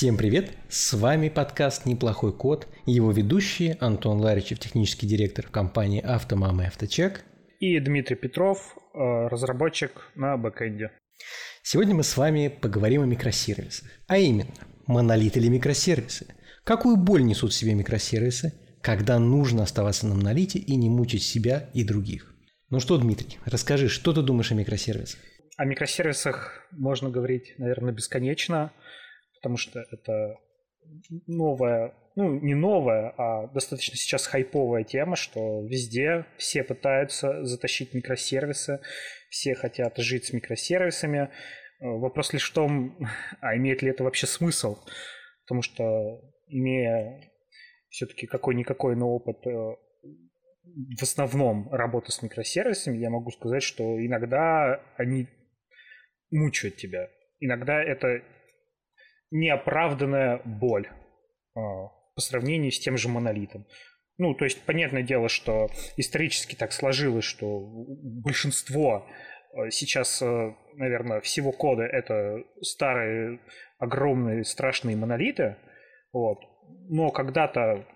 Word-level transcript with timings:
Всем 0.00 0.16
привет! 0.16 0.52
С 0.70 0.94
вами 0.94 1.28
подкаст 1.28 1.84
«Неплохой 1.84 2.32
код» 2.32 2.66
и 2.86 2.92
его 2.92 3.12
ведущие 3.12 3.76
Антон 3.80 4.18
Ларичев, 4.18 4.58
технический 4.58 5.06
директор 5.06 5.46
компании 5.46 6.00
«Автомама» 6.00 6.62
и 6.62 6.66
«Авточек». 6.68 7.22
И 7.58 7.78
Дмитрий 7.80 8.16
Петров, 8.16 8.78
э, 8.94 8.98
разработчик 9.28 10.10
на 10.14 10.38
бэкэнде. 10.38 10.90
Сегодня 11.62 11.94
мы 11.94 12.02
с 12.02 12.16
вами 12.16 12.48
поговорим 12.48 13.02
о 13.02 13.04
микросервисах. 13.04 13.90
А 14.06 14.16
именно, 14.16 14.54
монолит 14.86 15.36
или 15.36 15.48
микросервисы. 15.48 16.34
Какую 16.64 16.96
боль 16.96 17.22
несут 17.22 17.52
в 17.52 17.54
себе 17.54 17.74
микросервисы, 17.74 18.54
когда 18.80 19.18
нужно 19.18 19.64
оставаться 19.64 20.06
на 20.06 20.14
монолите 20.14 20.58
и 20.58 20.76
не 20.76 20.88
мучить 20.88 21.24
себя 21.24 21.68
и 21.74 21.84
других. 21.84 22.34
Ну 22.70 22.80
что, 22.80 22.96
Дмитрий, 22.96 23.36
расскажи, 23.44 23.90
что 23.90 24.14
ты 24.14 24.22
думаешь 24.22 24.50
о 24.50 24.54
микросервисах? 24.54 25.20
О 25.58 25.66
микросервисах 25.66 26.66
можно 26.70 27.10
говорить, 27.10 27.52
наверное, 27.58 27.92
бесконечно, 27.92 28.72
потому 29.40 29.56
что 29.56 29.80
это 29.90 30.36
новая, 31.26 31.94
ну 32.14 32.38
не 32.40 32.54
новая, 32.54 33.14
а 33.16 33.46
достаточно 33.48 33.96
сейчас 33.96 34.26
хайповая 34.26 34.84
тема, 34.84 35.16
что 35.16 35.64
везде 35.66 36.26
все 36.36 36.62
пытаются 36.62 37.44
затащить 37.44 37.94
микросервисы, 37.94 38.80
все 39.30 39.54
хотят 39.54 39.96
жить 39.98 40.26
с 40.26 40.32
микросервисами. 40.32 41.30
Вопрос 41.80 42.32
лишь 42.34 42.50
в 42.50 42.54
том, 42.54 42.98
а 43.40 43.56
имеет 43.56 43.82
ли 43.82 43.90
это 43.90 44.04
вообще 44.04 44.26
смысл? 44.26 44.78
Потому 45.44 45.62
что 45.62 46.20
имея 46.48 47.30
все-таки 47.88 48.26
какой-никакой, 48.26 48.96
но 48.96 49.08
опыт 49.08 49.44
э, 49.46 49.50
в 49.50 51.02
основном 51.02 51.72
работы 51.72 52.12
с 52.12 52.22
микросервисами, 52.22 52.98
я 52.98 53.10
могу 53.10 53.30
сказать, 53.30 53.62
что 53.62 53.98
иногда 54.04 54.80
они 54.96 55.28
мучают 56.30 56.76
тебя. 56.76 57.08
Иногда 57.40 57.82
это 57.82 58.22
неоправданная 59.30 60.40
боль 60.44 60.88
а, 61.54 61.88
по 62.14 62.20
сравнению 62.20 62.72
с 62.72 62.78
тем 62.78 62.96
же 62.96 63.08
монолитом. 63.08 63.66
Ну, 64.18 64.34
то 64.34 64.44
есть, 64.44 64.62
понятное 64.62 65.02
дело, 65.02 65.28
что 65.28 65.70
исторически 65.96 66.54
так 66.54 66.72
сложилось, 66.72 67.24
что 67.24 67.60
большинство 67.60 69.06
а, 69.54 69.70
сейчас, 69.70 70.20
а, 70.22 70.54
наверное, 70.74 71.20
всего 71.20 71.52
кода 71.52 71.84
это 71.84 72.42
старые, 72.60 73.40
огромные, 73.78 74.44
страшные 74.44 74.96
монолиты. 74.96 75.56
Вот. 76.12 76.38
Но 76.88 77.10
когда-то, 77.10 77.86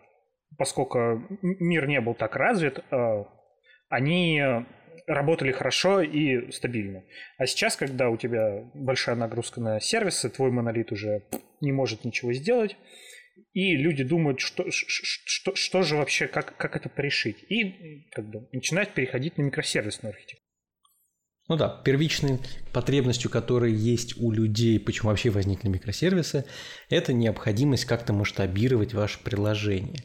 поскольку 0.57 1.23
мир 1.43 1.87
не 1.87 2.01
был 2.01 2.15
так 2.15 2.37
развит, 2.37 2.85
они 3.89 4.41
работали 5.07 5.53
хорошо 5.53 6.01
и 6.01 6.51
стабильно. 6.53 7.05
А 7.39 7.47
сейчас, 7.47 7.77
когда 7.77 8.11
у 8.11 8.17
тебя 8.17 8.65
большая 8.75 9.17
нагрузка 9.17 9.61
на 9.61 9.81
сервисы, 9.81 10.31
твой 10.31 10.51
монолит 10.51 10.93
уже 10.93 11.23
не 11.61 11.73
может 11.73 12.05
ничего 12.05 12.33
сделать, 12.33 12.77
и 13.53 13.77
люди 13.77 14.05
думают, 14.05 14.41
что, 14.41 14.71
что, 14.71 15.55
что 15.55 15.83
же 15.83 15.97
вообще, 15.97 16.27
как, 16.27 16.57
как 16.57 16.77
это 16.77 16.89
порешить. 16.89 17.37
И 17.49 18.07
как 18.13 18.29
бы 18.29 18.49
начинают 18.53 18.95
переходить 18.95 19.39
на 19.39 19.43
микросервисную 19.43 20.13
архитектуру. 20.13 20.45
Ну 21.47 21.57
да, 21.57 21.69
первичной 21.85 22.39
потребностью, 22.73 23.31
которая 23.31 23.71
есть 23.71 24.17
у 24.19 24.33
людей, 24.33 24.81
почему 24.81 25.11
вообще 25.11 25.29
возникли 25.29 25.69
микросервисы, 25.69 26.47
это 26.89 27.13
необходимость 27.13 27.85
как-то 27.85 28.15
масштабировать 28.15 28.95
ваше 28.95 29.23
приложение. 29.23 30.05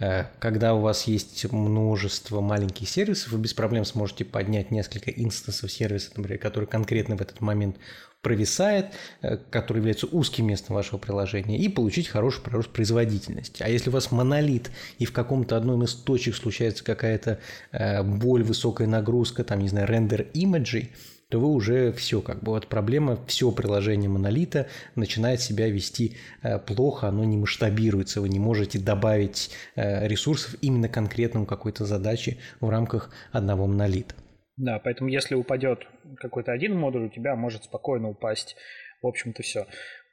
Э, 0.00 0.24
когда 0.38 0.74
у 0.74 0.80
вас 0.80 1.04
есть 1.04 1.50
множество 1.52 2.40
маленьких 2.40 2.88
сервисов, 2.88 3.32
вы 3.32 3.38
без 3.38 3.54
проблем 3.54 3.84
сможете 3.84 4.24
поднять 4.24 4.70
несколько 4.70 5.10
инстансов 5.10 5.70
сервиса, 5.70 6.10
например, 6.16 6.38
который 6.38 6.66
конкретно 6.66 7.16
в 7.16 7.20
этот 7.20 7.40
момент 7.40 7.76
провисает, 8.22 8.86
э, 9.22 9.36
который 9.50 9.78
является 9.78 10.06
узким 10.06 10.46
местом 10.46 10.76
вашего 10.76 10.98
приложения, 10.98 11.58
и 11.58 11.68
получить 11.68 12.08
хороший 12.08 12.42
прирост 12.42 12.70
производительности. 12.70 13.62
А 13.62 13.68
если 13.68 13.90
у 13.90 13.92
вас 13.92 14.10
монолит, 14.10 14.70
и 14.98 15.04
в 15.04 15.12
каком-то 15.12 15.56
одном 15.56 15.84
из 15.84 15.94
точек 15.94 16.36
случается 16.36 16.84
какая-то 16.84 17.40
э, 17.72 18.02
боль, 18.02 18.42
высокая 18.42 18.86
нагрузка, 18.86 19.44
там, 19.44 19.60
не 19.60 19.68
знаю, 19.68 19.86
рендер 19.88 20.22
имиджей, 20.34 20.92
то 21.30 21.38
вы 21.38 21.48
уже 21.48 21.92
все, 21.92 22.20
как 22.20 22.42
бы 22.42 22.52
вот 22.52 22.66
проблема, 22.68 23.18
все 23.26 23.50
приложение 23.52 24.08
монолита 24.08 24.66
начинает 24.94 25.40
себя 25.40 25.68
вести 25.68 26.16
э, 26.42 26.58
плохо, 26.58 27.08
оно 27.08 27.24
не 27.24 27.36
масштабируется, 27.36 28.20
вы 28.20 28.28
не 28.28 28.38
можете 28.38 28.78
добавить 28.78 29.50
ресурсов 29.76 30.56
именно 30.62 30.88
конкретному 30.88 31.46
какой-то 31.46 31.84
задаче 31.84 32.38
в 32.60 32.68
рамках 32.68 33.10
одного 33.32 33.66
монолита. 33.66 34.14
Да, 34.56 34.80
поэтому 34.82 35.08
если 35.08 35.36
упадет 35.36 35.86
какой-то 36.16 36.52
один 36.52 36.76
модуль, 36.76 37.06
у 37.06 37.08
тебя 37.10 37.36
может 37.36 37.64
спокойно 37.64 38.08
упасть, 38.08 38.56
в 39.02 39.06
общем-то, 39.06 39.42
все. 39.42 39.66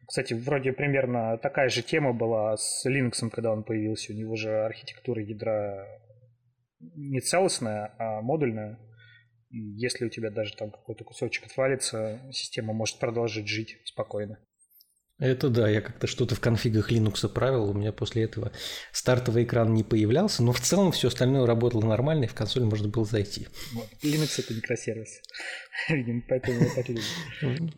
Кстати, 0.08 0.36
вроде 0.36 0.72
примерно 0.72 1.38
такая 1.40 1.70
же 1.70 1.82
тема 1.82 2.14
была 2.14 2.56
с 2.58 2.86
Linux, 2.88 3.28
когда 3.32 3.52
он 3.52 3.64
появился. 3.64 4.14
У 4.14 4.16
него 4.16 4.36
же 4.36 4.66
архитектура 4.66 5.24
ядра 5.24 5.88
не 6.80 7.22
целостная, 7.22 7.96
а 7.98 8.22
модульная. 8.22 8.78
Если 9.58 10.06
у 10.06 10.10
тебя 10.10 10.32
даже 10.32 10.54
там 10.56 10.70
какой-то 10.70 11.06
кусочек 11.06 11.46
отвалится, 11.46 12.22
система 12.34 12.74
может 12.74 13.00
продолжить 13.00 13.48
жить 13.48 13.78
спокойно. 13.86 14.38
Это 15.18 15.48
да, 15.48 15.70
я 15.70 15.80
как-то 15.80 16.08
что-то 16.08 16.36
в 16.36 16.42
конфигах 16.42 16.92
Linux 16.92 17.30
правил, 17.30 17.70
у 17.70 17.74
меня 17.74 17.94
после 17.94 18.24
этого 18.24 18.52
стартовый 18.92 19.46
экран 19.46 19.74
не 19.74 19.86
появлялся, 19.86 20.44
но 20.44 20.52
в 20.52 20.60
целом 20.60 20.92
все 20.92 21.08
остальное 21.08 21.46
работало 21.46 21.86
нормально, 21.86 22.26
и 22.26 22.28
в 22.28 22.34
консоль 22.34 22.66
можно 22.66 22.90
было 22.90 23.06
зайти. 23.06 23.48
Вот. 23.72 23.88
Linux 24.04 24.44
это 24.44 24.54
микросервис, 24.54 25.22
видимо, 25.90 26.22
поэтому 26.28 26.60
я 26.60 26.76
так 26.76 26.90
люблю. 26.90 27.72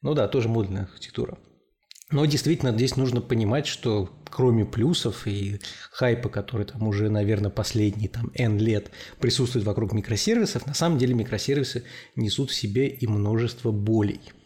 Ну 0.00 0.14
да, 0.14 0.26
тоже 0.26 0.48
модульная 0.48 0.84
архитектура. 0.84 1.38
Но 2.10 2.24
действительно 2.24 2.72
здесь 2.72 2.96
нужно 2.96 3.20
понимать, 3.20 3.66
что 3.66 4.10
кроме 4.30 4.64
плюсов 4.64 5.26
и 5.26 5.60
хайпа, 5.90 6.28
который 6.28 6.64
там 6.64 6.86
уже, 6.88 7.10
наверное, 7.10 7.50
последние 7.50 8.08
там 8.08 8.30
N 8.34 8.58
лет 8.58 8.90
присутствует 9.20 9.66
вокруг 9.66 9.92
микросервисов, 9.92 10.66
на 10.66 10.74
самом 10.74 10.98
деле 10.98 11.14
микросервисы 11.14 11.84
несут 12.16 12.50
в 12.50 12.54
себе 12.54 12.88
и 12.88 13.06
множество 13.06 13.72
болей– 13.72 14.20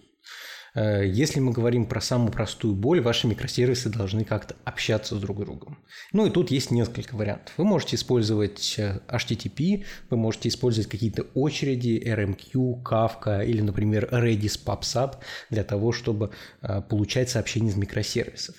если 0.75 1.41
мы 1.41 1.53
говорим 1.53 1.87
про 1.87 2.01
самую 2.01 2.33
простую 2.33 2.75
боль, 2.75 3.01
ваши 3.01 3.27
микросервисы 3.27 3.91
должны 3.91 4.25
как-то 4.25 4.57
общаться 4.65 5.17
с 5.17 5.21
друг 5.21 5.41
другом. 5.41 5.79
Ну 6.13 6.27
и 6.27 6.31
тут 6.31 6.51
есть 6.51 6.71
несколько 6.71 7.15
вариантов. 7.15 7.53
Вы 7.57 7.65
можете 7.65 7.97
использовать 7.97 8.77
э, 8.79 9.01
HTTP, 9.09 9.85
вы 10.11 10.17
можете 10.17 10.49
использовать 10.49 10.89
какие-то 10.89 11.27
очереди, 11.35 12.03
RMQ, 12.05 12.83
Kafka 12.83 13.45
или, 13.45 13.61
например, 13.61 14.09
Redis 14.11 14.59
PubSub 14.65 15.17
для 15.51 15.65
того, 15.65 15.93
чтобы 15.93 16.31
э, 16.63 16.81
получать 16.83 17.29
сообщения 17.29 17.69
из 17.69 17.77
микросервисов. 17.77 18.57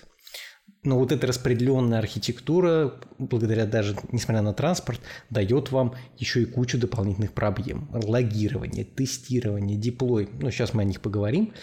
Но 0.84 1.00
вот 1.00 1.12
эта 1.14 1.28
распределенная 1.28 2.00
архитектура, 2.00 3.00
благодаря 3.18 3.66
даже, 3.66 3.96
несмотря 4.12 4.42
на 4.42 4.54
транспорт, 4.54 5.00
дает 5.30 5.72
вам 5.72 5.96
еще 6.18 6.42
и 6.42 6.46
кучу 6.46 6.78
дополнительных 6.78 7.34
проблем. 7.34 7.90
Логирование, 7.94 8.84
тестирование, 8.84 9.78
диплой. 9.78 10.30
Ну, 10.42 10.52
сейчас 10.52 10.74
мы 10.74 10.82
о 10.82 10.86
них 10.86 11.00
поговорим. 11.00 11.54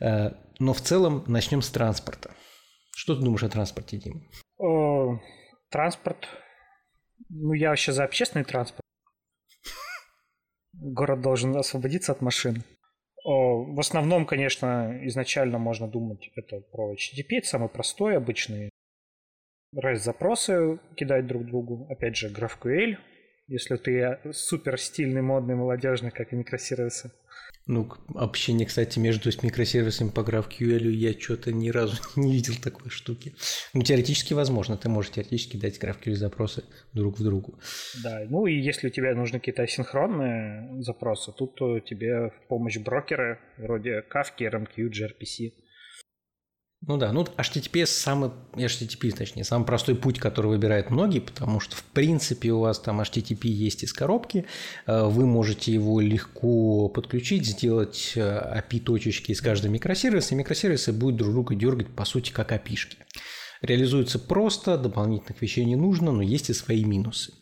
Э, 0.00 0.32
но 0.58 0.72
в 0.72 0.80
целом 0.80 1.22
начнем 1.28 1.62
с 1.62 1.70
транспорта. 1.70 2.32
Что 2.96 3.14
ты 3.14 3.22
думаешь 3.22 3.44
о 3.44 3.48
транспорте, 3.48 3.96
Дим? 3.96 4.28
О, 4.58 5.20
транспорт. 5.70 6.26
Ну, 7.28 7.52
я 7.52 7.70
вообще 7.70 7.92
за 7.92 8.04
общественный 8.04 8.44
транспорт. 8.44 8.80
Город 10.72 11.20
должен 11.20 11.56
освободиться 11.56 12.10
от 12.10 12.20
машин. 12.20 12.64
В 13.24 13.80
основном, 13.80 14.26
конечно, 14.26 15.00
изначально 15.04 15.58
можно 15.58 15.88
думать 15.88 16.30
это 16.36 16.60
про 16.60 16.92
HTTP, 16.92 17.38
это 17.38 17.46
самый 17.46 17.70
простой, 17.70 18.18
обычный 18.18 18.68
REST-запросы 19.74 20.78
кидать 20.94 21.26
друг 21.26 21.46
другу. 21.46 21.86
Опять 21.90 22.16
же, 22.16 22.28
GraphQL, 22.28 22.98
если 23.46 23.76
ты 23.76 24.18
супер 24.32 24.78
стильный, 24.78 25.22
модный, 25.22 25.54
молодежный, 25.54 26.10
как 26.10 26.32
и 26.32 26.36
микросервисы. 26.36 27.12
Ну, 27.66 27.90
общение, 28.14 28.66
кстати, 28.66 28.98
между 28.98 29.30
микросервисами 29.42 30.10
по 30.10 30.20
GraphQL 30.20 30.90
я 30.90 31.18
что-то 31.18 31.50
ни 31.50 31.70
разу 31.70 31.96
не 32.16 32.32
видел 32.32 32.54
такой 32.62 32.90
штуки. 32.90 33.34
Ну, 33.72 33.82
теоретически 33.82 34.34
возможно, 34.34 34.76
ты 34.76 34.90
можешь 34.90 35.12
теоретически 35.12 35.56
дать 35.56 35.82
GraphQL 35.82 36.14
запросы 36.14 36.64
друг 36.92 37.18
в 37.18 37.24
другу. 37.24 37.58
Да, 38.02 38.20
ну 38.28 38.46
и 38.46 38.54
если 38.54 38.88
у 38.88 38.90
тебя 38.90 39.14
нужны 39.14 39.38
какие-то 39.38 39.62
асинхронные 39.62 40.82
запросы, 40.82 41.32
тут 41.32 41.56
тебе 41.86 42.30
в 42.30 42.48
помощь 42.48 42.76
брокеры 42.76 43.38
вроде 43.56 44.04
Kafka, 44.12 44.40
RMQ, 44.40 44.90
gRPC. 44.90 45.54
Ну 46.86 46.98
да, 46.98 47.12
ну 47.12 47.22
HTTP 47.22 47.86
самый, 47.86 48.30
HTTP, 48.52 49.10
точнее, 49.16 49.44
самый 49.44 49.64
простой 49.64 49.94
путь, 49.94 50.18
который 50.18 50.48
выбирают 50.48 50.90
многие, 50.90 51.20
потому 51.20 51.58
что, 51.58 51.76
в 51.76 51.84
принципе, 51.84 52.52
у 52.52 52.60
вас 52.60 52.78
там 52.78 53.00
HTTP 53.00 53.46
есть 53.46 53.84
из 53.84 53.92
коробки, 53.92 54.44
э, 54.86 55.04
вы 55.04 55.24
можете 55.24 55.72
его 55.72 56.00
легко 56.00 56.88
подключить, 56.88 57.46
сделать 57.46 58.12
API-точечки 58.16 59.30
э, 59.30 59.34
из 59.34 59.40
каждого 59.40 59.72
микросервиса, 59.72 60.34
и 60.34 60.38
микросервисы 60.38 60.92
будут 60.92 61.16
друг 61.16 61.32
друга 61.32 61.54
дергать, 61.54 61.88
по 61.88 62.04
сути, 62.04 62.32
как 62.32 62.52
API-шки. 62.52 62.96
Реализуется 63.62 64.18
просто, 64.18 64.76
дополнительных 64.76 65.40
вещей 65.40 65.64
не 65.64 65.76
нужно, 65.76 66.12
но 66.12 66.20
есть 66.20 66.50
и 66.50 66.52
свои 66.52 66.84
минусы. 66.84 67.32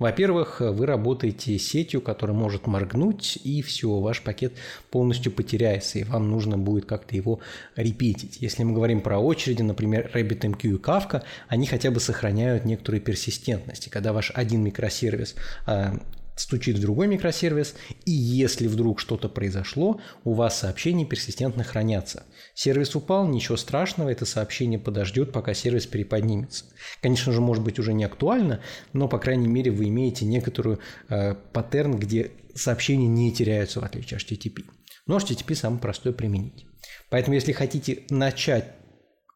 Во-первых, 0.00 0.60
вы 0.60 0.86
работаете 0.86 1.58
сетью, 1.58 2.00
которая 2.00 2.36
может 2.36 2.66
моргнуть, 2.66 3.38
и 3.44 3.60
все, 3.60 4.00
ваш 4.00 4.22
пакет 4.22 4.54
полностью 4.90 5.30
потеряется, 5.30 5.98
и 5.98 6.04
вам 6.04 6.30
нужно 6.30 6.56
будет 6.56 6.86
как-то 6.86 7.14
его 7.14 7.40
репетить. 7.76 8.38
Если 8.40 8.64
мы 8.64 8.72
говорим 8.72 9.02
про 9.02 9.18
очереди, 9.18 9.60
например, 9.60 10.10
RabbitMQ 10.12 10.62
и 10.62 10.78
Kafka, 10.78 11.22
они 11.48 11.66
хотя 11.66 11.90
бы 11.90 12.00
сохраняют 12.00 12.64
некоторую 12.64 13.02
персистентность. 13.02 13.86
И 13.86 13.90
когда 13.90 14.14
ваш 14.14 14.32
один 14.34 14.64
микросервис 14.64 15.34
а, 15.66 16.00
стучит 16.40 16.78
в 16.78 16.80
другой 16.80 17.06
микросервис, 17.06 17.74
и 18.06 18.12
если 18.12 18.66
вдруг 18.66 18.98
что-то 18.98 19.28
произошло, 19.28 20.00
у 20.24 20.32
вас 20.32 20.58
сообщения 20.58 21.04
персистентно 21.04 21.64
хранятся. 21.64 22.24
Сервис 22.54 22.96
упал, 22.96 23.28
ничего 23.28 23.56
страшного, 23.56 24.08
это 24.08 24.24
сообщение 24.24 24.78
подождет, 24.78 25.32
пока 25.32 25.54
сервис 25.54 25.86
переподнимется. 25.86 26.64
Конечно 27.02 27.32
же, 27.32 27.40
может 27.40 27.62
быть 27.62 27.78
уже 27.78 27.92
не 27.92 28.04
актуально, 28.04 28.60
но, 28.92 29.08
по 29.08 29.18
крайней 29.18 29.48
мере, 29.48 29.70
вы 29.70 29.88
имеете 29.88 30.24
некоторую 30.24 30.80
э, 31.08 31.34
паттерн, 31.34 31.98
где 31.98 32.32
сообщения 32.54 33.08
не 33.08 33.32
теряются, 33.32 33.80
в 33.80 33.84
отличие 33.84 34.16
от 34.16 34.24
HTTP. 34.24 34.64
Но 35.06 35.18
HTTP 35.18 35.54
самый 35.54 35.78
простой 35.78 36.12
применить. 36.12 36.66
Поэтому, 37.10 37.34
если 37.34 37.52
хотите 37.52 38.04
начать 38.10 38.74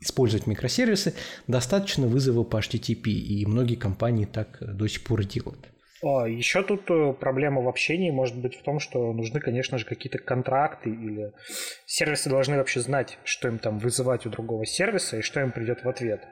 использовать 0.01 0.47
микросервисы, 0.47 1.15
достаточно 1.47 2.06
вызова 2.06 2.45
по 2.45 2.59
HTTP, 2.59 3.11
и 3.11 3.45
многие 3.47 3.77
компании 3.77 4.25
так 4.25 4.59
э, 4.61 4.73
до 4.73 4.87
сих 4.87 5.05
пор 5.05 5.25
делают. 5.25 5.74
А, 6.05 6.29
Еще 6.29 6.62
тут 6.62 6.91
э, 6.91 7.15
проблема 7.15 7.62
в 7.62 7.69
общении 7.69 8.11
может 8.11 8.37
быть 8.39 8.56
в 8.56 8.62
том, 8.62 8.79
что 8.79 9.12
нужны, 9.15 9.41
конечно 9.41 9.79
же, 9.79 9.87
какие-то 9.87 10.19
контракты 10.19 10.91
или 10.91 11.33
сервисы 11.87 12.29
должны 12.29 12.59
вообще 12.59 12.81
знать, 12.81 13.19
что 13.25 13.49
им 13.49 13.59
там 13.59 13.79
вызывать 13.79 14.27
у 14.27 14.31
другого 14.31 14.67
сервиса 14.67 15.17
и 15.17 15.23
что 15.23 15.41
им 15.41 15.51
придет 15.51 15.83
в 15.83 15.89
ответ. 15.89 16.23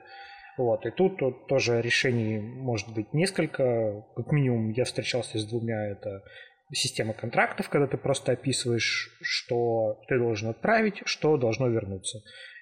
Вот. 0.58 0.84
И 0.84 0.90
тут, 0.90 1.16
тут 1.16 1.46
тоже 1.46 1.80
решений 1.80 2.38
может 2.38 2.92
быть 2.92 3.14
несколько. 3.14 4.04
Как 4.14 4.30
минимум 4.30 4.70
я 4.72 4.84
встречался 4.84 5.38
с 5.38 5.46
двумя. 5.46 5.88
Это 5.88 6.22
система 6.70 7.14
контрактов, 7.14 7.70
когда 7.70 7.86
ты 7.86 7.96
просто 7.96 8.32
описываешь, 8.32 9.18
что 9.22 10.02
ты 10.06 10.18
должен 10.18 10.50
отправить, 10.50 11.00
что 11.06 11.38
должно 11.38 11.68
вернуться. 11.68 12.18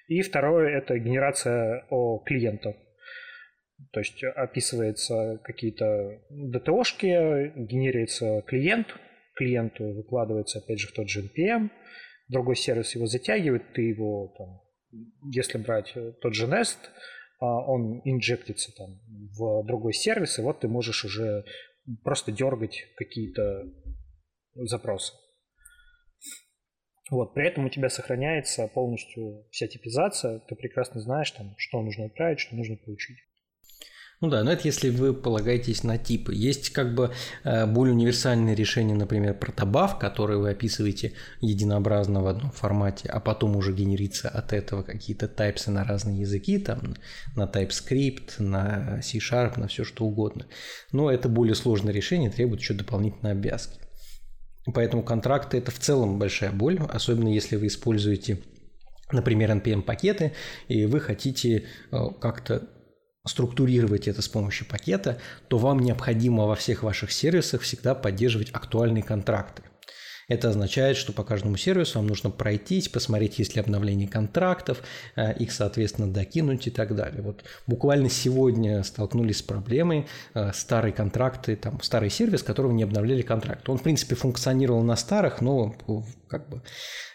И 0.07 0.21
второе– 0.21 0.77
это 0.77 0.97
генерация 0.97 1.85
о 1.89 2.19
клиентов. 2.19 2.75
То 3.91 3.99
есть 3.99 4.23
описывается 4.23 5.39
какие-то 5.43 6.21
DTO-шки, 6.31 7.53
генерируется 7.55 8.41
клиент, 8.47 8.87
клиенту 9.35 9.93
выкладывается 9.93 10.59
опять 10.59 10.79
же 10.79 10.87
в 10.87 10.93
тот 10.93 11.09
же 11.09 11.23
NPM, 11.23 11.69
другой 12.29 12.55
сервис 12.55 12.95
его 12.95 13.05
затягивает, 13.05 13.73
ты 13.73 13.81
его 13.81 14.33
там, 14.37 14.61
если 15.31 15.57
брать 15.57 15.93
тот 16.21 16.33
же 16.33 16.47
Nest, 16.47 16.77
а, 17.39 17.45
он 17.45 18.01
инжектится 18.05 18.71
там 18.75 18.99
в 19.37 19.65
другой 19.65 19.93
сервис, 19.93 20.37
и 20.37 20.41
вот 20.41 20.59
ты 20.59 20.67
можешь 20.67 21.03
уже 21.03 21.43
просто 22.03 22.31
дергать 22.31 22.85
какие-то 22.95 23.63
запросы. 24.55 25.13
Вот, 27.09 27.33
при 27.33 27.47
этом 27.47 27.65
у 27.65 27.69
тебя 27.69 27.89
сохраняется 27.89 28.67
полностью 28.67 29.45
вся 29.51 29.67
типизация, 29.67 30.39
ты 30.39 30.55
прекрасно 30.55 31.01
знаешь, 31.01 31.31
там, 31.31 31.55
что 31.57 31.81
нужно 31.81 32.05
отправить, 32.05 32.39
что 32.39 32.55
нужно 32.55 32.77
получить. 32.77 33.17
Ну 34.21 34.29
да, 34.29 34.43
но 34.43 34.51
это 34.51 34.67
если 34.67 34.91
вы 34.91 35.15
полагаетесь 35.15 35.83
на 35.83 35.97
типы. 35.97 36.35
Есть 36.35 36.69
как 36.69 36.93
бы 36.93 37.11
э, 37.43 37.65
более 37.65 37.95
универсальные 37.95 38.53
решения, 38.53 38.93
например, 38.93 39.33
протобаф, 39.33 39.97
которые 39.97 40.37
вы 40.37 40.51
описываете 40.51 41.13
единообразно 41.39 42.21
в 42.21 42.27
одном 42.27 42.51
формате, 42.51 43.09
а 43.09 43.19
потом 43.19 43.55
уже 43.55 43.73
генерится 43.73 44.29
от 44.29 44.53
этого 44.53 44.83
какие-то 44.83 45.27
тайпсы 45.27 45.71
на 45.71 45.83
разные 45.83 46.19
языки, 46.19 46.59
там 46.59 46.93
на 47.35 47.45
TypeScript, 47.45 48.33
на 48.37 49.01
C-Sharp, 49.01 49.59
на 49.59 49.67
все 49.67 49.83
что 49.83 50.05
угодно. 50.05 50.45
Но 50.91 51.09
это 51.09 51.27
более 51.27 51.55
сложное 51.55 51.91
решение, 51.91 52.29
требует 52.29 52.61
еще 52.61 52.75
дополнительной 52.75 53.31
обвязки. 53.31 53.79
Поэтому 54.71 55.01
контракты– 55.01 55.57
это 55.57 55.71
в 55.71 55.79
целом 55.79 56.19
большая 56.19 56.51
боль, 56.51 56.79
особенно 56.89 57.29
если 57.29 57.55
вы 57.55 57.65
используете, 57.65 58.37
например, 59.11 59.49
NPM-пакеты, 59.49 60.33
и 60.67 60.85
вы 60.85 60.99
хотите 60.99 61.63
э, 61.91 61.97
как-то 62.19 62.67
структурировать 63.25 64.07
это 64.07 64.21
с 64.21 64.27
помощью 64.27 64.67
пакета, 64.67 65.19
то 65.47 65.57
вам 65.57 65.79
необходимо 65.79 66.45
во 66.45 66.55
всех 66.55 66.83
ваших 66.83 67.11
сервисах 67.11 67.61
всегда 67.61 67.93
поддерживать 67.93 68.51
актуальные 68.51 69.03
контракты. 69.03 69.63
Это 70.31 70.47
означает, 70.47 70.95
что 70.95 71.11
по 71.11 71.25
каждому 71.25 71.57
сервису 71.57 71.99
вам 71.99 72.07
нужно 72.07 72.29
пройтись, 72.29 72.87
посмотреть, 72.87 73.37
есть 73.39 73.55
ли 73.55 73.59
обновление 73.59 74.07
контрактов, 74.07 74.81
э, 75.17 75.33
их, 75.37 75.51
соответственно, 75.51 76.09
докинуть 76.09 76.67
и 76.67 76.69
так 76.69 76.95
далее. 76.95 77.21
Вот 77.21 77.43
буквально 77.67 78.09
сегодня 78.09 78.81
столкнулись 78.83 79.39
с 79.39 79.41
проблемой 79.41 80.07
э, 80.33 80.53
старые 80.53 80.93
контракты, 80.93 81.57
там 81.57 81.81
старый 81.81 82.09
сервис, 82.09 82.43
которого 82.43 82.71
не 82.71 82.83
обновляли 82.83 83.23
контракт. 83.23 83.67
Он, 83.67 83.77
в 83.77 83.83
принципе, 83.83 84.15
функционировал 84.15 84.83
на 84.83 84.95
старых, 84.95 85.41
но 85.41 85.75
как 86.29 86.47
бы 86.47 86.61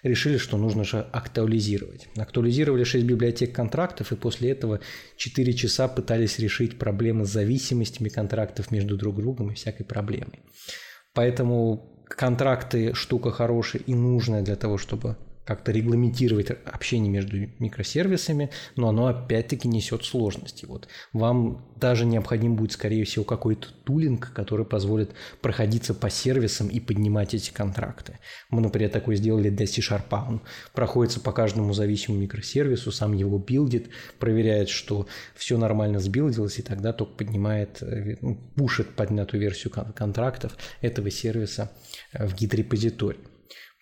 решили, 0.03 0.37
что 0.37 0.59
нужно 0.59 0.85
же 0.85 1.01
актуализировать. 1.11 2.09
Актуализировали 2.19 2.85
6 2.85 3.07
библиотек 3.07 3.55
контрактов, 3.55 4.13
и 4.13 4.17
после 4.17 4.51
этого 4.51 4.81
4 5.17 5.55
часа 5.55 5.89
пытались 5.89 6.39
решить 6.39 6.79
проблемы 6.79 7.25
с 7.25 7.31
зависимостями 7.31 8.11
контрактов 8.11 8.71
между 8.71 8.99
друг 8.99 9.17
другом 9.17 9.53
и 9.53 9.55
всякой 9.55 9.85
проблемой. 9.85 10.41
Поэтому 11.15 11.96
контракты 12.09 12.95
штука 12.95 13.31
хорошая 13.31 13.83
и 13.83 13.95
нужная 13.95 14.43
для 14.43 14.57
того, 14.57 14.79
чтобы 14.79 15.17
как-то 15.47 15.71
регламентировать 15.71 16.51
общение 16.51 17.11
между 17.11 17.37
микросервисами, 17.61 18.51
но 18.75 18.89
оно 18.89 19.07
опять-таки 19.07 19.69
несет 19.69 20.05
сложности. 20.05 20.67
Вот 20.67 20.89
вам 21.13 21.65
даже 21.77 22.05
необходим 22.05 22.57
будет, 22.57 22.73
скорее 22.73 23.05
всего, 23.05 23.25
какой-то 23.25 23.69
тулинг, 23.85 24.33
который 24.33 24.67
позволит 24.67 25.13
проходиться 25.41 25.95
по 25.95 26.11
сервисам 26.11 26.67
и 26.67 26.81
поднимать 26.81 27.33
эти 27.33 27.53
контракты. 27.53 28.19
Мы, 28.51 28.61
например, 28.61 28.91
такое 28.91 29.15
сделали 29.17 29.49
для 29.49 29.67
C-Sharp. 29.67 30.13
Он 30.29 30.43
проходится 30.75 31.21
по 31.21 31.31
каждому 31.31 31.73
зависимому 31.73 32.23
микросервису, 32.23 32.91
сам 32.91 33.13
его 33.13 33.39
билдит, 33.39 33.91
проверяет, 34.19 34.69
что 34.69 35.07
все 35.37 35.57
нормально 35.59 36.01
сбилдилось, 36.01 36.59
и 36.59 36.63
тогда 36.63 36.93
только 36.93 37.15
поднимает, 37.15 37.83
э, 37.83 38.17
ну, 38.21 38.35
пушит 38.57 38.91
поднятую 38.97 39.41
версию 39.41 39.73
контрактов 39.95 40.57
этого 40.81 41.09
сервиса 41.11 41.71
в 42.13 42.35
гид-репозиторий. 42.35 43.21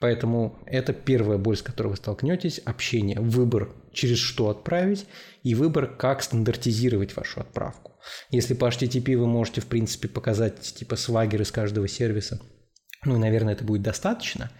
Поэтому 0.04 0.58
это 0.66 0.92
первая 0.92 1.38
боль, 1.38 1.56
с 1.56 1.62
которой 1.62 1.88
вы 1.88 1.96
столкнетесь. 1.96 2.58
Общение, 2.58 3.18
выбор, 3.18 3.70
через 3.94 4.18
что 4.18 4.50
отправить, 4.50 5.06
и 5.42 5.54
выбор, 5.54 5.96
как 5.96 6.22
стандартизировать 6.22 7.16
вашу 7.16 7.40
отправку. 7.40 7.92
Если 8.28 8.52
по 8.52 8.66
HTTP 8.66 9.16
вы 9.16 9.26
можете, 9.26 9.62
в 9.62 9.66
принципе, 9.66 10.08
показать 10.08 10.60
типа 10.60 10.96
свагер 10.96 11.40
из 11.40 11.50
каждого 11.50 11.88
сервиса, 11.88 12.38
ну, 13.06 13.16
наверное, 13.16 13.54
это 13.54 13.64
будет 13.64 13.80
достаточно 13.80 14.50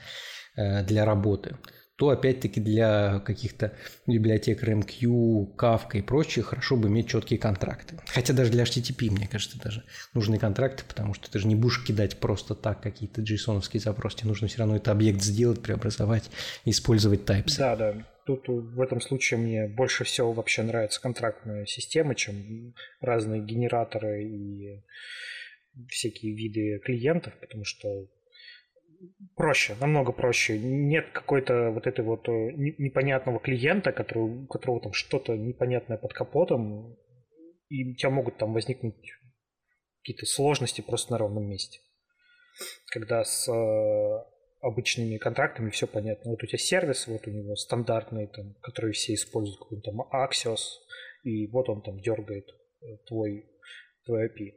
э, 0.57 0.83
для 0.83 1.05
работы, 1.05 1.59
то 1.97 2.09
опять-таки 2.09 2.61
для 2.61 3.21
каких-то 3.21 3.73
библиотек 4.07 4.65
RMQ, 4.65 5.55
Kafka 5.57 5.99
и 5.99 6.03
прочее 6.03 6.45
хорошо 6.45 6.77
бы 6.77 6.89
иметь 6.89 7.09
четкие 7.09 7.39
контракты. 7.39 8.01
Хотя 8.07 8.33
даже 8.33 8.51
для 8.51 8.65
HTTP, 8.65 9.11
мне 9.11 9.29
кажется, 9.29 9.59
даже 9.63 9.85
нужны 10.13 10.39
контракты, 10.39 10.83
потому 10.89 11.15
что 11.15 11.31
ты 11.31 11.39
же 11.39 11.47
не 11.47 11.55
будешь 11.55 11.85
кидать 11.85 12.19
просто 12.19 12.55
так 12.55 12.81
какие-то 12.81 13.23
json 13.23 13.63
запросы, 13.79 14.19
тебе 14.19 14.29
нужно 14.29 14.49
все 14.49 14.59
равно 14.59 14.77
этот 14.77 14.89
объект 14.89 15.23
сделать, 15.23 15.63
преобразовать, 15.63 16.31
использовать 16.65 17.21
types. 17.21 17.57
Да, 17.59 17.77
да. 17.77 17.95
Тут 18.27 18.49
в 18.49 18.81
этом 18.81 19.01
случае 19.01 19.39
мне 19.39 19.69
больше 19.69 20.05
всего 20.05 20.33
вообще 20.33 20.63
нравится 20.63 21.01
контрактная 21.01 21.67
система, 21.67 22.15
чем 22.15 22.75
разные 23.01 23.43
генераторы 23.43 24.25
и 24.25 24.83
всякие 25.89 26.35
виды 26.35 26.81
клиентов, 26.85 27.35
потому 27.41 27.65
что 27.65 28.09
проще, 29.37 29.77
намного 29.81 30.13
проще. 30.13 30.59
Нет 30.59 31.11
какой-то 31.13 31.71
вот 31.71 31.87
этой 31.87 32.05
вот 32.05 32.29
э, 32.29 32.53
непонятного 32.79 33.39
клиента, 33.41 33.93
который, 33.93 34.23
у 34.23 34.47
которого 34.47 34.81
там 34.81 34.93
что-то 34.93 35.37
непонятное 35.37 35.99
под 35.99 36.13
капотом, 36.13 36.97
и 37.69 37.93
у 37.93 37.95
тебя 37.95 38.11
могут 38.11 38.37
там 38.39 38.53
возникнуть 38.53 39.13
какие-то 40.03 40.27
сложности 40.27 40.81
просто 40.81 41.13
на 41.13 41.19
ровном 41.19 41.49
месте. 41.49 41.81
Когда 42.93 43.25
с 43.25 43.49
э, 43.49 44.35
обычными 44.65 45.19
контрактами 45.19 45.71
все 45.71 45.87
понятно. 45.87 46.31
Вот 46.31 46.43
у 46.43 46.47
тебя 46.47 46.59
сервис, 46.59 47.07
вот 47.07 47.27
у 47.27 47.31
него 47.31 47.55
стандартный, 47.55 48.27
там, 48.29 48.55
который 48.63 48.93
все 48.93 49.15
используют, 49.15 49.59
какой-нибудь 49.59 49.85
там 49.85 50.01
Axios, 50.13 50.61
и 51.23 51.47
вот 51.49 51.69
он 51.69 51.83
там 51.83 52.01
дергает 52.01 52.49
э, 52.49 52.97
твой, 53.07 53.47
твой 54.05 54.29
API. 54.29 54.55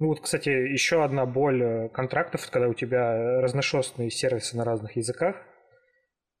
Ну 0.00 0.08
вот, 0.08 0.20
кстати, 0.20 0.48
еще 0.48 1.04
одна 1.04 1.26
боль 1.26 1.62
э, 1.62 1.88
контрактов, 1.90 2.50
когда 2.50 2.68
у 2.68 2.74
тебя 2.74 3.42
разношерстные 3.42 4.10
сервисы 4.10 4.56
на 4.56 4.64
разных 4.64 4.96
языках. 4.96 5.36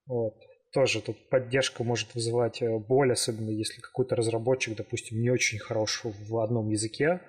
Вот. 0.06 0.34
Тоже 0.72 1.02
тут 1.02 1.28
поддержка 1.28 1.84
может 1.84 2.14
вызывать 2.14 2.62
э, 2.62 2.78
боль, 2.78 3.12
особенно 3.12 3.50
если 3.50 3.82
какой-то 3.82 4.16
разработчик, 4.16 4.76
допустим, 4.76 5.20
не 5.20 5.28
очень 5.28 5.58
хорош 5.58 6.00
в 6.04 6.38
одном 6.38 6.70
языке. 6.70 7.20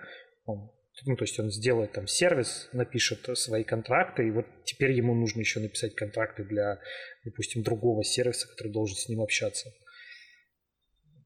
Он, 0.46 0.72
ну, 1.06 1.18
то 1.18 1.26
есть 1.26 1.38
он 1.38 1.52
сделает 1.52 1.92
там 1.92 2.08
сервис, 2.08 2.70
напишет 2.72 3.28
свои 3.38 3.66
контракты, 3.66 4.26
и 4.26 4.32
вот 4.32 4.46
теперь 4.64 4.94
ему 4.94 5.14
нужно 5.14 5.42
еще 5.42 5.60
написать 5.60 5.96
контракты 5.96 6.46
для, 6.46 6.80
допустим, 7.26 7.62
другого 7.62 8.06
сервиса, 8.06 8.48
который 8.48 8.72
должен 8.72 8.96
с 8.96 9.10
ним 9.10 9.20
общаться. 9.20 9.70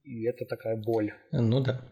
И 0.03 0.25
это 0.25 0.45
такая 0.45 0.77
боль. 0.77 1.13
Ну 1.31 1.59
да. 1.59 1.91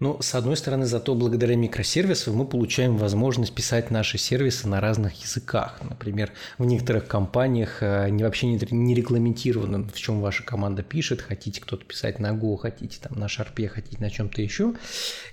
Но, 0.00 0.16
с 0.22 0.34
одной 0.34 0.56
стороны, 0.56 0.86
зато 0.86 1.14
благодаря 1.14 1.56
микросервисам 1.56 2.34
мы 2.34 2.46
получаем 2.46 2.96
возможность 2.96 3.54
писать 3.54 3.90
наши 3.90 4.16
сервисы 4.16 4.66
на 4.66 4.80
разных 4.80 5.22
языках. 5.22 5.78
Например, 5.82 6.32
в 6.56 6.64
некоторых 6.64 7.06
компаниях 7.06 7.82
э, 7.82 8.08
не, 8.08 8.24
вообще 8.24 8.46
не, 8.46 8.58
не 8.70 8.94
регламентировано, 8.94 9.86
в 9.86 9.98
чем 9.98 10.22
ваша 10.22 10.42
команда 10.42 10.82
пишет. 10.82 11.20
Хотите 11.20 11.60
кто-то 11.60 11.84
писать 11.84 12.18
на 12.18 12.28
Go, 12.28 12.56
хотите 12.56 12.98
там 12.98 13.18
на 13.18 13.26
Sharp, 13.26 13.68
хотите 13.68 13.98
на 14.00 14.08
чем-то 14.08 14.40
еще. 14.40 14.72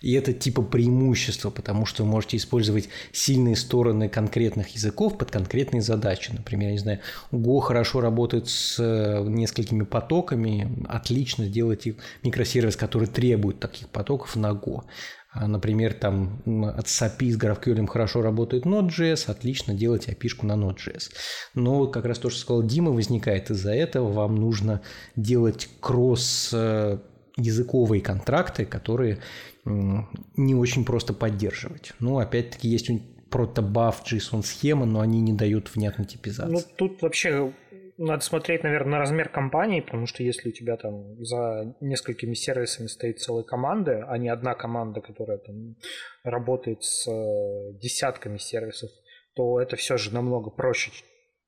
И 0.02 0.12
это 0.12 0.34
типа 0.34 0.62
преимущество, 0.62 1.50
потому 1.50 1.86
что 1.86 2.04
вы 2.04 2.10
можете 2.10 2.36
использовать 2.36 2.90
сильные 3.14 3.56
стороны 3.56 4.10
конкретных 4.10 4.68
языков 4.70 5.18
под 5.18 5.32
конкретные 5.32 5.82
задачи. 5.82 6.32
Например, 6.34 6.68
я 6.68 6.74
не 6.74 6.80
знаю, 6.80 7.00
Go 7.32 7.62
хорошо 7.62 8.02
работает 8.02 8.50
с 8.50 8.76
э, 8.80 9.24
несколькими 9.26 9.84
потоками, 9.84 10.86
отлично 10.90 11.48
делать 11.48 11.88
микросервис, 12.24 12.76
который 12.76 13.08
требует 13.08 13.62
таких 13.62 13.88
потоков 13.88 14.36
на 14.36 14.57
Go. 14.62 14.84
А, 15.32 15.48
например, 15.48 15.94
там 15.94 16.42
от 16.64 16.88
SAPI 16.88 17.32
с 17.32 17.38
GraphQL 17.38 17.86
хорошо 17.88 18.22
работает 18.22 18.66
Node.js, 18.66 19.30
отлично 19.30 19.74
делать 19.74 20.08
API 20.08 20.46
на 20.46 20.54
Node.js. 20.54 21.12
Но 21.54 21.88
как 21.88 22.06
раз 22.06 22.20
то, 22.20 22.30
что 22.30 22.40
сказал 22.40 22.64
Дима, 22.64 22.92
возникает 22.92 23.52
из-за 23.52 23.74
этого. 23.74 24.12
Вам 24.12 24.36
нужно 24.36 24.82
делать 25.16 25.70
кросс 25.80 26.52
э, 26.54 26.98
языковые 27.38 28.02
контракты, 28.02 28.66
которые 28.66 29.20
не 29.66 30.56
очень 30.56 30.86
просто 30.86 31.14
поддерживать. 31.14 31.94
Ну, 32.00 32.20
опять-таки, 32.20 32.70
есть 32.70 32.90
протобаф 33.30 34.04
JSON 34.06 34.44
схемы, 34.44 34.86
но 34.86 35.02
они 35.02 35.20
не 35.22 35.34
дают 35.34 35.76
внятной 35.76 36.06
типизации. 36.06 36.54
Ну, 36.54 36.62
тут 36.78 37.02
вообще 37.02 37.54
надо 37.98 38.24
смотреть, 38.24 38.64
наверное, 38.64 38.94
на 38.94 39.00
размер 39.00 39.30
компании, 39.30 39.82
потому 39.82 40.06
что 40.06 40.24
если 40.24 40.50
у 40.50 40.52
тебя 40.52 40.78
там 40.78 41.24
за 41.24 41.76
несколькими 41.82 42.34
сервисами 42.34 42.88
стоит 42.88 43.20
целая 43.20 43.44
команда, 43.44 44.06
а 44.08 44.18
не 44.18 44.30
одна 44.30 44.54
команда, 44.54 45.02
которая 45.02 45.40
там 45.40 45.76
работает 46.24 46.84
с 46.84 47.08
э, 47.08 47.74
десятками 47.80 48.38
сервисов, 48.38 48.92
то 49.36 49.60
это 49.60 49.76
все 49.76 49.98
же 49.98 50.14
намного 50.14 50.52
проще. 50.52 50.92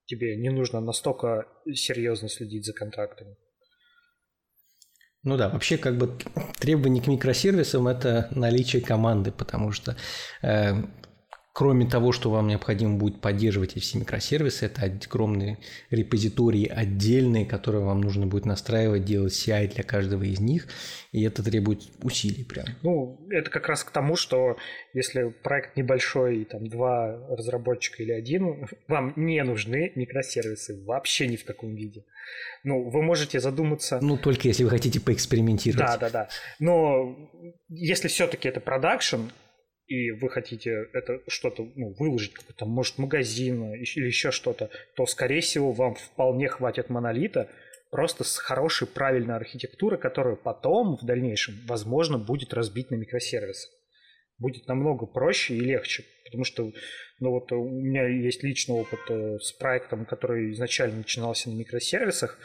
Тебе 0.06 0.38
не 0.38 0.50
нужно 0.50 0.80
настолько 0.80 1.48
серьезно 1.72 2.30
следить 2.30 2.66
за 2.66 2.74
контрактами. 2.74 3.36
Ну 5.22 5.38
да, 5.38 5.50
вообще 5.50 5.78
как 5.78 5.98
бы 5.98 6.18
требование 6.60 7.04
к 7.04 7.08
микросервисам– 7.08 7.88
это 7.90 8.30
наличие 8.32 8.82
команды, 8.82 9.32
потому 9.32 9.72
что 9.72 9.98
э, 10.42 10.74
Кроме 11.60 11.86
того, 11.86 12.14
что 12.14 12.32
вам 12.32 12.48
необходимо 12.48 12.96
будет 12.96 13.20
поддерживать 13.20 13.74
эти 13.76 13.80
все 13.80 14.00
микросервисы, 14.00 14.68
это 14.68 14.84
огромные 14.84 15.58
репозитории 15.90 16.66
отдельные, 16.66 17.46
которые 17.46 17.84
вам 17.84 18.00
нужно 18.00 18.26
будет 18.28 18.46
настраивать, 18.46 19.04
делать 19.04 19.34
CI 19.34 19.68
для 19.68 19.84
каждого 19.84 20.24
из 20.24 20.40
них, 20.40 20.70
и 21.12 21.22
это 21.22 21.44
требует 21.44 21.82
усилий 22.02 22.46
прям. 22.46 22.66
Ну, 22.82 23.20
это 23.30 23.50
как 23.50 23.68
раз 23.68 23.84
к 23.84 23.92
тому, 23.92 24.16
что 24.16 24.56
если 24.94 25.34
проект 25.44 25.76
небольшой, 25.76 26.46
там 26.46 26.70
два 26.70 27.28
разработчика 27.28 28.04
или 28.04 28.14
один, 28.14 28.70
вам 28.88 29.12
не 29.18 29.44
нужны 29.44 29.92
микросервисы 29.96 30.82
вообще 30.86 31.28
ни 31.28 31.36
в 31.36 31.44
каком 31.44 31.76
виде. 31.76 32.06
Ну, 32.64 32.90
вы 32.90 33.02
можете 33.02 33.42
задуматься... 33.42 34.00
Ну, 34.02 34.16
только 34.16 34.48
если 34.48 34.64
вы 34.64 34.70
хотите 34.70 35.02
поэкспериментировать. 35.02 35.86
Да, 35.86 35.98
да, 35.98 36.10
да. 36.10 36.30
Но 36.60 37.30
если 37.68 38.08
все-таки 38.08 38.48
это 38.48 38.62
продакшн, 38.62 39.24
и 39.90 40.12
вы 40.12 40.30
хотите 40.30 40.88
это 40.94 41.20
что-то 41.28 41.68
ну, 41.76 41.96
выложить, 41.98 42.34
какой-то, 42.34 42.66
может, 42.66 43.00
магазин 43.00 43.74
или 43.74 44.06
еще 44.06 44.30
что-то, 44.30 44.70
то, 44.96 45.08
скорее 45.08 45.42
всего, 45.42 45.72
вам 45.72 45.96
вполне 45.96 46.48
хватит 46.48 46.90
монолита 46.90 47.50
просто 47.90 48.24
с 48.24 48.38
хорошей, 48.38 48.88
правильной 48.88 49.36
архитектурой, 49.36 50.00
которую 50.00 50.38
потом, 50.38 50.96
в 50.96 51.04
дальнейшем, 51.04 51.56
возможно, 51.66 52.20
будет 52.20 52.54
разбить 52.54 52.92
на 52.92 52.96
микросервисы. 52.96 53.68
Будет 54.38 54.68
намного 54.68 55.08
проще 55.08 55.56
и 55.56 55.60
легче, 55.60 56.06
потому 56.24 56.44
что 56.44 56.72
ну 57.20 57.32
вот 57.32 57.52
у 57.52 57.68
меня 57.68 58.08
есть 58.08 58.44
личный 58.44 58.76
опыт 58.76 59.00
э, 59.10 59.40
с 59.40 59.52
проектом, 59.54 60.06
который 60.06 60.52
изначально 60.52 60.98
начинался 60.98 61.50
на 61.50 61.56
микросервисах, 61.56 62.38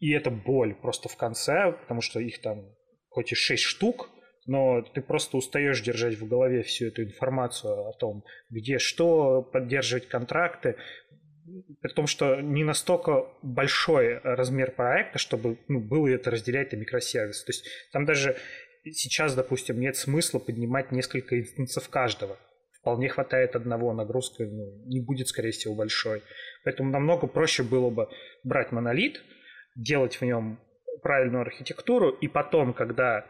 и 0.00 0.10
это 0.12 0.30
боль 0.30 0.74
просто 0.74 1.08
в 1.08 1.16
конце, 1.16 1.72
потому 1.72 2.00
что 2.00 2.20
их 2.20 2.40
там 2.40 2.66
хоть 3.08 3.32
и 3.32 3.36
6 3.36 3.62
штук, 3.62 4.10
но 4.48 4.80
ты 4.80 5.02
просто 5.02 5.36
устаешь 5.36 5.82
держать 5.82 6.14
в 6.18 6.26
голове 6.26 6.62
всю 6.62 6.86
эту 6.86 7.04
информацию 7.04 7.86
о 7.86 7.92
том, 7.92 8.24
где 8.48 8.78
что, 8.78 9.42
поддерживать 9.42 10.08
контракты, 10.08 10.76
при 11.82 11.92
том, 11.92 12.06
что 12.06 12.40
не 12.40 12.64
настолько 12.64 13.26
большой 13.42 14.18
размер 14.20 14.72
проекта, 14.72 15.18
чтобы 15.18 15.58
ну, 15.68 15.80
было 15.80 16.08
это 16.08 16.30
разделять 16.30 16.72
на 16.72 16.76
микросервисы. 16.76 17.44
То 17.44 17.50
есть 17.50 17.66
там 17.92 18.06
даже 18.06 18.36
сейчас, 18.84 19.34
допустим, 19.34 19.78
нет 19.80 19.96
смысла 19.96 20.38
поднимать 20.38 20.92
несколько 20.92 21.38
инстансов 21.38 21.90
каждого. 21.90 22.38
Вполне 22.80 23.10
хватает 23.10 23.54
одного, 23.54 23.92
нагрузка 23.92 24.44
ну, 24.44 24.82
не 24.86 25.00
будет, 25.00 25.28
скорее 25.28 25.50
всего, 25.50 25.74
большой. 25.74 26.22
Поэтому 26.64 26.90
намного 26.90 27.26
проще 27.26 27.62
было 27.64 27.90
бы 27.90 28.08
брать 28.44 28.72
монолит, 28.72 29.22
делать 29.76 30.16
в 30.16 30.22
нем 30.22 30.58
правильную 31.02 31.42
архитектуру, 31.42 32.08
и 32.08 32.28
потом, 32.28 32.72
когда 32.72 33.26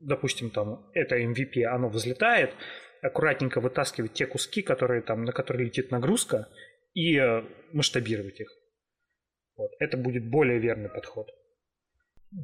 допустим, 0.00 0.50
там 0.50 0.90
это 0.94 1.18
MVP, 1.18 1.64
оно 1.64 1.88
взлетает, 1.88 2.52
аккуратненько 3.02 3.60
вытаскивать 3.60 4.14
те 4.14 4.26
куски, 4.26 4.62
которые 4.62 5.02
там, 5.02 5.24
на 5.24 5.32
которые 5.32 5.66
летит 5.66 5.90
нагрузка, 5.90 6.48
и 6.94 7.16
э, 7.16 7.42
масштабировать 7.72 8.40
их. 8.40 8.48
Вот. 9.56 9.70
Это 9.80 9.96
будет 9.96 10.28
более 10.28 10.58
верный 10.58 10.88
подход. 10.88 11.28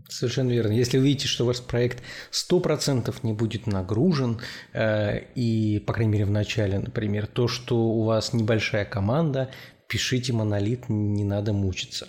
Совершенно 0.08 0.50
верно. 0.50 0.72
Если 0.72 0.98
вы 0.98 1.04
видите, 1.04 1.28
что 1.28 1.46
ваш 1.46 1.62
проект 1.62 2.02
100% 2.30 3.14
не 3.22 3.32
будет 3.32 3.66
нагружен, 3.66 4.40
э, 4.72 5.20
и, 5.34 5.82
по 5.86 5.92
крайней 5.92 6.12
мере, 6.12 6.24
в 6.26 6.30
начале, 6.30 6.78
например, 6.78 7.26
то, 7.26 7.48
что 7.48 7.76
у 7.76 8.04
вас 8.04 8.32
небольшая 8.32 8.84
команда, 8.84 9.50
пишите 9.88 10.32
монолит, 10.32 10.88
не 10.88 11.24
надо 11.24 11.52
мучиться. 11.52 12.08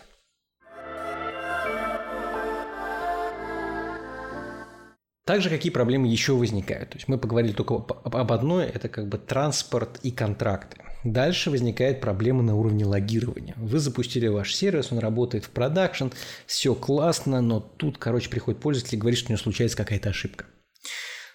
Также 5.29 5.51
какие 5.51 5.71
проблемы 5.71 6.07
еще 6.07 6.33
возникают? 6.33 6.89
То 6.89 6.97
есть 6.97 7.07
мы 7.07 7.19
поговорили 7.19 7.51
только 7.51 7.75
об 7.75 8.31
одной, 8.31 8.65
это 8.65 8.89
как 8.89 9.07
бы 9.09 9.19
транспорт 9.19 9.99
и 10.01 10.09
контракты. 10.09 10.77
Дальше 11.03 11.51
возникает 11.51 12.01
проблема 12.01 12.41
на 12.41 12.55
уровне 12.55 12.83
логирования. 12.83 13.53
Вы 13.55 13.77
запустили 13.77 14.25
ваш 14.25 14.55
сервис, 14.55 14.91
он 14.91 14.97
работает 14.97 15.45
в 15.45 15.51
продакшн, 15.51 16.07
все 16.47 16.73
классно, 16.73 17.41
но 17.41 17.59
тут, 17.59 17.99
короче, 17.99 18.27
приходит 18.27 18.59
пользователь 18.59 18.95
и 18.95 18.99
говорит, 18.99 19.19
что 19.19 19.29
у 19.29 19.33
него 19.33 19.43
случается 19.43 19.77
какая-то 19.77 20.09
ошибка. 20.09 20.45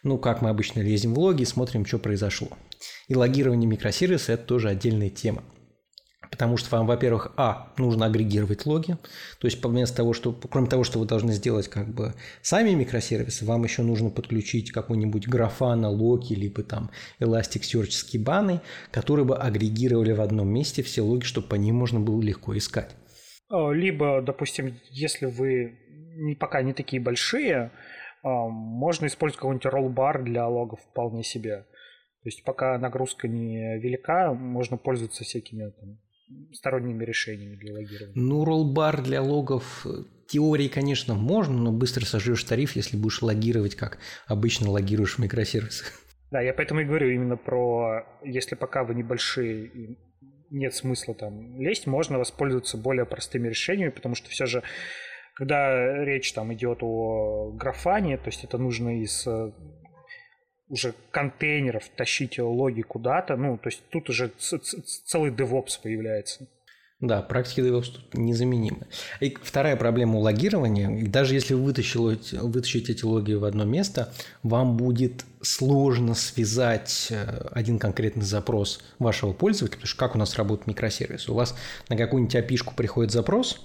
Ну, 0.02 0.18
как 0.18 0.42
мы 0.42 0.50
обычно 0.50 0.80
лезем 0.80 1.14
в 1.14 1.20
логи, 1.20 1.44
смотрим, 1.44 1.86
что 1.86 2.00
произошло. 2.00 2.48
И 3.06 3.14
логирование 3.14 3.68
микросервиса– 3.70 4.32
это 4.34 4.42
тоже 4.42 4.70
отдельная 4.70 5.10
тема. 5.10 5.44
Потому 6.34 6.56
что 6.56 6.76
вам, 6.76 6.88
во-первых, 6.88 7.32
а, 7.36 7.72
нужно 7.78 8.06
агрегировать 8.06 8.66
логи. 8.66 8.96
То 9.38 9.46
есть, 9.46 9.64
вместо 9.64 9.98
того, 9.98 10.14
что, 10.14 10.32
кроме 10.32 10.66
того, 10.66 10.82
что 10.82 10.98
вы 10.98 11.06
должны 11.06 11.32
сделать 11.32 11.68
как 11.68 11.86
бы 11.86 12.12
сами 12.42 12.70
микросервисы, 12.70 13.44
вам 13.44 13.62
еще 13.62 13.82
нужно 13.82 14.10
подключить 14.10 14.72
какой-нибудь 14.72 15.28
графана, 15.28 15.88
локи, 15.88 16.32
либо 16.34 16.64
там 16.64 16.90
Elasticsearch 17.20 17.92
скибаны, 17.92 18.60
которые 18.90 19.24
бы 19.24 19.36
агрегировали 19.36 20.10
в 20.10 20.20
одном 20.20 20.48
месте 20.48 20.82
все 20.82 21.02
логи, 21.02 21.22
чтобы 21.22 21.46
по 21.46 21.54
ним 21.54 21.76
можно 21.76 22.00
было 22.00 22.20
легко 22.20 22.58
искать. 22.58 22.96
А, 23.48 23.70
либо, 23.70 24.20
допустим, 24.20 24.80
если 24.90 25.26
вы 25.26 25.78
пока 26.40 26.62
не 26.62 26.72
такие 26.72 27.00
большие, 27.00 27.70
а, 28.24 28.48
можно 28.48 29.06
использовать 29.06 29.38
какой-нибудь 29.38 29.66
роллбар 29.66 30.24
для 30.24 30.48
логов 30.48 30.80
вполне 30.80 31.22
себе. 31.22 31.58
То 32.24 32.28
есть 32.28 32.42
пока 32.42 32.76
нагрузка 32.76 33.28
не 33.28 33.78
велика, 33.78 34.34
можно 34.34 34.76
пользоваться 34.76 35.22
всякими 35.22 35.70
там, 35.70 36.00
сторонними 36.52 37.04
решениями 37.04 37.56
для 37.56 37.74
логирования? 37.74 38.12
Ну, 38.14 38.44
роллбар 38.44 39.02
для 39.02 39.22
логов 39.22 39.86
э, 39.86 40.04
теории, 40.28 40.68
конечно, 40.68 41.14
можно, 41.14 41.54
но 41.54 41.72
быстро 41.72 42.04
сожжешь 42.04 42.44
тариф, 42.44 42.76
если 42.76 42.96
будешь 42.96 43.22
логировать, 43.22 43.74
как 43.74 43.98
обычно 44.26 44.70
логируешь 44.70 45.16
в 45.16 45.18
микросервисах. 45.20 45.92
Да, 46.30 46.40
я 46.40 46.52
поэтому 46.52 46.80
и 46.80 46.84
говорю 46.84 47.10
именно 47.10 47.36
про, 47.36 48.04
если 48.24 48.54
пока 48.54 48.84
вы 48.84 48.94
небольшие 48.94 49.66
и 49.66 49.98
нет 50.50 50.74
смысла 50.74 51.14
там 51.14 51.60
лезть, 51.60 51.86
можно 51.86 52.18
воспользоваться 52.18 52.76
более 52.76 53.06
простыми 53.06 53.48
решениями, 53.48 53.90
потому 53.90 54.14
что 54.14 54.30
все 54.30 54.46
же 54.46 54.62
когда 55.34 56.04
речь 56.04 56.32
там 56.32 56.54
идет 56.54 56.78
о 56.82 57.50
графане, 57.52 58.16
то 58.16 58.26
есть 58.26 58.44
это 58.44 58.56
нужно 58.56 59.00
из 59.02 59.26
э, 59.26 59.50
уже 60.68 60.94
контейнеров 61.10 61.88
тащить 61.96 62.38
логи 62.38 62.82
куда-то, 62.82 63.36
ну, 63.36 63.58
то 63.58 63.68
есть 63.68 63.82
тут 63.90 64.08
уже 64.10 64.30
целый 64.38 65.30
DevOps 65.30 65.80
появляется. 65.82 66.46
Да, 67.00 67.20
практики 67.20 67.60
DevOps 67.60 67.92
тут 67.92 68.14
незаменимы. 68.14 68.86
И 69.20 69.36
вторая 69.42 69.76
проблема 69.76 70.16
у 70.16 70.20
логирования, 70.20 71.06
даже 71.08 71.34
если 71.34 71.52
вы 71.52 71.64
вытащите, 71.64 72.38
вытащите 72.40 72.92
эти 72.92 73.04
логи 73.04 73.34
в 73.34 73.44
одно 73.44 73.64
место, 73.64 74.12
вам 74.42 74.76
будет 74.76 75.24
сложно 75.42 76.14
связать 76.14 77.08
э, 77.10 77.48
один 77.52 77.78
конкретный 77.78 78.22
запрос 78.22 78.80
вашего 78.98 79.34
пользователя, 79.34 79.76
потому 79.76 79.88
что 79.88 79.98
как 79.98 80.14
у 80.14 80.18
нас 80.18 80.36
работает 80.36 80.66
микросервис? 80.66 81.28
У 81.28 81.34
вас 81.34 81.54
на 81.90 81.96
какую-нибудь 81.96 82.36
api 82.36 82.74
приходит 82.74 83.12
запрос, 83.12 83.60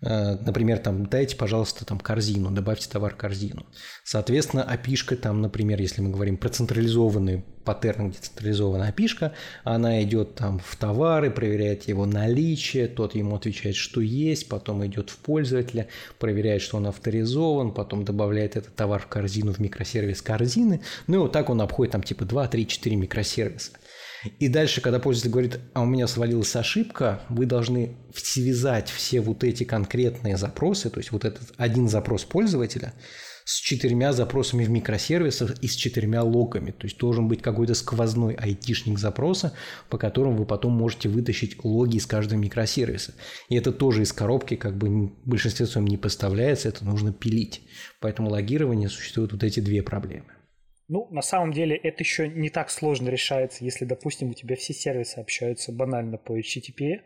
например, 0.00 0.78
там, 0.78 1.06
дайте, 1.06 1.36
пожалуйста, 1.36 1.84
там 1.84 1.98
корзину, 2.00 2.50
добавьте 2.50 2.88
товар 2.88 3.14
в 3.14 3.16
корзину. 3.16 3.66
Соответственно, 4.04 4.62
опишка 4.62 5.16
там, 5.16 5.40
например, 5.42 5.80
если 5.80 6.00
мы 6.00 6.10
говорим 6.10 6.36
про 6.36 6.48
централизованный 6.48 7.44
паттерн, 7.64 8.10
где 8.10 8.18
централизованная 8.18 8.88
опишка, 8.88 9.34
она 9.64 10.02
идет 10.02 10.34
там 10.34 10.58
в 10.58 10.76
товары, 10.76 11.30
проверяет 11.30 11.84
его 11.88 12.06
наличие, 12.06 12.88
тот 12.88 13.14
ему 13.14 13.36
отвечает, 13.36 13.76
что 13.76 14.00
есть, 14.00 14.48
потом 14.48 14.84
идет 14.86 15.10
в 15.10 15.18
пользователя, 15.18 15.88
проверяет, 16.18 16.62
что 16.62 16.78
он 16.78 16.86
авторизован, 16.86 17.72
потом 17.72 18.04
добавляет 18.04 18.56
этот 18.56 18.74
товар 18.74 19.00
в 19.00 19.06
корзину, 19.06 19.52
в 19.52 19.58
микросервис 19.58 20.22
корзины, 20.22 20.80
ну 21.06 21.16
и 21.16 21.18
вот 21.18 21.32
так 21.32 21.50
он 21.50 21.60
обходит 21.60 21.92
там 21.92 22.02
типа 22.02 22.24
2, 22.24 22.48
3, 22.48 22.66
4 22.66 22.96
микросервиса. 22.96 23.72
И 24.38 24.48
дальше, 24.48 24.80
когда 24.80 24.98
пользователь 24.98 25.30
говорит, 25.30 25.60
а 25.72 25.82
у 25.82 25.86
меня 25.86 26.06
свалилась 26.06 26.54
ошибка, 26.56 27.20
вы 27.28 27.46
должны 27.46 27.96
связать 28.14 28.90
все 28.90 29.20
вот 29.20 29.44
эти 29.44 29.64
конкретные 29.64 30.36
запросы, 30.36 30.90
то 30.90 30.98
есть 30.98 31.12
вот 31.12 31.24
этот 31.24 31.52
один 31.56 31.88
запрос 31.88 32.24
пользователя 32.24 32.92
с 33.44 33.58
четырьмя 33.58 34.12
запросами 34.12 34.64
в 34.64 34.70
микросервисах 34.70 35.58
и 35.60 35.66
с 35.66 35.74
четырьмя 35.74 36.22
логами. 36.22 36.70
То 36.70 36.86
есть 36.86 36.98
должен 36.98 37.26
быть 37.26 37.42
какой-то 37.42 37.74
сквозной 37.74 38.34
айтишник 38.34 38.98
запроса, 38.98 39.54
по 39.88 39.98
которому 39.98 40.36
вы 40.36 40.46
потом 40.46 40.72
можете 40.72 41.08
вытащить 41.08 41.64
логи 41.64 41.96
из 41.96 42.06
каждого 42.06 42.38
микросервиса. 42.38 43.14
И 43.48 43.56
это 43.56 43.72
тоже 43.72 44.02
из 44.02 44.12
коробки 44.12 44.54
как 44.54 44.76
бы 44.76 44.88
в 44.88 45.28
большинстве 45.28 45.66
своем 45.66 45.88
не 45.88 45.96
поставляется, 45.96 46.68
это 46.68 46.84
нужно 46.84 47.12
пилить. 47.12 47.62
Поэтому 48.00 48.30
логирование 48.30 48.88
существуют 48.88 49.32
вот 49.32 49.42
эти 49.42 49.58
две 49.58 49.82
проблемы. 49.82 50.30
Ну, 50.92 51.06
на 51.12 51.22
самом 51.22 51.52
деле 51.52 51.76
это 51.76 52.02
еще 52.02 52.26
не 52.26 52.50
так 52.50 52.68
сложно 52.68 53.10
решается, 53.10 53.64
если, 53.64 53.84
допустим, 53.84 54.30
у 54.30 54.34
тебя 54.34 54.56
все 54.56 54.74
сервисы 54.74 55.18
общаются 55.18 55.70
банально 55.70 56.18
по 56.18 56.36
HTTP, 56.36 57.02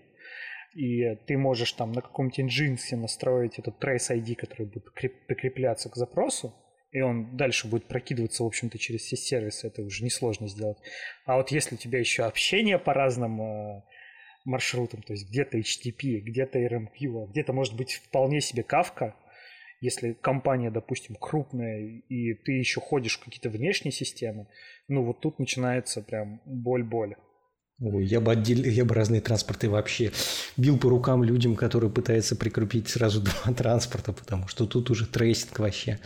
и 0.75 1.17
ты 1.26 1.37
можешь 1.37 1.73
там 1.73 1.93
на 1.93 2.00
каком-нибудь 2.00 2.41
Nginx 2.41 2.97
настроить 2.97 3.59
этот 3.59 3.85
Trace 3.85 4.09
ID, 4.11 4.37
который 4.37 4.69
будет 4.69 4.95
прикрепляться 4.95 5.91
к 5.91 5.97
запросу, 5.97 6.55
и 6.93 7.03
он 7.03 7.37
дальше 7.37 7.69
будет 7.69 7.85
прокидываться, 7.85 8.43
в 8.43 8.47
общем-то, 8.47 8.79
через 8.79 9.03
все 9.03 9.17
сервисы, 9.17 9.67
это 9.67 9.83
уже 9.83 10.03
несложно 10.03 10.49
сделать. 10.49 10.79
А 11.26 11.37
вот 11.37 11.50
если 11.50 11.75
у 11.75 11.79
тебя 11.79 11.99
еще 11.99 12.23
общение 12.23 12.79
по 12.79 12.95
разным 12.95 13.43
э, 13.43 13.83
маршрутам, 14.47 15.03
то 15.03 15.12
есть 15.12 15.29
где-то 15.29 15.59
HTTP, 15.59 16.21
где-то 16.21 16.59
RMQ, 16.59 17.25
а 17.25 17.26
где-то 17.26 17.53
может 17.53 17.76
быть 17.76 17.93
вполне 17.93 18.41
себе 18.41 18.62
Kafka, 18.62 19.12
если 19.81 20.12
компания, 20.12 20.71
допустим, 20.71 21.16
крупная, 21.16 22.02
и 22.09 22.35
ты 22.35 22.52
еще 22.52 22.81
ходишь 22.81 23.19
в 23.19 23.25
какие-то 23.25 23.50
внешние 23.50 23.93
системы, 23.93 24.49
ну 24.88 25.04
вот 25.04 25.21
тут 25.21 25.38
начинается 25.38 26.02
прям 26.02 26.40
боль-боль. 26.45 27.16
Ой, 27.81 28.04
я 28.07 28.21
бы 28.21 28.33
отдел... 28.33 28.59
я 28.59 28.85
бы 28.85 28.95
разные 28.95 29.21
транспорты 29.21 29.69
вообще 29.69 30.12
бил 30.57 30.78
по 30.78 30.88
рукам 30.88 31.25
людям, 31.25 31.57
которые 31.57 31.90
пытаются 31.90 32.37
прикрепить 32.37 32.88
сразу 32.88 33.21
два 33.45 33.52
транспорта, 33.52 34.12
потому 34.12 34.47
что 34.47 34.66
тут 34.66 34.90
уже 34.90 35.07
трейсинг 35.07 35.59
вообще. 35.59 35.99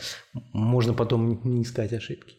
Можно 0.52 0.94
потом 0.94 1.40
не 1.44 1.62
искать 1.62 1.92
ошибки. 1.92 2.36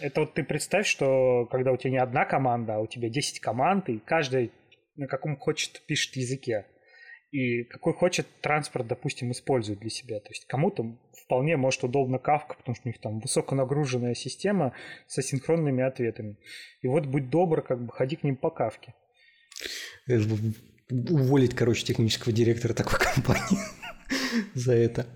Это 0.00 0.20
вот 0.20 0.32
ты 0.32 0.42
представь, 0.44 0.86
что 0.86 1.46
когда 1.50 1.72
у 1.72 1.76
тебя 1.76 1.90
не 1.90 1.98
одна 1.98 2.24
команда, 2.24 2.76
а 2.76 2.78
у 2.78 2.86
тебя 2.86 3.10
10 3.10 3.40
команд, 3.40 3.90
и 3.90 3.98
каждая 3.98 4.50
на 4.96 5.06
каком 5.06 5.36
хочет 5.36 5.82
пишет 5.86 6.16
языке 6.16 6.66
и 7.30 7.64
какой 7.64 7.92
хочет 7.92 8.26
транспорт, 8.40 8.86
допустим, 8.86 9.30
использует 9.30 9.78
для 9.78 9.90
себя. 9.90 10.20
То 10.20 10.30
есть 10.30 10.46
кому-то 10.46 10.96
вполне 11.24 11.56
может 11.56 11.84
удобно 11.84 12.18
кавка, 12.18 12.56
потому 12.56 12.74
что 12.74 12.82
у 12.86 12.88
них 12.88 13.00
там 13.00 13.20
высоконагруженная 13.20 14.14
система 14.14 14.72
с 15.06 15.18
асинхронными 15.18 15.82
ответами. 15.82 16.36
И 16.82 16.88
вот 16.88 17.06
будь 17.06 17.30
добр, 17.30 17.62
как 17.62 17.84
бы 17.84 17.92
ходи 17.92 18.16
к 18.16 18.24
ним 18.24 18.36
по 18.36 18.50
кавке. 18.50 18.94
Э, 20.08 20.18
уволить, 20.90 21.54
короче, 21.54 21.84
технического 21.84 22.32
директора 22.32 22.74
такой 22.74 22.98
компании 23.14 23.58
за 24.54 24.74
это. 24.74 25.06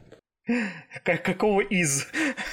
Какого 1.02 1.62
из? 1.62 2.06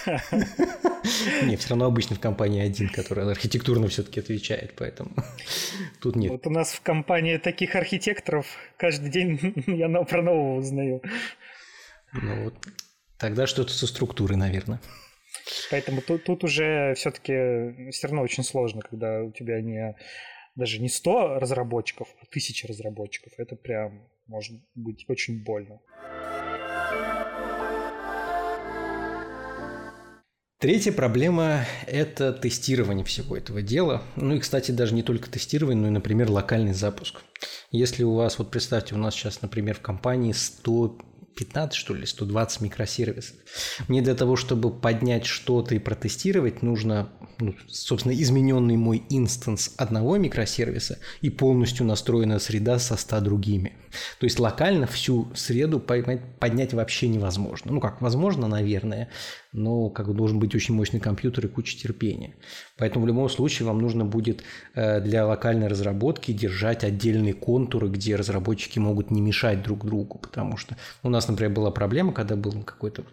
Не, 1.44 1.56
все 1.56 1.70
равно 1.70 1.86
обычно 1.86 2.16
в 2.16 2.20
компании 2.20 2.62
один, 2.62 2.90
который 2.90 3.30
архитектурно 3.30 3.88
все-таки 3.88 4.20
отвечает, 4.20 4.74
поэтому 4.78 5.12
тут 6.02 6.16
нет. 6.16 6.32
Вот 6.32 6.48
у 6.48 6.50
нас 6.50 6.74
в 6.74 6.82
компании 6.82 7.38
таких 7.38 7.76
архитекторов 7.76 8.46
каждый 8.78 9.10
день 9.10 9.40
я 9.68 9.90
про 10.04 10.22
нового 10.22 10.58
узнаю. 10.58 11.02
Ну 12.14 12.44
вот, 12.46 12.56
тогда 13.18 13.48
что-то 13.48 13.72
со 13.72 13.88
структурой, 13.88 14.38
наверное. 14.38 14.82
Поэтому 15.70 16.02
тут, 16.02 16.26
тут 16.26 16.44
уже 16.44 16.94
все-таки 16.96 17.92
все 17.92 18.08
равно 18.08 18.22
очень 18.22 18.44
сложно, 18.44 18.82
когда 18.82 19.24
у 19.24 19.32
тебя 19.32 19.62
не 19.62 19.96
даже 20.56 20.80
не 20.80 20.90
100 20.90 21.40
разработчиков, 21.40 22.10
а 22.20 22.26
1000 22.30 22.68
разработчиков. 22.68 23.34
Это 23.38 23.56
прям 23.56 24.08
может 24.28 24.60
быть 24.76 25.06
очень 25.08 25.44
больно. 25.44 25.80
Третья 30.62 30.92
проблема– 30.92 31.66
это 31.88 32.32
тестирование 32.32 33.04
всего 33.04 33.36
этого 33.36 33.64
дела. 33.64 34.04
Ну 34.16 34.36
и, 34.36 34.40
кстати, 34.40 34.70
даже 34.70 34.94
не 34.94 35.02
только 35.02 35.28
тестирование, 35.28 35.82
но 35.82 35.88
и, 35.88 35.90
например, 35.90 36.30
локальный 36.30 36.74
запуск. 36.74 37.22
Если 37.72 38.04
у 38.04 38.14
вас, 38.14 38.38
вот 38.38 38.52
представьте, 38.52 38.94
у 38.94 39.00
нас 39.00 39.16
сейчас, 39.16 39.42
например, 39.42 39.78
в 39.78 39.82
компании 39.82 40.34
100 40.34 41.00
15, 41.36 41.74
что 41.74 41.94
ли, 41.94 42.06
120 42.06 42.62
микросервисов. 42.62 43.36
Мне 43.88 44.02
для 44.02 44.16
того, 44.16 44.36
чтобы 44.36 44.70
поднять 44.70 45.26
что-то 45.26 45.74
и 45.76 45.80
протестировать, 45.80 46.62
нужно, 46.62 47.10
ну, 47.40 47.56
собственно, 47.68 48.14
измененный 48.14 48.76
мой 48.76 49.04
инстанс 49.10 49.74
одного 49.78 50.18
микросервиса 50.18 51.00
и 51.22 51.30
полностью 51.30 51.86
настроенная 51.86 52.40
среда 52.40 52.80
со 52.80 52.98
100 52.98 53.22
другими. 53.22 53.74
То 54.20 54.26
есть 54.26 54.40
локально 54.40 54.88
всю 54.88 55.32
среду 55.34 55.80
поднять 55.80 56.74
вообще 56.74 57.08
невозможно. 57.08 57.72
Ну 57.72 57.80
как, 57.80 58.02
возможно, 58.02 58.48
наверное, 58.48 59.10
но 59.54 59.90
как 59.90 60.08
бы 60.08 60.14
должен 60.14 60.40
быть 60.40 60.56
очень 60.56 60.76
мощный 60.76 61.00
компьютер 61.00 61.46
и 61.46 61.50
куча 61.50 61.78
терпения. 61.78 62.36
Поэтому 62.78 63.06
в 63.06 63.08
любом 63.08 63.30
случае 63.30 63.68
вам 63.68 63.80
нужно 63.80 64.06
будет 64.06 64.44
э, 64.76 65.02
для 65.02 65.26
локальной 65.26 65.68
разработки 65.68 66.32
держать 66.32 66.84
отдельные 66.84 67.34
контуры, 67.34 67.90
где 67.90 68.16
разработчики 68.16 68.80
могут 68.80 69.12
не 69.12 69.22
мешать 69.22 69.62
друг 69.64 69.86
другу, 69.86 70.20
потому 70.20 70.58
что 70.58 70.78
у 71.04 71.10
нас, 71.10 71.28
например, 71.28 71.54
была 71.54 71.72
проблема, 71.72 72.14
когда 72.14 72.36
был 72.36 72.64
какой-то 72.64 73.04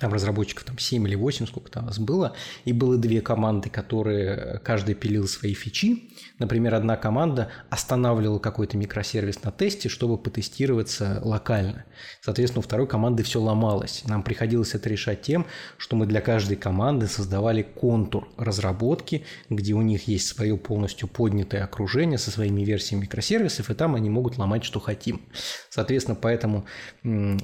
там 0.00 0.12
разработчиков 0.12 0.64
там 0.64 0.78
7 0.78 1.06
или 1.06 1.14
8, 1.14 1.46
сколько 1.46 1.70
там 1.70 1.84
у 1.84 1.86
нас 1.86 1.98
было, 1.98 2.34
и 2.64 2.72
было 2.72 2.96
две 2.96 3.20
команды, 3.20 3.70
которые 3.70 4.28
э, 4.28 4.58
каждый 4.58 4.94
пилил 4.94 5.26
свои 5.26 5.54
фичи. 5.54 6.10
Например, 6.38 6.74
одна 6.74 6.96
команда 6.96 7.50
останавливала 7.70 8.38
какой-то 8.38 8.76
микросервис 8.76 9.42
на 9.42 9.52
тесте, 9.52 9.88
чтобы 9.88 10.18
потестироваться 10.18 11.20
локально. 11.22 11.84
Соответственно, 12.20 12.60
у 12.60 12.62
второй 12.62 12.86
команды 12.86 13.22
все 13.22 13.40
ломалось. 13.40 14.02
Нам 14.06 14.22
приходилось 14.22 14.74
это 14.74 14.88
решать 14.88 15.22
тем, 15.22 15.46
что 15.78 15.96
мы 15.96 16.06
для 16.06 16.20
каждой 16.20 16.56
команды 16.56 17.06
создавали 17.06 17.62
контур 17.62 18.28
разработки, 18.36 19.24
где 19.48 19.72
у 19.72 19.82
них 19.82 20.08
есть 20.08 20.28
свое 20.28 20.56
полностью 20.56 21.08
поднятое 21.08 21.64
окружение 21.64 22.18
со 22.18 22.30
своими 22.30 22.62
версиями 22.62 23.02
микросервисов, 23.02 23.70
и 23.70 23.74
там 23.74 23.94
они 23.94 24.10
могут 24.10 24.36
ломать, 24.36 24.64
что 24.64 24.80
хотим. 24.80 25.22
Соответственно, 25.70 26.18
поэтому 26.20 26.66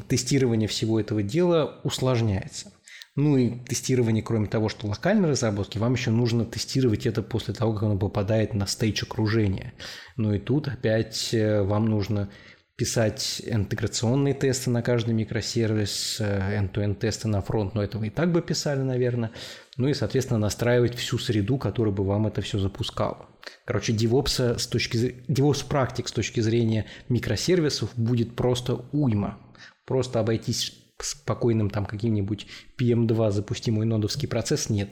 тестирование 0.09 0.69
всего 0.69 1.01
этого 1.01 1.23
дела 1.23 1.81
усложняется 1.83 2.42
меняется. 2.43 2.73
Ну 3.15 3.37
и 3.37 3.59
тестирование, 3.65 4.23
кроме 4.23 4.47
того, 4.47 4.69
что 4.69 4.87
локальной 4.87 5.31
разработки, 5.31 5.79
вам 5.79 5.93
еще 5.93 6.11
нужно 6.11 6.47
тестировать 6.47 7.07
это 7.07 7.23
после 7.23 7.53
того, 7.53 7.75
как 7.75 7.83
оно 7.83 7.99
попадает 7.99 8.55
на 8.55 8.67
стейдж 8.67 9.03
окружения. 9.03 9.75
Ну 10.17 10.33
и 10.33 10.39
тут 10.39 10.69
опять 10.69 11.35
э, 11.35 11.63
вам 11.63 11.87
нужно 11.87 12.31
писать 12.75 13.43
интеграционные 13.45 14.33
тесты 14.33 14.71
на 14.71 14.81
каждый 14.81 15.13
микросервис, 15.13 16.21
э, 16.21 16.59
end-to-end 16.59 16.95
тесты 16.95 17.29
на 17.29 17.43
фронт, 17.43 17.75
но 17.75 17.85
этого 17.85 18.05
и 18.05 18.11
так 18.11 18.33
бы 18.33 18.41
писали, 18.41 18.81
наверное. 18.81 19.31
Ну 19.77 19.89
и, 19.89 19.95
соответственно, 19.95 20.39
настраивать 20.39 20.95
всю 20.95 21.19
среду, 21.19 21.59
которая 21.59 21.95
бы 21.95 22.05
вам 22.05 22.27
это 22.27 22.41
все 22.41 22.59
запускала. 22.59 23.29
Короче, 23.67 23.93
DevOps, 23.93 24.59
с 24.59 24.67
точки 24.67 25.23
DevOps 25.29 25.67
практик 25.69 26.09
с 26.09 26.13
точки 26.13 26.41
зрения 26.41 26.87
микросервисов 27.11 27.91
будет 27.95 28.37
просто 28.37 28.87
уйма. 28.93 29.39
Просто 29.85 30.21
обойтись 30.21 30.82
спокойным 31.05 31.71
там 31.71 31.87
каким-нибудь 31.87 32.47
PM2 32.81 33.31
запустимый 33.31 33.87
нодовский 33.87 34.29
процесс 34.29 34.71
нет. 34.71 34.89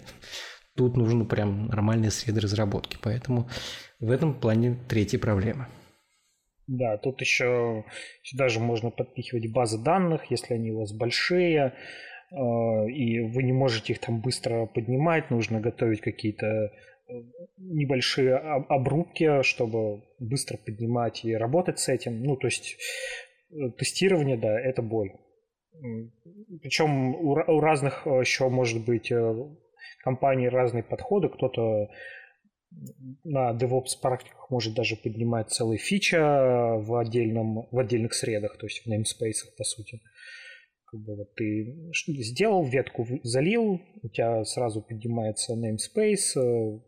Тут 0.77 0.97
нужны 0.97 1.25
прям 1.25 1.67
нормальные 1.67 2.11
среды 2.11 2.41
разработки. 2.41 2.97
Поэтому 3.03 3.49
в 3.99 4.11
этом 4.11 4.35
плане 4.35 4.79
третья 4.89 5.19
проблема. 5.19 5.69
Да, 6.71 6.99
тут 6.99 7.21
еще 7.21 7.85
сюда 8.23 8.49
же 8.49 8.61
можно 8.61 8.91
подпихивать 8.91 9.53
базы 9.53 9.83
данных, 9.83 10.31
если 10.31 10.55
они 10.55 10.71
у 10.71 10.79
вас 10.79 10.93
большие, 10.93 11.75
э, 12.31 12.35
и 12.37 13.21
вы 13.21 13.43
не 13.43 13.53
можете 13.53 13.93
их 13.93 13.99
там 13.99 14.21
быстро 14.21 14.67
поднимать, 14.67 15.31
нужно 15.31 15.61
готовить 15.61 16.01
какие-то 16.01 16.47
э, 16.47 16.71
небольшие 17.59 18.37
обрубки, 18.37 19.43
чтобы 19.43 20.05
быстро 20.21 20.59
поднимать 20.59 21.25
и 21.25 21.35
работать 21.35 21.81
с 21.81 21.89
этим. 21.89 22.23
Ну, 22.23 22.37
то 22.37 22.47
есть 22.47 22.77
э, 23.51 23.71
тестирование, 23.77 24.37
да, 24.37 24.57
это 24.61 24.81
боль. 24.81 25.11
Причем 26.63 27.15
у, 27.15 27.61
разных 27.61 28.07
э, 28.07 28.21
еще 28.21 28.49
может 28.49 28.85
быть 28.85 29.11
э, 29.11 29.35
компаний 30.03 30.49
разные 30.49 30.83
подходы. 30.83 31.29
Кто-то 31.29 31.89
на 33.25 33.53
DevOps 33.53 34.01
практиках 34.01 34.49
может 34.51 34.75
даже 34.75 34.97
поднимать 34.97 35.51
целые 35.51 35.79
фича 35.79 36.77
в, 36.79 36.99
отдельном, 36.99 37.67
в 37.71 37.79
отдельных 37.79 38.15
средах, 38.15 38.57
то 38.59 38.67
есть 38.67 38.85
в 38.85 38.89
namespace, 38.89 39.57
по 39.57 39.65
сути. 39.65 40.01
Как 40.85 41.01
бы 41.01 41.17
вот 41.17 41.35
ты 41.35 41.77
сделал, 41.97 42.65
ветку 42.65 43.07
залил, 43.23 43.81
у 44.03 44.09
тебя 44.09 44.45
сразу 44.45 44.83
поднимается 44.83 45.55
namespace, 45.55 46.37
э, 46.37 46.81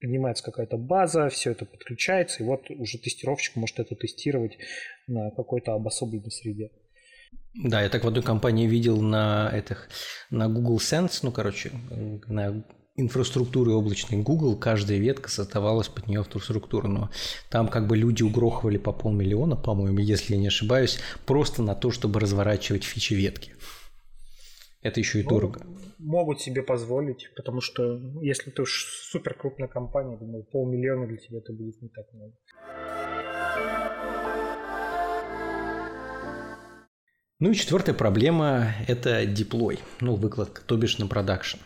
поднимается 0.00 0.44
какая-то 0.44 0.76
база, 0.76 1.28
все 1.28 1.52
это 1.52 1.66
подключается, 1.66 2.42
и 2.42 2.46
вот 2.46 2.70
уже 2.70 2.98
тестировщик 2.98 3.56
может 3.56 3.78
это 3.78 3.94
тестировать 3.94 4.58
на 5.06 5.30
какой-то 5.30 5.72
обособленной 5.72 6.30
среде. 6.30 6.70
Да, 7.62 7.82
я 7.82 7.88
так 7.88 8.04
в 8.04 8.08
одной 8.08 8.22
компании 8.22 8.66
видел 8.66 9.00
на 9.00 9.50
этих, 9.52 9.88
на 10.30 10.48
Google 10.48 10.76
Sense, 10.76 11.20
ну, 11.22 11.32
короче, 11.32 11.72
на 12.26 12.64
инфраструктуры 12.96 13.72
облачной 13.72 14.22
Google, 14.22 14.56
каждая 14.56 14.98
ветка 14.98 15.30
создавалась 15.30 15.88
под 15.88 16.06
нее 16.06 16.20
инфраструктуру, 16.20 16.88
но 16.88 17.10
там 17.50 17.68
как 17.68 17.86
бы 17.86 17.96
люди 17.96 18.22
угрохивали 18.22 18.78
по 18.78 18.92
полмиллиона, 18.92 19.56
по-моему, 19.56 19.98
если 19.98 20.34
я 20.34 20.40
не 20.40 20.48
ошибаюсь, 20.48 20.98
просто 21.26 21.62
на 21.62 21.74
то, 21.74 21.90
чтобы 21.90 22.20
разворачивать 22.20 22.84
фичи 22.84 23.14
ветки. 23.14 23.54
Это 24.82 25.00
еще 25.00 25.20
и 25.20 25.24
ну, 25.24 25.30
дорого. 25.30 25.60
Могут 25.98 26.40
себе 26.40 26.62
позволить, 26.62 27.30
потому 27.36 27.60
что 27.60 27.98
если 28.22 28.50
ты 28.50 28.62
уж 28.62 28.86
супер 29.10 29.34
крупная 29.34 29.68
компания, 29.68 30.16
думаю, 30.16 30.44
полмиллиона 30.44 31.06
для 31.06 31.16
тебя 31.16 31.38
это 31.38 31.52
будет 31.52 31.80
не 31.82 31.88
так 31.88 32.06
много. 32.12 32.34
Ну 37.38 37.50
и 37.50 37.54
четвертая 37.54 37.94
проблема– 37.94 38.72
это 38.88 39.26
диплой, 39.26 39.78
ну, 40.00 40.14
выкладка, 40.14 40.62
то 40.64 40.78
бишь 40.78 40.96
на 40.96 41.06
продакшн. 41.06 41.58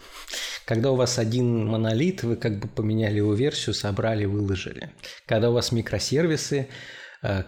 Когда 0.64 0.90
у 0.90 0.96
вас 0.96 1.16
один 1.16 1.64
монолит, 1.64 2.24
вы 2.24 2.34
как 2.34 2.58
бы 2.58 2.66
поменяли 2.66 3.18
его 3.18 3.34
версию, 3.34 3.74
собрали, 3.74 4.24
выложили. 4.24 4.90
Когда 5.26 5.48
у 5.48 5.52
вас 5.52 5.70
микросервисы, 5.70 6.66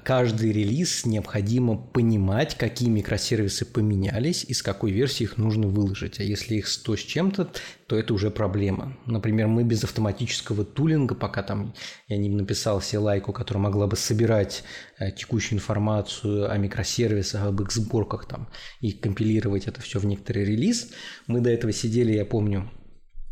каждый 0.05 0.53
релиз 0.53 1.07
необходимо 1.07 1.77
понимать, 1.77 2.57
какие 2.57 2.89
микросервисы 2.89 3.65
поменялись 3.65 4.45
и 4.45 4.53
с 4.53 4.63
какой 4.63 4.91
версии 4.91 5.25
их 5.25 5.39
нужно 5.39 5.67
выложить. 5.67 6.21
А 6.21 6.23
если 6.23 6.57
их 6.57 6.69
100 6.69 6.97
с 6.97 7.01
чем-то, 7.01 7.51
то 7.87 7.97
это 7.97 8.15
уже 8.15 8.31
проблема. 8.31 8.97
Например, 9.07 9.49
мы 9.49 9.65
без 9.65 9.85
автоматического 9.85 10.65
тулинга, 10.65 11.15
пока 11.15 11.43
там 11.43 11.75
я 12.09 12.17
не 12.17 12.29
написал 12.29 12.81
CLI, 12.81 13.21
которая 13.33 13.63
могла 13.63 13.87
бы 13.87 13.97
собирать 13.97 14.65
э, 14.99 15.11
текущую 15.11 15.59
информацию 15.59 16.51
о 16.51 16.57
микросервисах, 16.59 17.45
об 17.45 17.61
их 17.63 17.73
сборках 17.73 18.27
там, 18.27 18.49
и 18.81 18.93
компилировать 18.93 19.67
это 19.67 19.81
все 19.81 19.99
в 19.99 20.07
некоторый 20.07 20.45
релиз, 20.45 20.91
мы 21.27 21.41
до 21.41 21.51
этого 21.51 21.73
сидели, 21.73 22.13
я 22.13 22.25
помню, 22.25 22.71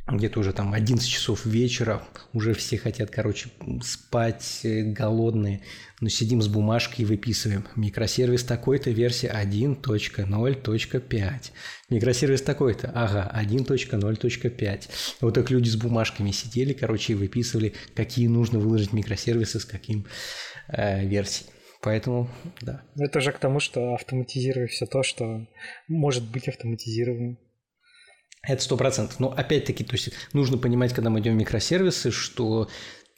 где-то 0.07 0.41
уже 0.41 0.53
там 0.53 0.73
11 0.73 1.09
часов 1.09 1.47
вечера, 1.47 2.03
уже 2.33 2.55
все 2.55 2.79
хотят, 2.79 3.11
короче, 3.11 3.51
спать, 3.83 4.61
э, 4.65 4.83
голодные, 4.83 5.63
но 6.01 6.09
сидим 6.09 6.43
с 6.43 6.49
бумажкой 6.49 7.05
и 7.05 7.07
выписываем. 7.07 7.65
Микросервис 7.77 8.43
такой-то, 8.45 8.91
версия 8.91 9.29
1.0.5. 9.29 11.53
Микросервис 11.91 12.43
такой-то, 12.43 12.91
ага, 12.95 13.31
1.0.5. 13.35 14.89
Вот 15.21 15.35
так 15.35 15.51
люди 15.51 15.69
с 15.69 15.77
бумажками 15.77 16.33
сидели, 16.33 16.73
короче, 16.73 17.13
и 17.13 17.17
выписывали, 17.17 17.75
какие 17.95 18.27
нужно 18.27 18.59
выложить 18.59 18.93
микросервисы 18.93 19.61
с 19.61 19.65
каким 19.65 20.07
э, 20.69 21.07
версией. 21.07 21.51
Поэтому, 21.83 22.29
да. 22.61 22.83
Это 22.99 23.21
же 23.21 23.33
к 23.33 23.39
тому, 23.39 23.59
что 23.59 23.95
автоматизируй 23.95 24.67
все 24.67 24.87
то, 24.87 25.03
что 25.03 25.47
может 25.89 26.31
быть 26.31 26.47
автоматизировано. 26.47 27.39
Это 28.43 28.63
сто 28.63 28.77
процентов. 28.77 29.21
Но 29.21 29.31
опять-таки, 29.31 29.85
то 29.85 29.95
есть 29.95 30.11
нужно 30.33 30.57
понимать, 30.57 30.95
когда 30.95 31.11
мы 31.11 31.21
идем 31.21 31.35
в 31.35 31.37
микросервисы, 31.37 32.11
что 32.11 32.69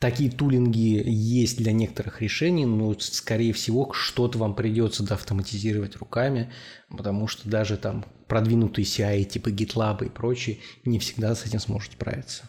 такие 0.00 0.30
тулинги 0.30 1.00
есть 1.06 1.58
для 1.58 1.72
некоторых 1.72 2.20
решений, 2.20 2.66
но, 2.66 2.92
скорее 2.98 3.52
всего, 3.52 3.92
что-то 3.92 4.38
вам 4.38 4.56
придется 4.56 5.04
доавтоматизировать 5.04 5.96
руками, 5.96 6.52
потому 6.88 7.28
что 7.28 7.48
даже 7.48 7.76
там 7.76 8.04
продвинутые 8.26 8.84
CI 8.84 9.22
типа 9.24 9.50
GitLab 9.50 10.04
и 10.04 10.08
прочие 10.08 10.58
не 10.84 10.98
всегда 10.98 11.36
с 11.36 11.46
этим 11.46 11.60
сможет 11.60 11.92
справиться. 11.92 12.48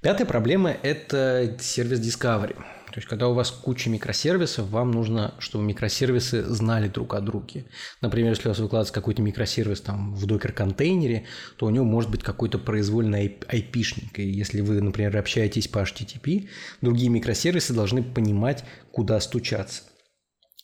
Пятая 0.00 0.26
проблема– 0.26 0.70
это 0.82 1.56
сервис 1.60 2.00
Discovery. 2.00 2.56
То 2.92 2.98
есть, 2.98 3.08
когда 3.08 3.28
у 3.28 3.34
вас 3.34 3.50
куча 3.50 3.88
микросервисов, 3.88 4.68
вам 4.68 4.90
нужно, 4.90 5.34
чтобы 5.38 5.64
микросервисы 5.64 6.42
знали 6.44 6.88
друг 6.88 7.14
о 7.14 7.20
друге. 7.20 7.64
Например, 8.02 8.30
если 8.30 8.48
у 8.48 8.50
вас 8.50 8.58
выкладывается 8.58 8.92
какой-то 8.92 9.22
микросервис 9.22 9.80
там 9.80 10.14
в 10.14 10.26
докер-контейнере, 10.26 11.24
то 11.56 11.66
у 11.66 11.70
него 11.70 11.86
может 11.86 12.10
быть 12.10 12.22
какой-то 12.22 12.58
произвольный 12.58 13.38
IP-шник. 13.48 14.18
И 14.18 14.28
если 14.28 14.60
вы, 14.60 14.82
например, 14.82 15.16
общаетесь 15.16 15.68
по 15.68 15.78
HTTP, 15.78 16.48
другие 16.82 17.08
микросервисы 17.08 17.72
должны 17.72 18.02
понимать, 18.02 18.64
куда 18.92 19.18
стучаться. 19.20 19.84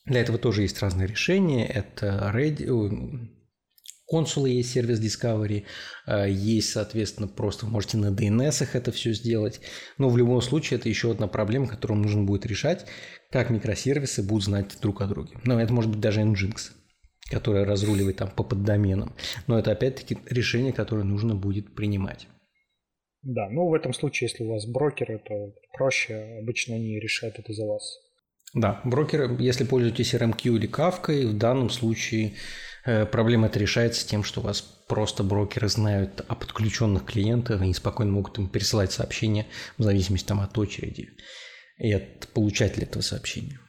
Для 0.04 0.20
этого 0.20 0.38
тоже 0.38 0.62
есть 0.62 0.80
разные 0.82 1.06
решения. 1.06 1.66
Это 1.66 2.30
Reddit, 2.34 3.28
консулы 4.08 4.50
есть 4.50 4.72
сервис 4.72 5.00
Discovery, 5.00 5.64
э, 6.06 6.30
есть, 6.30 6.70
соответственно, 6.70 7.28
просто 7.28 7.66
вы 7.66 7.72
можете 7.72 7.98
на 7.98 8.06
DNS 8.06 8.68
это 8.72 8.90
все 8.90 9.12
сделать. 9.12 9.60
Но 9.98 10.08
в 10.08 10.16
любом 10.16 10.40
случае 10.40 10.80
это 10.80 10.88
еще 10.88 11.10
одна 11.10 11.28
проблема, 11.28 11.68
которую 11.68 12.00
нужно 12.00 12.24
будет 12.24 12.46
решать, 12.46 12.86
как 13.30 13.50
микросервисы 13.50 14.22
будут 14.22 14.44
знать 14.44 14.78
друг 14.80 15.02
о 15.02 15.06
друге. 15.06 15.36
Но 15.44 15.60
это 15.60 15.72
может 15.72 15.90
быть 15.90 16.00
даже 16.00 16.22
Nginx, 16.22 16.72
которая 17.30 17.66
разруливает 17.66 18.16
там 18.16 18.30
по 18.30 18.42
поддоменам. 18.42 19.14
Но 19.46 19.58
это 19.58 19.72
опять-таки 19.72 20.18
решение, 20.30 20.72
которое 20.72 21.04
нужно 21.04 21.34
будет 21.34 21.74
принимать. 21.74 22.26
Да, 23.22 23.48
ну 23.50 23.68
в 23.68 23.74
этом 23.74 23.92
случае, 23.92 24.28
если 24.30 24.44
у 24.44 24.52
вас 24.52 24.66
брокеры, 24.66 25.18
то 25.18 25.52
проще, 25.76 26.38
обычно 26.40 26.76
они 26.76 26.98
решают 26.98 27.38
это 27.38 27.52
за 27.52 27.66
вас. 27.66 27.98
Да, 28.54 28.80
брокеры, 28.84 29.36
если 29.38 29.64
пользуетесь 29.64 30.14
RMQ 30.14 30.56
или 30.56 30.70
Kafka, 30.70 31.26
в 31.26 31.36
данном 31.36 31.68
случае 31.68 32.34
проблема 33.10 33.48
это 33.48 33.58
решается 33.58 34.06
тем, 34.06 34.24
что 34.24 34.40
у 34.40 34.44
вас 34.44 34.60
просто 34.62 35.22
брокеры 35.22 35.68
знают 35.68 36.24
о 36.26 36.34
подключенных 36.34 37.04
клиентах, 37.04 37.60
они 37.60 37.74
спокойно 37.74 38.12
могут 38.12 38.38
им 38.38 38.48
пересылать 38.48 38.92
сообщения 38.92 39.46
в 39.76 39.82
зависимости 39.82 40.26
там, 40.26 40.40
от 40.40 40.56
очереди 40.56 41.10
и 41.78 41.92
от 41.92 42.28
получателя 42.28 42.84
этого 42.84 43.02
сообщения. 43.02 43.60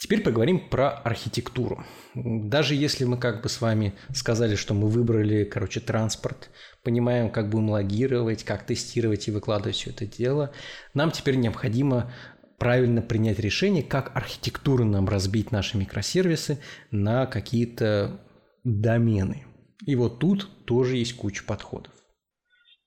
Теперь 0.00 0.22
поговорим 0.22 0.70
про 0.70 0.90
архитектуру. 0.90 1.84
Даже 2.14 2.76
если 2.76 3.04
мы 3.04 3.18
как 3.18 3.42
бы 3.42 3.48
с 3.48 3.60
вами 3.60 3.94
сказали, 4.14 4.54
что 4.54 4.72
мы 4.72 4.88
выбрали, 4.88 5.42
короче, 5.42 5.80
транспорт, 5.80 6.50
понимаем, 6.84 7.30
как 7.30 7.50
будем 7.50 7.70
логировать, 7.70 8.44
как 8.44 8.64
тестировать 8.64 9.26
и 9.26 9.32
выкладывать 9.32 9.74
все 9.74 9.90
это 9.90 10.06
дело, 10.06 10.52
нам 10.94 11.10
теперь 11.10 11.34
необходимо 11.34 12.12
правильно 12.58 13.00
принять 13.02 13.38
решение, 13.38 13.82
как 13.82 14.14
архитектурно 14.16 14.92
нам 14.92 15.08
разбить 15.08 15.52
наши 15.52 15.78
микросервисы 15.78 16.58
на 16.90 17.26
какие-то 17.26 18.20
домены. 18.64 19.44
И 19.86 19.94
вот 19.94 20.18
тут 20.18 20.66
тоже 20.66 20.96
есть 20.96 21.16
куча 21.16 21.44
подходов. 21.44 21.92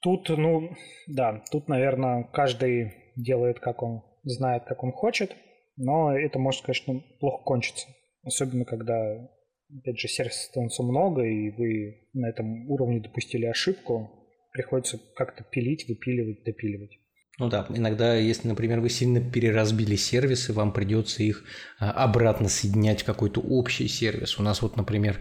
Тут, 0.02 0.30
ну, 0.30 0.76
да, 1.08 1.44
тут, 1.52 1.68
наверное, 1.68 2.24
каждый 2.34 2.94
делает, 3.16 3.60
как 3.60 3.82
он 3.84 4.02
знает, 4.24 4.64
как 4.66 4.84
он 4.84 4.92
хочет, 4.92 5.36
но 5.78 6.16
это 6.16 6.40
может, 6.40 6.64
конечно, 6.64 7.02
плохо 7.20 7.44
кончиться. 7.44 7.88
Особенно, 8.24 8.66
когда, 8.66 9.30
опять 9.80 10.00
же, 10.00 10.08
сервисов 10.08 10.42
становится 10.42 10.84
много, 10.84 11.24
и 11.24 11.50
вы 11.52 12.10
на 12.14 12.30
этом 12.30 12.70
уровне 12.70 13.00
допустили 13.00 13.46
ошибку, 13.46 14.10
приходится 14.52 15.00
как-то 15.16 15.44
пилить, 15.44 15.88
выпиливать, 15.88 16.44
допиливать. 16.44 17.01
Ну 17.42 17.50
да, 17.50 17.66
иногда, 17.70 18.14
если, 18.14 18.48
например, 18.48 18.82
вы 18.82 18.90
сильно 18.92 19.20
переразбили 19.20 19.96
сервисы, 19.96 20.54
вам 20.54 20.72
придется 20.72 21.24
их 21.24 21.44
а, 21.80 21.90
обратно 21.90 22.50
соединять 22.50 23.02
в 23.02 23.06
какой-то 23.06 23.42
общий 23.42 23.88
сервис. 23.88 24.38
У 24.38 24.44
нас 24.44 24.62
вот, 24.62 24.78
например, 24.78 25.18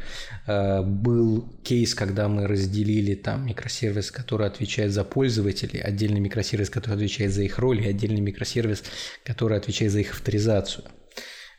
а, 0.46 0.82
был 0.82 1.48
кейс, 1.64 1.94
когда 1.94 2.28
мы 2.28 2.46
разделили 2.46 3.14
там 3.14 3.46
микросервис, 3.46 4.10
который 4.10 4.46
отвечает 4.46 4.92
за 4.92 5.02
пользователей, 5.02 5.80
отдельный 5.80 6.20
микросервис, 6.20 6.68
который 6.68 6.96
отвечает 6.96 7.32
за 7.32 7.42
их 7.42 7.58
роль, 7.58 7.80
и 7.80 7.88
отдельный 7.88 8.20
микросервис, 8.20 8.84
который 9.24 9.56
отвечает 9.56 9.90
за 9.90 10.00
их 10.00 10.12
авторизацию. 10.12 10.84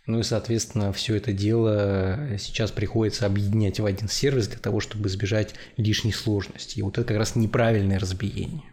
Ну 0.05 0.19
и, 0.19 0.23
соответственно, 0.23 0.93
все 0.93 1.15
это 1.15 1.33
дело 1.33 2.37
сейчас 2.37 2.69
приходится 2.69 3.25
объединять 3.25 3.79
в 3.79 3.85
один 3.87 4.07
сервис 4.07 4.47
для 4.47 4.59
того, 4.59 4.79
чтобы 4.79 5.09
избежать 5.09 5.55
лишней 5.77 6.13
сложности. 6.13 6.77
И 6.77 6.81
вот 6.83 6.99
это 6.99 7.07
как 7.07 7.17
раз 7.17 7.35
неправильное 7.35 7.97
разбиение. 7.97 8.70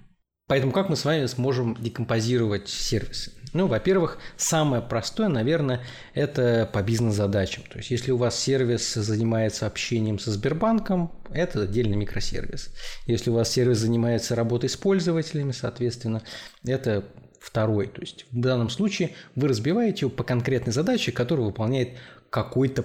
Поэтому 0.48 0.72
как 0.72 0.88
мы 0.88 0.96
с 0.96 1.04
вами 1.04 1.26
сможем 1.26 1.76
декомпозировать 1.78 2.68
сервисы? 2.68 3.32
Ну, 3.52 3.66
во-первых, 3.66 4.18
самое 4.36 4.82
простое, 4.82 5.28
наверное, 5.28 5.82
это 6.14 6.68
по 6.72 6.82
бизнес-задачам. 6.82 7.64
То 7.70 7.78
есть, 7.78 7.90
если 7.90 8.10
у 8.10 8.16
вас 8.16 8.38
сервис 8.38 8.94
занимается 8.94 9.66
общением 9.66 10.18
со 10.18 10.32
Сбербанком, 10.32 11.12
это 11.30 11.62
отдельный 11.62 11.96
микросервис. 11.96 12.70
Если 13.06 13.30
у 13.30 13.34
вас 13.34 13.50
сервис 13.50 13.78
занимается 13.78 14.34
работой 14.34 14.68
с 14.68 14.76
пользователями, 14.76 15.52
соответственно, 15.52 16.22
это 16.64 17.04
второй. 17.40 17.86
То 17.86 18.00
есть, 18.00 18.26
в 18.30 18.40
данном 18.40 18.70
случае 18.70 19.10
вы 19.34 19.48
разбиваете 19.48 20.00
его 20.00 20.10
по 20.10 20.24
конкретной 20.24 20.72
задаче, 20.72 21.12
которую 21.12 21.46
выполняет 21.46 21.96
какой-то 22.30 22.84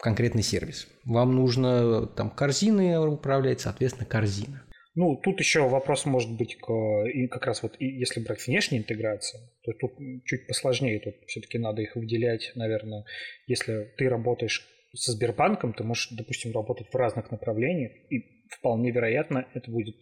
конкретный 0.00 0.42
сервис. 0.42 0.86
Вам 1.04 1.34
нужно 1.34 2.06
там 2.06 2.30
корзины 2.30 2.98
управлять, 2.98 3.60
соответственно, 3.60 4.06
корзина. 4.06 4.62
Ну, 4.94 5.16
тут 5.16 5.38
еще 5.38 5.68
вопрос 5.68 6.04
может 6.04 6.36
быть 6.36 6.56
к, 6.56 6.72
и 7.06 7.28
как 7.28 7.46
раз 7.46 7.62
вот 7.62 7.76
если 7.78 8.20
брать 8.20 8.46
внешнюю 8.46 8.82
интеграцию, 8.82 9.40
то 9.62 9.72
тут 9.72 9.92
чуть 10.24 10.48
посложнее, 10.48 10.98
тут 10.98 11.14
все-таки 11.28 11.58
надо 11.58 11.82
их 11.82 11.94
выделять, 11.94 12.50
наверное, 12.56 13.04
если 13.46 13.92
ты 13.96 14.08
работаешь 14.08 14.66
со 14.92 15.12
Сбербанком, 15.12 15.74
ты 15.74 15.84
можешь, 15.84 16.08
допустим, 16.10 16.52
работать 16.52 16.88
в 16.88 16.96
разных 16.96 17.30
направлениях, 17.30 17.92
и 18.10 18.24
вполне 18.50 18.90
вероятно 18.90 19.46
это 19.54 19.70
будет 19.70 19.94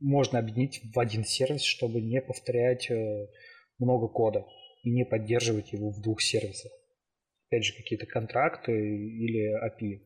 можно 0.00 0.38
объединить 0.38 0.80
в 0.94 0.98
один 0.98 1.24
сервис, 1.24 1.62
чтобы 1.62 2.00
не 2.00 2.20
повторять 2.20 2.90
э, 2.90 3.26
много 3.78 4.08
кода 4.08 4.46
и 4.82 4.90
не 4.90 5.04
поддерживать 5.04 5.72
его 5.72 5.90
в 5.90 6.00
двух 6.00 6.22
сервисах. 6.22 6.72
Опять 7.48 7.64
же, 7.64 7.76
какие-то 7.76 8.06
контракты 8.06 8.72
или 8.72 9.54
API. 9.54 10.00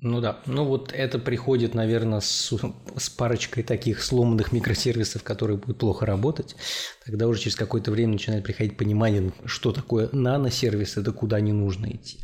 Ну 0.00 0.20
да, 0.20 0.40
ну 0.46 0.64
вот 0.64 0.92
это 0.92 1.18
приходит, 1.18 1.74
наверное, 1.74 2.20
с, 2.20 2.52
с 2.96 3.10
парочкой 3.10 3.62
таких 3.62 4.02
сломанных 4.02 4.52
микросервисов, 4.52 5.22
которые 5.22 5.56
будут 5.56 5.78
плохо 5.78 6.04
работать. 6.04 6.56
Тогда 7.04 7.28
уже 7.28 7.40
через 7.40 7.56
какое-то 7.56 7.90
время 7.90 8.14
начинает 8.14 8.44
приходить 8.44 8.76
понимание, 8.76 9.32
что 9.44 9.72
такое 9.72 10.08
наносервисы, 10.12 11.00
да 11.00 11.12
куда 11.12 11.40
не 11.40 11.52
нужно 11.52 11.86
идти. 11.86 12.18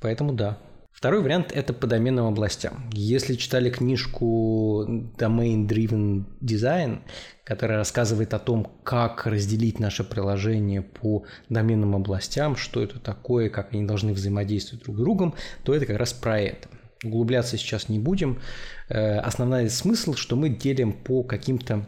Поэтому 0.00 0.32
да. 0.32 0.58
Второй 0.92 1.20
вариант– 1.20 1.50
это 1.54 1.72
по 1.72 1.88
доменным 1.88 2.26
областям. 2.26 2.88
Если 2.92 3.34
читали 3.34 3.70
книжку 3.70 4.84
Domain 5.18 5.66
Driven 5.66 6.26
Design, 6.40 7.00
которая 7.42 7.78
рассказывает 7.78 8.32
о 8.34 8.38
том, 8.38 8.78
как 8.84 9.26
разделить 9.26 9.80
наше 9.80 10.04
приложение 10.04 10.82
по 10.82 11.24
доменным 11.48 11.96
областям, 11.96 12.54
что 12.54 12.80
это 12.80 13.00
такое, 13.00 13.50
как 13.50 13.72
они 13.72 13.84
должны 13.84 14.12
взаимодействовать 14.12 14.84
друг 14.84 14.96
с 14.96 15.00
другом, 15.00 15.34
то 15.64 15.74
это 15.74 15.86
как 15.86 15.96
раз 15.96 16.12
про 16.12 16.40
это– 16.40 16.68
Углубляться 17.04 17.56
сейчас 17.56 17.88
не 17.88 17.98
будем. 17.98 18.40
Э, 18.88 19.18
основной 19.18 19.68
смысл, 19.70 20.14
что 20.14 20.36
мы 20.36 20.48
делим 20.48 20.92
по 20.92 21.22
каким-то 21.22 21.86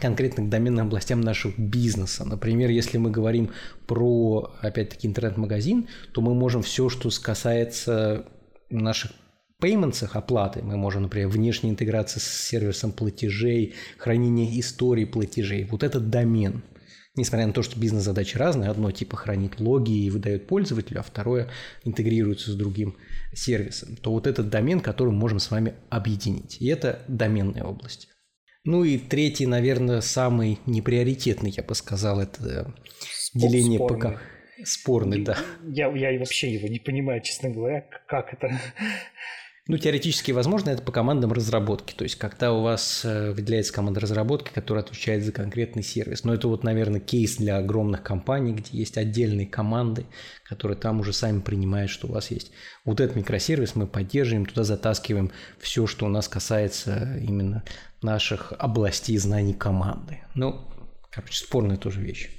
конкретным 0.00 0.48
доменным 0.48 0.86
областям 0.86 1.20
нашего 1.20 1.52
бизнеса. 1.58 2.24
Например, 2.24 2.70
если 2.70 2.96
мы 2.96 3.10
говорим 3.10 3.50
про, 3.86 4.54
опять-таки, 4.62 5.06
интернет-магазин, 5.06 5.88
то 6.12 6.22
мы 6.22 6.34
можем 6.34 6.62
все, 6.62 6.88
что 6.88 7.10
касается 7.22 8.24
наших 8.70 9.12
payments, 9.60 10.08
оплаты, 10.10 10.62
мы 10.62 10.78
можем, 10.78 11.02
например, 11.02 11.28
внешняя 11.28 11.70
интеграция 11.70 12.20
с 12.20 12.24
сервисом 12.24 12.92
платежей, 12.92 13.74
хранение 13.98 14.58
истории 14.58 15.04
платежей. 15.04 15.64
Вот 15.64 15.82
этот 15.82 16.08
домен– 16.08 16.62
Несмотря 17.16 17.46
на 17.46 17.52
то, 17.52 17.62
что 17.62 17.78
бизнес-задачи 17.78 18.36
разные, 18.36 18.70
одно 18.70 18.92
типа 18.92 19.16
хранит 19.16 19.58
логи 19.58 19.90
и 19.90 20.10
выдает 20.10 20.46
пользователю, 20.46 21.00
а 21.00 21.02
второе 21.02 21.50
интегрируется 21.84 22.52
с 22.52 22.54
другим 22.54 22.96
сервисом, 23.34 23.96
то 23.96 24.12
вот 24.12 24.28
этот 24.28 24.48
домен, 24.48 24.80
который 24.80 25.10
мы 25.10 25.18
можем 25.18 25.40
с 25.40 25.50
вами 25.50 25.74
объединить. 25.88 26.60
И 26.60 26.66
это 26.68 27.02
доменная 27.08 27.64
область. 27.64 28.08
Ну 28.64 28.84
и 28.84 28.98
третий, 28.98 29.46
наверное, 29.46 30.02
самый 30.02 30.60
неприоритетный, 30.66 31.50
я 31.50 31.62
бы 31.62 31.74
сказал, 31.74 32.20
это 32.20 32.74
Спор, 33.00 33.42
деление 33.42 33.78
спорный. 33.78 34.12
ПК. 34.12 34.20
Спорный, 34.64 35.24
да. 35.24 35.38
Я, 35.66 35.88
я 35.88 36.18
вообще 36.18 36.52
его 36.52 36.68
не 36.68 36.78
понимаю, 36.78 37.22
честно 37.22 37.50
говоря, 37.50 37.86
как 38.06 38.34
это. 38.34 38.60
Ну, 39.68 39.76
теоретически 39.76 40.32
возможно 40.32 40.70
это 40.70 40.82
по 40.82 40.90
командам 40.90 41.32
разработки. 41.32 41.94
То 41.94 42.04
есть, 42.04 42.16
когда 42.16 42.52
у 42.52 42.62
вас 42.62 43.04
э, 43.04 43.32
выделяется 43.32 43.72
команда 43.72 44.00
разработки, 44.00 44.50
которая 44.52 44.82
отвечает 44.82 45.22
за 45.22 45.32
конкретный 45.32 45.82
сервис. 45.82 46.24
Но 46.24 46.32
это 46.32 46.48
вот, 46.48 46.64
наверное, 46.64 47.00
кейс 47.00 47.36
для 47.36 47.58
огромных 47.58 48.02
компаний, 48.02 48.54
где 48.54 48.78
есть 48.78 48.96
отдельные 48.96 49.46
команды, 49.46 50.06
которые 50.44 50.78
там 50.78 51.00
уже 51.00 51.12
сами 51.12 51.40
принимают, 51.40 51.90
что 51.90 52.08
у 52.08 52.12
вас 52.12 52.30
есть. 52.30 52.52
Вот 52.84 53.00
этот 53.00 53.16
микросервис 53.16 53.76
мы 53.76 53.86
поддерживаем, 53.86 54.46
туда 54.46 54.64
затаскиваем 54.64 55.30
все, 55.58 55.86
что 55.86 56.06
у 56.06 56.08
нас 56.08 56.26
касается 56.26 57.18
именно 57.20 57.62
наших 58.02 58.54
областей 58.58 59.18
знаний 59.18 59.54
команды. 59.54 60.20
Ну, 60.34 60.68
короче, 61.10 61.44
спорная 61.44 61.76
тоже 61.76 62.00
вещь. 62.00 62.30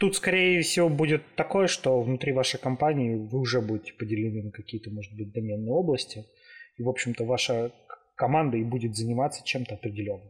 Тут, 0.00 0.16
скорее 0.16 0.62
всего, 0.62 0.88
будет 0.88 1.22
такое, 1.36 1.66
что 1.66 2.00
внутри 2.00 2.32
вашей 2.32 2.58
компании 2.58 3.14
вы 3.14 3.38
уже 3.38 3.60
будете 3.60 3.92
поделены 3.92 4.44
на 4.44 4.50
какие-то, 4.50 4.90
может 4.90 5.12
быть, 5.14 5.30
доменные 5.30 5.70
области– 5.70 6.24
и, 6.76 6.82
в 6.82 6.88
общем-то, 6.88 7.24
ваша 7.24 7.72
команда 8.16 8.56
и 8.56 8.64
будет 8.64 8.96
заниматься 8.96 9.44
чем-то 9.44 9.74
определенным. 9.74 10.28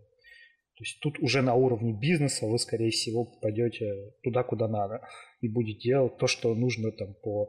То 0.76 0.82
есть 0.82 0.98
тут 1.00 1.18
уже 1.20 1.42
на 1.42 1.54
уровне 1.54 1.92
бизнеса 1.92 2.46
вы, 2.46 2.58
скорее 2.58 2.90
всего, 2.90 3.24
попадете 3.24 4.12
туда, 4.22 4.42
куда 4.42 4.66
надо, 4.66 5.06
и 5.40 5.48
будете 5.48 5.88
делать 5.90 6.16
то, 6.18 6.26
что 6.26 6.54
нужно 6.54 6.90
там 6.90 7.14
по 7.22 7.48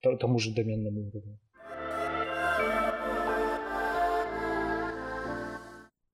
тому 0.00 0.38
же 0.38 0.54
доменному 0.54 1.08
уровню. 1.08 1.38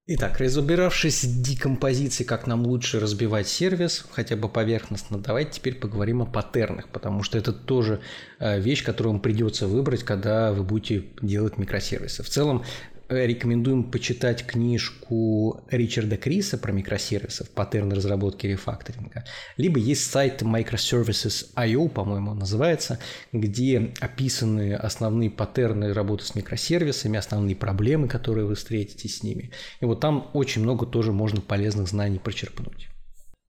Итак, 0.07 0.39
разобравшись 0.39 1.21
с 1.21 1.25
декомпозицией, 1.25 2.27
как 2.27 2.47
нам 2.47 2.65
лучше 2.65 2.99
разбивать 2.99 3.47
сервис, 3.47 4.03
хотя 4.11 4.35
бы 4.35 4.49
поверхностно, 4.49 5.19
давайте 5.19 5.51
теперь 5.53 5.75
поговорим 5.75 6.23
о 6.23 6.25
паттернах, 6.25 6.87
потому 6.89 7.21
что 7.21 7.37
это 7.37 7.53
тоже 7.53 8.01
э, 8.39 8.59
вещь, 8.59 8.83
которую 8.83 9.13
вам 9.13 9.21
придется 9.21 9.67
выбрать, 9.67 10.03
когда 10.03 10.53
вы 10.53 10.63
будете 10.63 11.05
делать 11.21 11.59
микросервисы. 11.59 12.23
В 12.23 12.29
целом, 12.29 12.63
рекомендуем 13.11 13.83
почитать 13.83 14.45
книжку 14.45 15.61
Ричарда 15.69 16.17
Криса 16.17 16.57
про 16.57 16.71
микросервисы, 16.71 17.45
паттерны 17.53 17.95
разработки 17.95 18.47
рефакторинга. 18.47 19.25
Либо 19.57 19.79
есть 19.79 20.09
сайт 20.09 20.41
microservices.io, 20.41 21.89
по-моему, 21.89 22.33
называется, 22.33 22.99
где 23.31 23.91
описаны 23.99 24.73
основные 24.73 25.29
паттерны 25.29 25.93
работы 25.93 26.25
с 26.25 26.35
микросервисами, 26.35 27.17
основные 27.17 27.55
проблемы, 27.55 28.07
которые 28.07 28.45
вы 28.45 28.55
встретите 28.55 29.07
с 29.09 29.23
ними. 29.23 29.51
И 29.81 29.85
вот 29.85 29.99
там 29.99 30.29
очень 30.33 30.61
много 30.61 30.85
тоже 30.85 31.11
можно 31.11 31.41
полезных 31.41 31.87
знаний 31.87 32.19
почерпнуть. 32.19 32.87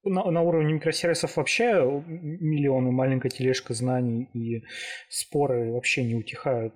На, 0.05 0.29
на 0.31 0.43
уровне 0.43 0.75
микросервисов 0.75 1.37
вообще 1.37 2.03
миллионы, 2.07 2.91
маленькая 2.91 3.29
тележка 3.29 3.73
знаний 3.73 4.29
и 4.35 4.65
споры 5.09 5.73
вообще 5.73 6.03
не 6.03 6.17
утихают 6.17 6.75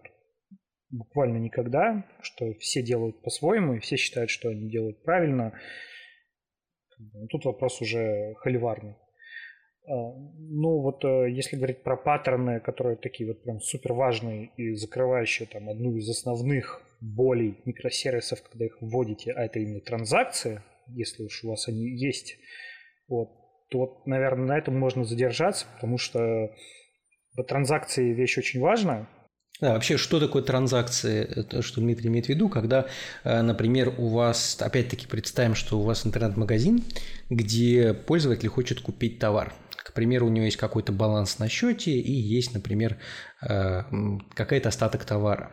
буквально 0.91 1.39
никогда, 1.39 2.07
что 2.23 2.53
все 2.55 2.83
делают 2.83 3.23
по-своему, 3.23 3.75
и 3.75 3.81
все 3.81 3.97
считают, 3.97 4.31
что 4.31 4.49
они 4.49 4.69
делают 4.69 5.03
правильно. 5.03 5.59
Тут 7.31 7.45
вопрос 7.45 7.81
уже 7.81 8.35
холиварный. 8.39 8.97
А, 9.89 9.93
ну 9.93 10.81
вот 10.81 11.05
э, 11.05 11.31
если 11.31 11.57
говорить 11.57 11.83
про 11.83 11.97
паттерны, 11.97 12.61
которые 12.61 12.97
такие 12.97 13.29
вот 13.29 13.43
прям 13.43 13.61
супер 13.61 13.93
важные 13.93 14.51
и 14.57 14.75
закрывающие 14.75 15.47
там 15.47 15.69
одну 15.69 15.95
из 15.97 16.09
основных 16.09 16.83
болей 17.01 17.61
микросервисов, 17.65 18.43
когда 18.43 18.65
их 18.65 18.79
вводите, 18.81 19.33
а 19.33 19.45
это 19.45 19.61
именно 19.61 19.81
транзакции, 19.81 20.63
если 20.89 21.23
уж 21.23 21.45
у 21.45 21.51
вас 21.51 21.69
они 21.69 21.85
есть, 21.85 22.37
вот, 23.09 23.29
то 23.71 23.79
вот, 23.79 24.07
наверное, 24.07 24.47
на 24.47 24.59
этом 24.59 24.77
можно 24.79 25.05
задержаться, 25.05 25.67
потому 25.75 25.99
что 25.99 26.51
транзакции 27.47 28.13
вещь 28.13 28.39
очень 28.39 28.61
важная, 28.61 29.09
да, 29.61 29.73
вообще, 29.73 29.97
что 29.97 30.21
такое 30.21 30.43
транзакции? 30.43 31.25
Это 31.25 31.63
что 31.63 31.81
Дмитрий 31.81 32.09
имеет 32.09 32.27
в 32.27 32.29
виду, 32.29 32.49
когда, 32.51 32.87
э, 33.25 33.41
например, 33.41 33.95
у 33.97 34.09
вас, 34.09 34.59
опять-таки 34.61 35.07
представим, 35.07 35.55
что 35.55 35.79
у 35.79 35.83
вас 35.83 36.07
интернет-магазин, 36.07 36.85
где 37.31 37.95
пользователь 37.95 38.49
хочет 38.49 38.81
купить 38.81 39.19
товар. 39.19 39.55
К 39.71 39.95
примеру, 39.95 40.27
у 40.27 40.31
него 40.31 40.45
есть 40.45 40.59
какой-то 40.59 40.93
баланс 40.93 41.39
на 41.39 41.49
счете 41.49 41.93
и 41.93 42.13
есть, 42.13 42.53
например, 42.53 42.99
э, 43.49 43.83
какой-то 44.35 44.69
остаток 44.69 45.05
товара. 45.07 45.53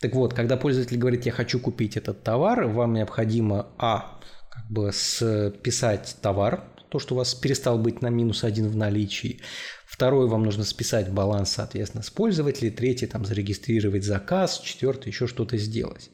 Так 0.00 0.14
вот, 0.14 0.34
когда 0.34 0.58
пользователь 0.58 0.98
говорит, 0.98 1.24
я 1.24 1.32
хочу 1.32 1.58
купить 1.58 1.96
этот 1.96 2.22
товар, 2.22 2.66
вам 2.66 2.92
необходимо, 2.92 3.68
а, 3.78 4.20
как 4.50 4.70
бы 4.70 4.92
списать 4.92 6.16
товар, 6.20 6.64
то, 6.88 6.98
что 6.98 7.14
у 7.14 7.18
вас 7.18 7.34
перестал 7.34 7.78
быть 7.78 8.02
на 8.02 8.08
минус 8.08 8.44
один 8.44 8.68
в 8.68 8.76
наличии. 8.76 9.40
Второй, 9.86 10.28
вам 10.28 10.42
нужно 10.42 10.64
списать 10.64 11.10
баланс, 11.10 11.50
соответственно, 11.50 12.02
с 12.02 12.10
пользователей. 12.10 12.70
Третий, 12.70 13.06
там, 13.06 13.24
зарегистрировать 13.24 14.04
заказ. 14.04 14.60
Четвертый, 14.60 15.08
еще 15.08 15.26
что-то 15.26 15.56
сделать. 15.56 16.10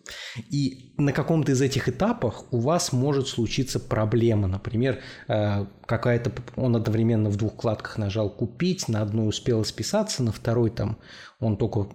И 0.50 0.94
на 0.96 1.12
каком-то 1.12 1.52
из 1.52 1.60
этих 1.60 1.88
этапах 1.88 2.52
у 2.52 2.58
вас 2.58 2.92
может 2.92 3.28
случиться 3.28 3.80
проблема. 3.80 4.46
Например, 4.46 5.00
э, 5.28 5.66
какая-то... 5.86 6.32
Он 6.56 6.76
одновременно 6.76 7.30
в 7.30 7.36
двух 7.36 7.54
вкладках 7.54 7.98
нажал 7.98 8.30
«Купить», 8.30 8.88
на 8.88 9.02
одной 9.02 9.28
успел 9.28 9.64
списаться, 9.64 10.22
на 10.22 10.32
второй 10.32 10.70
там 10.70 10.98
он 11.40 11.56
только 11.56 11.88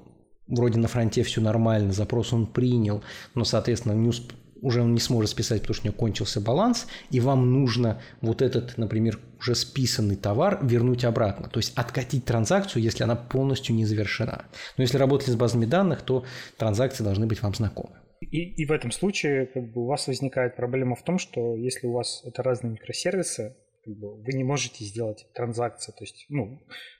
вроде 0.47 0.79
на 0.79 0.87
фронте 0.87 1.23
все 1.23 1.41
нормально, 1.41 1.93
запрос 1.93 2.33
он 2.33 2.47
принял, 2.47 3.03
но, 3.35 3.43
соответственно, 3.43 3.93
не, 3.93 4.09
усп 4.09 4.33
уже 4.61 4.81
он 4.81 4.93
не 4.93 4.99
сможет 4.99 5.31
списать, 5.31 5.61
потому 5.61 5.75
что 5.75 5.83
у 5.83 5.87
него 5.89 5.97
кончился 5.97 6.41
баланс, 6.41 6.87
и 7.11 7.19
вам 7.19 7.51
нужно 7.53 8.01
вот 8.21 8.41
этот, 8.41 8.77
например, 8.77 9.19
уже 9.39 9.55
списанный 9.55 10.15
товар 10.15 10.59
вернуть 10.61 11.05
обратно. 11.05 11.49
То 11.49 11.59
есть 11.59 11.73
откатить 11.77 12.25
транзакцию, 12.25 12.83
если 12.83 13.03
она 13.03 13.15
полностью 13.15 13.75
не 13.75 13.85
завершена. 13.85 14.45
Но 14.77 14.83
если 14.83 14.97
работали 14.97 15.31
с 15.31 15.35
базами 15.35 15.65
данных, 15.65 16.01
то 16.01 16.25
транзакции 16.57 17.03
должны 17.03 17.25
быть 17.25 17.41
вам 17.41 17.53
знакомы. 17.53 17.95
И, 18.21 18.61
и 18.61 18.65
в 18.65 18.71
этом 18.71 18.91
случае 18.91 19.45
как 19.45 19.71
бы, 19.71 19.83
у 19.83 19.85
вас 19.85 20.07
возникает 20.07 20.55
проблема 20.55 20.95
в 20.95 21.03
том, 21.03 21.19
что 21.19 21.55
если 21.55 21.87
у 21.87 21.93
вас 21.93 22.21
это 22.25 22.43
разные 22.43 22.73
микросервисы, 22.73 23.55
как 23.85 23.95
бы, 23.95 24.21
вы 24.21 24.33
не 24.33 24.43
можете 24.43 24.83
сделать 24.83 25.25
транзакции. 25.33 25.93
То 25.93 26.03
есть, 26.03 26.25
ну, 26.29 26.59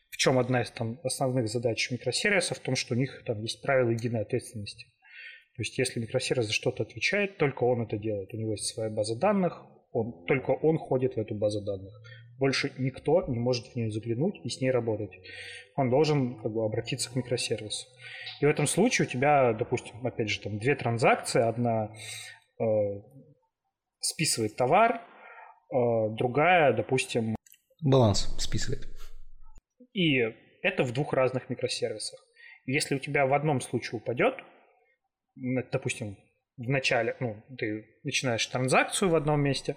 В 0.10 0.18
чем 0.18 0.40
одна 0.40 0.62
из 0.62 0.72
там, 0.72 1.00
основных 1.04 1.48
задач 1.50 1.92
микросервиса? 1.92 2.56
В 2.56 2.60
том, 2.60 2.76
что 2.76 2.96
у 2.96 2.98
них 2.98 3.24
там 3.26 3.42
есть 3.42 3.62
правила 3.62 3.90
единой 3.90 4.22
ответственности. 4.22 4.88
То 5.60 5.64
есть 5.64 5.78
если 5.78 6.00
микросервис 6.00 6.46
за 6.46 6.54
что-то 6.54 6.84
отвечает, 6.84 7.38
только 7.38 7.66
он 7.66 7.82
это 7.82 7.98
делает. 7.98 8.34
У 8.34 8.38
него 8.38 8.52
есть 8.54 8.74
своя 8.74 8.90
база 8.90 9.20
данных, 9.20 9.62
он, 9.92 10.26
только 10.26 10.52
он 10.52 10.78
ходит 10.78 11.16
в 11.16 11.20
эту 11.20 11.36
базу 11.36 11.62
данных. 11.62 12.02
Больше 12.38 12.72
никто 12.78 13.26
не 13.28 13.40
может 13.40 13.68
в 13.68 13.76
нее 13.76 13.92
заглянуть 13.92 14.40
и 14.42 14.48
с 14.48 14.62
ней 14.62 14.72
работать. 14.72 15.12
Он 15.76 15.90
должен 15.90 16.42
как 16.42 16.54
бы, 16.54 16.64
обратиться 16.64 17.12
к 17.12 17.18
микросервису. 17.18 17.88
И 18.40 18.46
в 18.46 18.48
этом 18.48 18.68
случае 18.68 19.06
у 19.06 19.10
тебя, 19.10 19.52
допустим, 19.52 20.08
опять 20.08 20.30
же, 20.30 20.40
там 20.40 20.60
две 20.60 20.76
транзакции. 20.76 21.42
Одна 21.42 21.94
э, 22.58 22.64
списывает 24.00 24.56
товар, 24.56 25.02
э, 25.74 25.76
другая, 26.12 26.72
допустим... 26.72 27.36
Баланс 27.82 28.34
списывает. 28.40 28.88
И 29.92 30.20
это 30.62 30.86
в 30.86 30.94
двух 30.94 31.12
разных 31.12 31.50
микросервисах. 31.50 32.26
Если 32.66 32.96
у 32.96 33.00
тебя 33.00 33.26
в 33.26 33.34
одном 33.34 33.60
случае 33.60 34.00
упадет, 34.00 34.36
допустим, 35.72 36.18
в 36.58 36.70
начале, 36.70 37.16
ну, 37.20 37.38
ты 37.58 37.86
начинаешь 38.04 38.46
транзакцию 38.46 39.10
в 39.10 39.16
одном 39.16 39.42
месте, 39.42 39.76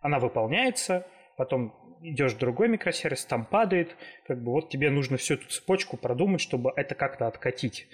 она 0.00 0.18
выполняется, 0.18 1.06
потом 1.36 1.74
идешь 2.02 2.34
в 2.34 2.38
другой 2.38 2.68
микросервис, 2.68 3.24
там 3.24 3.44
падает, 3.44 3.96
как 4.26 4.42
бы 4.42 4.52
вот 4.52 4.70
тебе 4.70 4.90
нужно 4.90 5.16
всю 5.16 5.34
эту 5.34 5.48
цепочку 5.48 5.96
продумать, 5.96 6.40
чтобы 6.40 6.72
это 6.76 6.94
как-то 6.94 7.26
откатить. 7.26 7.86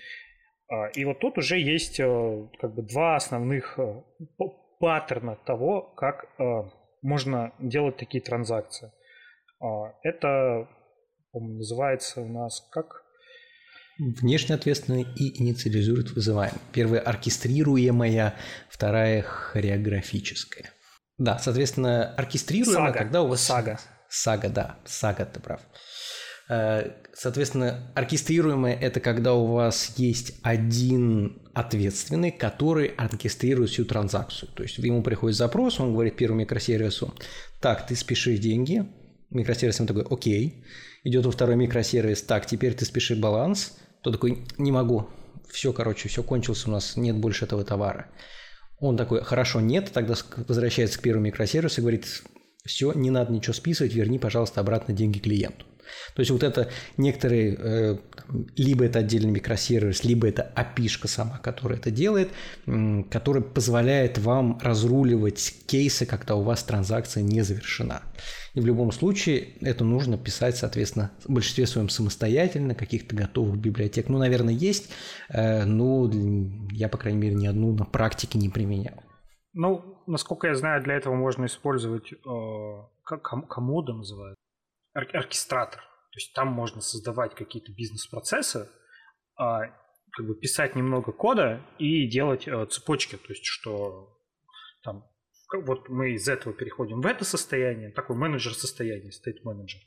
А, 0.69 0.89
и 0.89 1.05
вот 1.05 1.21
тут 1.21 1.39
уже 1.39 1.59
есть 1.59 2.01
э, 2.01 2.49
как 2.61 2.75
бы 2.75 2.83
два 2.83 3.17
основных 3.17 3.79
э, 3.79 4.03
паттерна 4.81 5.37
того, 5.37 5.83
как 5.83 6.27
э, 6.39 6.45
можно 7.03 7.53
делать 7.59 7.97
такие 7.97 8.23
транзакции. 8.23 8.93
А, 9.61 9.95
это 10.03 10.69
называется 11.33 12.21
у 12.23 12.29
нас 12.29 12.61
как 12.71 13.04
Внешне 13.99 14.55
ответственный 14.55 15.07
и 15.17 15.41
инициализирует 15.43 16.11
вызываемый. 16.13 16.61
Первая 16.73 17.01
оркестрируемая, 17.01 18.35
вторая 18.69 19.23
хореографическая. 19.23 20.73
Да, 21.17 21.39
соответственно, 21.39 22.13
оркестрируемая, 22.15 22.89
сага. 22.89 22.99
когда 22.99 23.23
у 23.23 23.29
вас... 23.29 23.43
Сага. 23.43 23.79
Сага, 24.09 24.49
да, 24.49 24.79
сага, 24.85 25.25
ты 25.27 25.41
прав. 25.41 25.61
Э, 26.49 26.91
соответственно, 27.15 27.93
оркестрируемое– 27.95 28.75
это 28.81 29.01
когда 29.01 29.35
у 29.35 29.47
вас 29.47 29.95
есть 29.97 30.39
один 30.43 31.43
ответственный, 31.55 32.33
который 32.33 32.89
оркестрирует 32.89 33.71
всю 33.71 33.85
транзакцию. 33.85 34.51
То 34.55 34.63
есть 34.65 34.79
ему 34.79 35.03
приходит 35.03 35.37
запрос, 35.37 35.79
он 35.81 35.93
говорит 35.93 36.17
первому 36.17 36.41
микросервису, 36.41 37.15
так, 37.61 37.87
ты 37.87 37.95
спешишь 37.95 38.41
деньги, 38.41 38.85
микросервис 39.31 39.79
ему 39.79 39.87
такой, 39.87 40.05
окей, 40.11 40.65
идет 41.05 41.25
во 41.25 41.33
второй 41.33 41.57
микросервис, 41.57 42.23
так, 42.23 42.47
теперь 42.47 42.75
ты 42.75 42.85
спешишь 42.85 43.19
баланс, 43.19 43.79
то 44.05 44.13
такой, 44.13 44.45
не 44.59 44.71
могу, 44.71 45.09
все, 45.51 45.73
короче, 45.73 46.11
все 46.11 46.23
кончилось 46.23 46.67
у 46.67 46.71
нас, 46.71 46.97
нет 46.97 47.17
больше 47.17 47.47
этого 47.47 47.65
товара. 47.65 48.11
Он 48.79 48.99
такой, 48.99 49.25
хорошо, 49.25 49.61
нет, 49.63 49.91
тогда 49.95 50.15
возвращается 50.47 50.99
к 50.99 51.03
первому 51.03 51.27
микросервису 51.27 51.81
и 51.81 51.83
говорит, 51.83 52.23
все, 52.67 52.93
не 52.93 53.11
надо 53.11 53.33
ничего 53.33 53.55
списывать, 53.55 53.95
верни, 53.95 54.19
пожалуйста, 54.19 54.61
обратно 54.61 54.93
деньги 54.93 55.21
клиенту. 55.21 55.65
То 56.15 56.21
есть 56.21 56.31
вот 56.31 56.43
это 56.43 56.71
некоторые, 56.97 57.57
э, 57.59 57.99
либо 58.57 58.85
это 58.85 59.01
отдельный 59.01 59.31
микросервис, 59.31 60.05
либо 60.05 60.29
это 60.29 60.53
api 60.57 60.89
сама, 61.07 61.39
которая 61.39 61.79
это 61.79 61.91
делает, 61.91 62.31
которая 63.11 63.43
позволяет 63.43 64.19
вам 64.19 64.59
разруливать 64.63 65.55
кейсы, 65.67 66.07
когда 66.07 66.37
у 66.37 66.43
вас 66.43 66.63
транзакция 66.63 67.23
не 67.23 67.43
завершена. 67.43 68.03
И 68.55 68.61
в 68.61 68.67
любом 68.67 68.93
случае 68.93 69.49
это 69.61 69.85
нужно 69.85 70.17
писать, 70.17 70.57
соответственно, 70.57 71.11
в 71.25 71.33
большинстве 71.33 71.67
своем 71.67 71.89
самостоятельно, 71.89 72.75
каких-то 72.75 73.17
готовых 73.17 73.59
библиотек. 73.59 74.09
Ну, 74.09 74.19
наверное, 74.19 74.55
есть, 74.55 74.91
э, 75.29 75.65
но 75.65 76.11
я, 76.71 76.89
по 76.89 76.99
крайней 76.99 77.19
мере, 77.19 77.35
ни 77.35 77.47
одну 77.47 77.75
на 77.75 77.85
практике 77.85 78.39
не 78.39 78.49
применял. 78.49 79.03
Ну, 79.53 80.03
насколько 80.07 80.49
я 80.49 80.55
знаю, 80.55 80.83
для 80.83 80.95
этого 80.95 81.15
можно 81.15 81.47
использовать, 81.47 82.13
э, 82.13 82.17
комода 83.49 83.93
называют, 83.93 84.37
оркестратор. 84.95 85.81
То 85.81 86.19
есть 86.19 86.33
там 86.33 86.49
можно 86.49 86.81
создавать 86.81 87.35
какие-то 87.35 87.73
бизнес-процессы, 87.73 88.71
а, 89.37 89.67
как 90.13 90.27
бы 90.27 90.37
писать 90.37 90.77
немного 90.77 91.13
кода 91.13 91.61
и 91.79 92.07
делать 92.09 92.47
э, 92.47 92.67
цепочки. 92.67 93.17
То 93.17 93.33
есть 93.33 93.45
что 93.45 94.17
там 94.83 95.05
вот 95.53 95.89
мы 95.89 96.13
из 96.13 96.29
этого 96.29 96.55
переходим 96.55 97.01
в 97.01 97.07
это 97.07 97.25
состояние, 97.25 97.91
такой 97.91 98.17
менеджер 98.17 98.55
состояние, 98.55 99.13
стоит 99.13 99.45
менеджер. 99.45 99.81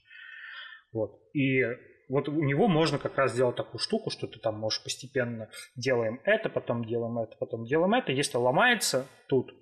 Вот. 0.91 1.19
И 1.33 1.63
вот 2.09 2.29
у 2.29 2.43
него 2.43 2.67
можно 2.67 2.99
как 2.99 3.17
раз 3.17 3.33
сделать 3.33 3.55
такую 3.55 3.79
штуку, 3.79 4.09
что 4.09 4.27
ты 4.27 4.39
там 4.39 4.57
можешь 4.57 4.83
постепенно 4.83 5.49
делаем 5.75 6.21
это, 6.23 6.49
потом 6.49 6.85
делаем 6.85 7.17
это, 7.19 7.35
потом 7.37 7.65
делаем 7.65 7.93
это. 7.93 8.11
Если 8.11 8.37
ломается 8.37 9.07
тут, 9.27 9.53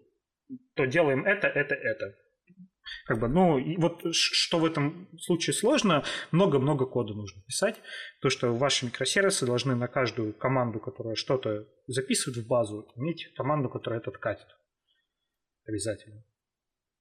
то 0.76 0.86
делаем 0.86 1.26
это, 1.26 1.48
это, 1.48 1.76
это. 1.76 2.16
Как 3.06 3.20
бы, 3.20 3.28
ну, 3.28 3.58
и 3.58 3.78
вот 3.78 4.02
что 4.14 4.60
в 4.60 4.66
этом 4.66 5.08
случае 5.20 5.54
сложно, 5.54 6.04
много-много 6.32 6.86
кода 6.86 7.14
нужно 7.14 7.42
писать, 7.44 7.80
то 8.22 8.30
что 8.30 8.54
ваши 8.56 8.86
микросервисы 8.86 9.46
должны 9.46 9.76
на 9.76 9.88
каждую 9.88 10.34
команду, 10.34 10.80
которая 10.80 11.16
что-то 11.16 11.68
записывает 11.88 12.46
в 12.46 12.48
базу, 12.48 12.88
иметь 12.96 13.32
команду, 13.36 13.70
которая 13.70 14.00
это 14.00 14.12
катит. 14.12 14.48
Обязательно. 15.66 16.24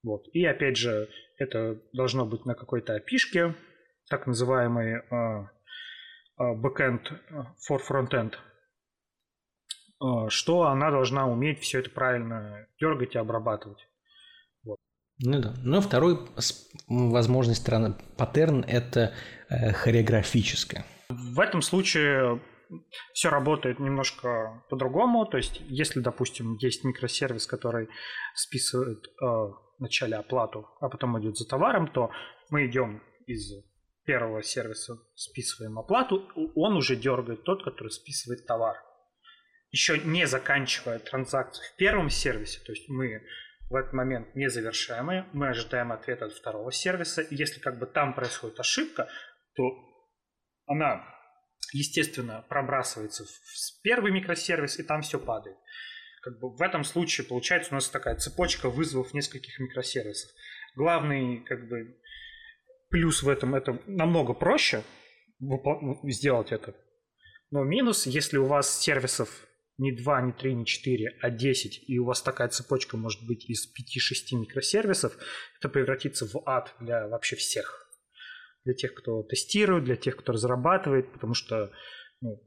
Вот. 0.02 0.26
И 0.32 0.44
опять 0.44 0.76
же, 0.76 1.08
это 1.38 1.80
должно 1.92 2.26
быть 2.26 2.44
на 2.44 2.54
какой-то 2.54 2.94
опишке, 2.94 3.54
так 4.08 4.26
называемый 4.26 5.00
uh, 5.00 5.46
uh, 6.38 6.54
backend 6.60 7.00
for 7.68 7.80
frontend, 7.80 8.34
что 10.28 10.64
она 10.64 10.90
должна 10.90 11.26
уметь 11.26 11.60
все 11.60 11.78
это 11.78 11.90
правильно 11.90 12.66
дергать 12.78 13.14
и 13.14 13.18
обрабатывать. 13.18 13.88
Ну 15.20 15.40
да. 15.40 15.54
Ну, 15.62 15.80
второй 15.80 16.18
возможность 16.88 17.60
страны 17.60 17.94
паттерн– 18.16 18.64
это 18.68 19.14
э, 19.48 19.72
хореографическое. 19.72 20.84
В 21.08 21.38
этом 21.40 21.62
случае 21.62 22.40
все 23.12 23.30
работает 23.30 23.78
немножко 23.78 24.64
по-другому. 24.70 25.26
То 25.26 25.36
есть, 25.36 25.60
если, 25.68 26.00
допустим, 26.00 26.56
есть 26.56 26.84
микросервис, 26.84 27.46
который 27.46 27.88
списывает 28.34 29.06
э, 29.06 29.24
вначале 29.78 30.16
оплату, 30.16 30.66
а 30.80 30.88
потом 30.88 31.20
идет 31.20 31.36
за 31.36 31.46
товаром, 31.46 31.88
то 31.88 32.10
мы 32.50 32.66
идем 32.66 33.02
из 33.26 33.52
первого 34.04 34.42
сервиса, 34.42 34.98
списываем 35.14 35.78
оплату, 35.78 36.28
он 36.54 36.76
уже 36.76 36.96
дергает 36.96 37.44
тот, 37.44 37.64
который 37.64 37.88
списывает 37.88 38.46
товар. 38.46 38.76
Еще 39.70 39.98
не 39.98 40.26
заканчивая 40.26 40.98
транзакцию 40.98 41.64
в 41.72 41.76
первом 41.76 42.10
сервисе, 42.10 42.60
то 42.64 42.72
есть 42.72 42.88
мы 42.88 43.22
в 43.74 43.76
этот 43.76 43.92
момент 43.92 44.36
незавершаемые, 44.36 45.26
мы 45.32 45.48
ожидаем 45.48 45.90
ответа 45.90 46.26
от 46.26 46.32
второго 46.32 46.70
сервиса, 46.70 47.22
и 47.22 47.34
если 47.34 47.58
как 47.58 47.76
бы 47.80 47.86
там 47.86 48.14
происходит 48.14 48.60
ошибка, 48.60 49.08
то 49.56 49.64
она, 50.66 51.04
естественно, 51.72 52.46
пробрасывается 52.48 53.24
в 53.24 53.82
первый 53.82 54.12
микросервис, 54.12 54.78
и 54.78 54.84
там 54.84 55.02
все 55.02 55.18
падает. 55.18 55.56
Как 56.22 56.38
бы 56.38 56.54
в 56.54 56.62
этом 56.62 56.84
случае 56.84 57.26
получается 57.26 57.72
у 57.72 57.74
нас 57.74 57.88
такая 57.88 58.14
цепочка 58.14 58.70
вызовов 58.70 59.12
нескольких 59.12 59.58
микросервисов. 59.58 60.30
Главный 60.76 61.40
как 61.40 61.66
бы 61.68 61.98
плюс 62.90 63.24
в 63.24 63.28
этом 63.28 63.56
это 63.56 63.82
намного 63.88 64.34
проще 64.34 64.84
сделать 66.04 66.52
это. 66.52 66.76
Но 67.50 67.64
минус, 67.64 68.06
если 68.06 68.36
у 68.36 68.46
вас 68.46 68.80
сервисов 68.80 69.48
не 69.78 69.92
2, 69.92 70.22
не 70.22 70.32
3, 70.32 70.54
не 70.54 70.66
4, 70.66 71.18
а 71.20 71.30
10, 71.30 71.84
и 71.88 71.98
у 71.98 72.04
вас 72.04 72.22
такая 72.22 72.48
цепочка 72.48 72.96
может 72.96 73.26
быть 73.26 73.48
из 73.48 73.66
5-6 73.66 74.38
микросервисов, 74.38 75.16
это 75.58 75.68
превратится 75.68 76.26
в 76.26 76.42
ад 76.46 76.74
для 76.80 77.08
вообще 77.08 77.36
всех. 77.36 77.88
Для 78.64 78.74
тех, 78.74 78.94
кто 78.94 79.22
тестирует, 79.22 79.84
для 79.84 79.96
тех, 79.96 80.16
кто 80.16 80.32
разрабатывает, 80.32 81.12
потому 81.12 81.34
что 81.34 81.72
ну, 82.20 82.40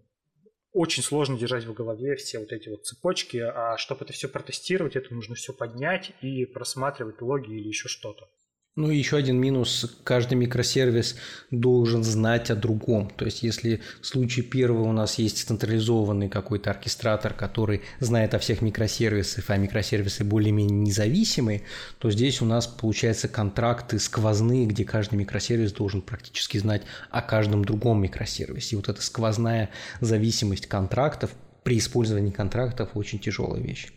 очень 0.71 1.03
сложно 1.03 1.37
держать 1.37 1.65
в 1.65 1.73
голове 1.73 2.15
все 2.15 2.39
вот 2.39 2.51
эти 2.51 2.69
вот 2.69 2.85
цепочки, 2.85 3.37
а 3.37 3.77
чтобы 3.77 4.05
это 4.05 4.13
все 4.13 4.27
протестировать, 4.27 4.95
это 4.95 5.13
нужно 5.13 5.35
все 5.35 5.53
поднять 5.53 6.13
и 6.21 6.45
просматривать 6.45 7.21
логи 7.21 7.51
или 7.51 7.67
еще 7.67 7.87
что-то. 7.87 8.29
Ну 8.77 8.91
еще 8.91 9.17
один 9.17 9.41
минус, 9.41 9.91
каждый 10.03 10.35
микросервис 10.35 11.15
должен 11.49 12.03
знать 12.03 12.51
о 12.51 12.55
другом. 12.55 13.09
То 13.09 13.25
есть 13.25 13.41
если 13.41 13.81
в 14.01 14.05
случае 14.05 14.45
первого 14.45 14.83
у 14.83 14.91
нас 14.91 15.17
есть 15.17 15.47
централизованный 15.47 16.29
какой-то 16.29 16.69
оркестратор, 16.69 17.33
который 17.33 17.81
знает 17.99 18.35
о 18.35 18.39
всех 18.39 18.61
микросервисах, 18.61 19.45
а 19.49 19.57
микросервисы 19.57 20.23
более-менее 20.23 20.77
независимые, 20.77 21.63
то 21.97 22.11
здесь 22.11 22.39
у 22.39 22.45
нас 22.45 22.67
получается 22.67 23.27
контракты 23.27 23.97
сквозные, 23.97 24.67
где 24.67 24.85
каждый 24.85 25.15
микросервис 25.15 25.71
должен 25.71 26.03
практически 26.03 26.59
знать 26.59 26.83
о 27.09 27.23
каждом 27.23 27.65
другом 27.65 28.03
микросервисе. 28.03 28.75
И 28.75 28.77
вот 28.77 28.89
эта 28.89 29.01
сквозная 29.01 29.71
зависимость 30.01 30.67
контрактов 30.67 31.31
при 31.63 31.79
использовании 31.79 32.29
контрактов 32.29 32.91
очень 32.93 33.17
тяжелая 33.17 33.59
вещь. 33.59 33.87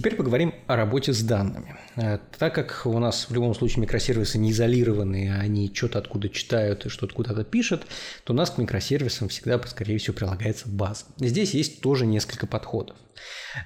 Теперь 0.00 0.16
поговорим 0.16 0.54
о 0.66 0.76
работе 0.76 1.12
с 1.12 1.22
данными. 1.22 1.76
Э, 1.96 2.16
так 2.38 2.54
как 2.54 2.86
у 2.86 2.98
нас 2.98 3.28
в 3.28 3.34
любом 3.34 3.54
случае 3.54 3.82
микросервисы 3.82 4.38
не 4.38 4.50
изолированные, 4.50 5.34
они 5.34 5.70
что-то 5.74 5.98
откуда 5.98 6.30
читают 6.30 6.86
и 6.86 6.88
что-то 6.88 7.14
куда-то 7.14 7.44
пишут, 7.44 7.86
то 8.24 8.32
у 8.32 8.36
нас 8.36 8.48
к 8.48 8.56
микросервисам 8.56 9.28
всегда, 9.28 9.60
скорее 9.66 9.98
всего, 9.98 10.16
прилагается 10.16 10.70
база. 10.70 11.04
Здесь 11.18 11.52
есть 11.52 11.82
тоже 11.82 12.06
несколько 12.06 12.46
подходов. 12.46 12.96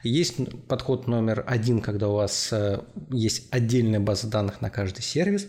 Есть 0.02 0.38
подход 0.66 1.06
номер 1.06 1.44
один, 1.46 1.80
когда 1.80 2.08
у 2.08 2.14
вас 2.14 2.48
э, 2.52 2.80
есть 3.12 3.46
отдельная 3.52 4.00
база 4.00 4.26
данных 4.26 4.60
на 4.60 4.70
каждый 4.70 5.02
сервис. 5.02 5.46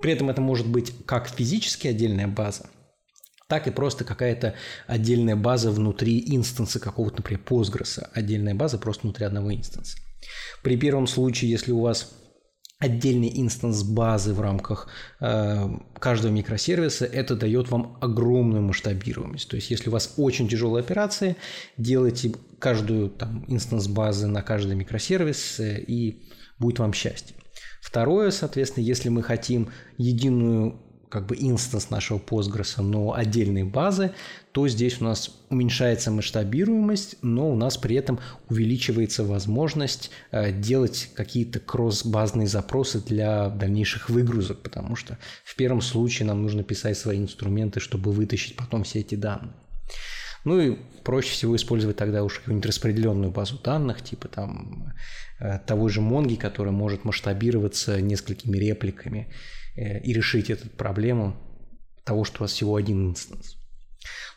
При 0.00 0.10
этом 0.10 0.30
это 0.30 0.40
может 0.40 0.66
быть 0.66 0.94
как 1.04 1.28
физически 1.28 1.86
отдельная 1.86 2.28
база, 2.28 2.70
так 3.48 3.66
и 3.66 3.70
просто 3.70 4.04
какая-то 4.04 4.54
отдельная 4.86 5.36
база 5.36 5.70
внутри 5.70 6.22
инстанса 6.26 6.80
какого-то, 6.80 7.18
например, 7.18 7.42
Postgres, 7.46 8.02
отдельная 8.12 8.54
база 8.54 8.78
просто 8.78 9.02
внутри 9.02 9.26
одного 9.26 9.54
инстанса. 9.54 9.98
При 10.62 10.76
первом 10.76 11.06
случае, 11.06 11.50
если 11.50 11.72
у 11.72 11.80
вас 11.80 12.12
отдельный 12.78 13.32
инстанс 13.40 13.82
базы 13.82 14.34
в 14.34 14.40
рамках 14.40 14.88
э, 15.20 15.68
каждого 15.98 16.32
микросервиса, 16.32 17.06
это 17.06 17.34
дает 17.34 17.70
вам 17.70 17.96
огромную 18.00 18.62
масштабируемость. 18.62 19.48
То 19.48 19.56
есть, 19.56 19.70
если 19.70 19.88
у 19.88 19.92
вас 19.92 20.14
очень 20.18 20.48
тяжелая 20.48 20.82
операция, 20.82 21.36
делайте 21.78 22.34
каждую 22.58 23.10
там, 23.10 23.44
инстанс 23.48 23.88
базы 23.88 24.26
на 24.26 24.42
каждый 24.42 24.74
микросервис, 24.74 25.60
э, 25.60 25.80
и 25.80 26.28
будет 26.58 26.78
вам 26.78 26.92
счастье. 26.92 27.36
Второе, 27.80 28.30
соответственно, 28.30 28.84
если 28.84 29.08
мы 29.08 29.22
хотим 29.22 29.70
единую 29.96 30.82
как 31.08 31.26
бы 31.26 31.36
инстанс 31.38 31.90
нашего 31.90 32.18
Postgres, 32.18 32.80
но 32.82 33.14
отдельной 33.14 33.64
базы, 33.64 34.12
то 34.52 34.66
здесь 34.68 35.00
у 35.00 35.04
нас 35.04 35.38
уменьшается 35.50 36.10
масштабируемость, 36.10 37.16
но 37.22 37.50
у 37.50 37.56
нас 37.56 37.76
при 37.76 37.96
этом 37.96 38.18
увеличивается 38.48 39.24
возможность 39.24 40.10
э, 40.30 40.52
делать 40.52 41.10
какие-то 41.14 41.60
кросс-базные 41.60 42.46
запросы 42.46 43.00
для 43.00 43.48
дальнейших 43.48 44.10
выгрузок, 44.10 44.62
потому 44.62 44.96
что 44.96 45.18
в 45.44 45.54
первом 45.56 45.80
случае 45.80 46.26
нам 46.26 46.42
нужно 46.42 46.62
писать 46.62 46.98
свои 46.98 47.18
инструменты, 47.18 47.80
чтобы 47.80 48.12
вытащить 48.12 48.56
потом 48.56 48.84
все 48.84 49.00
эти 49.00 49.14
данные. 49.14 49.54
Ну 50.44 50.60
и 50.60 50.76
проще 51.02 51.32
всего 51.32 51.56
использовать 51.56 51.96
тогда 51.96 52.22
уж 52.22 52.38
какую-нибудь 52.38 52.66
распределенную 52.66 53.32
базу 53.32 53.58
данных, 53.58 54.02
типа 54.02 54.28
там 54.28 54.94
э, 55.40 55.58
того 55.66 55.88
же 55.88 56.00
Монги, 56.00 56.36
который 56.36 56.72
может 56.72 57.04
масштабироваться 57.04 58.00
несколькими 58.00 58.56
репликами 58.56 59.28
и 59.76 60.12
решить 60.12 60.50
эту 60.50 60.68
проблему 60.68 61.36
того, 62.04 62.24
что 62.24 62.38
у 62.38 62.40
вас 62.42 62.52
всего 62.52 62.76
один 62.76 63.10
инстанс. 63.10 63.56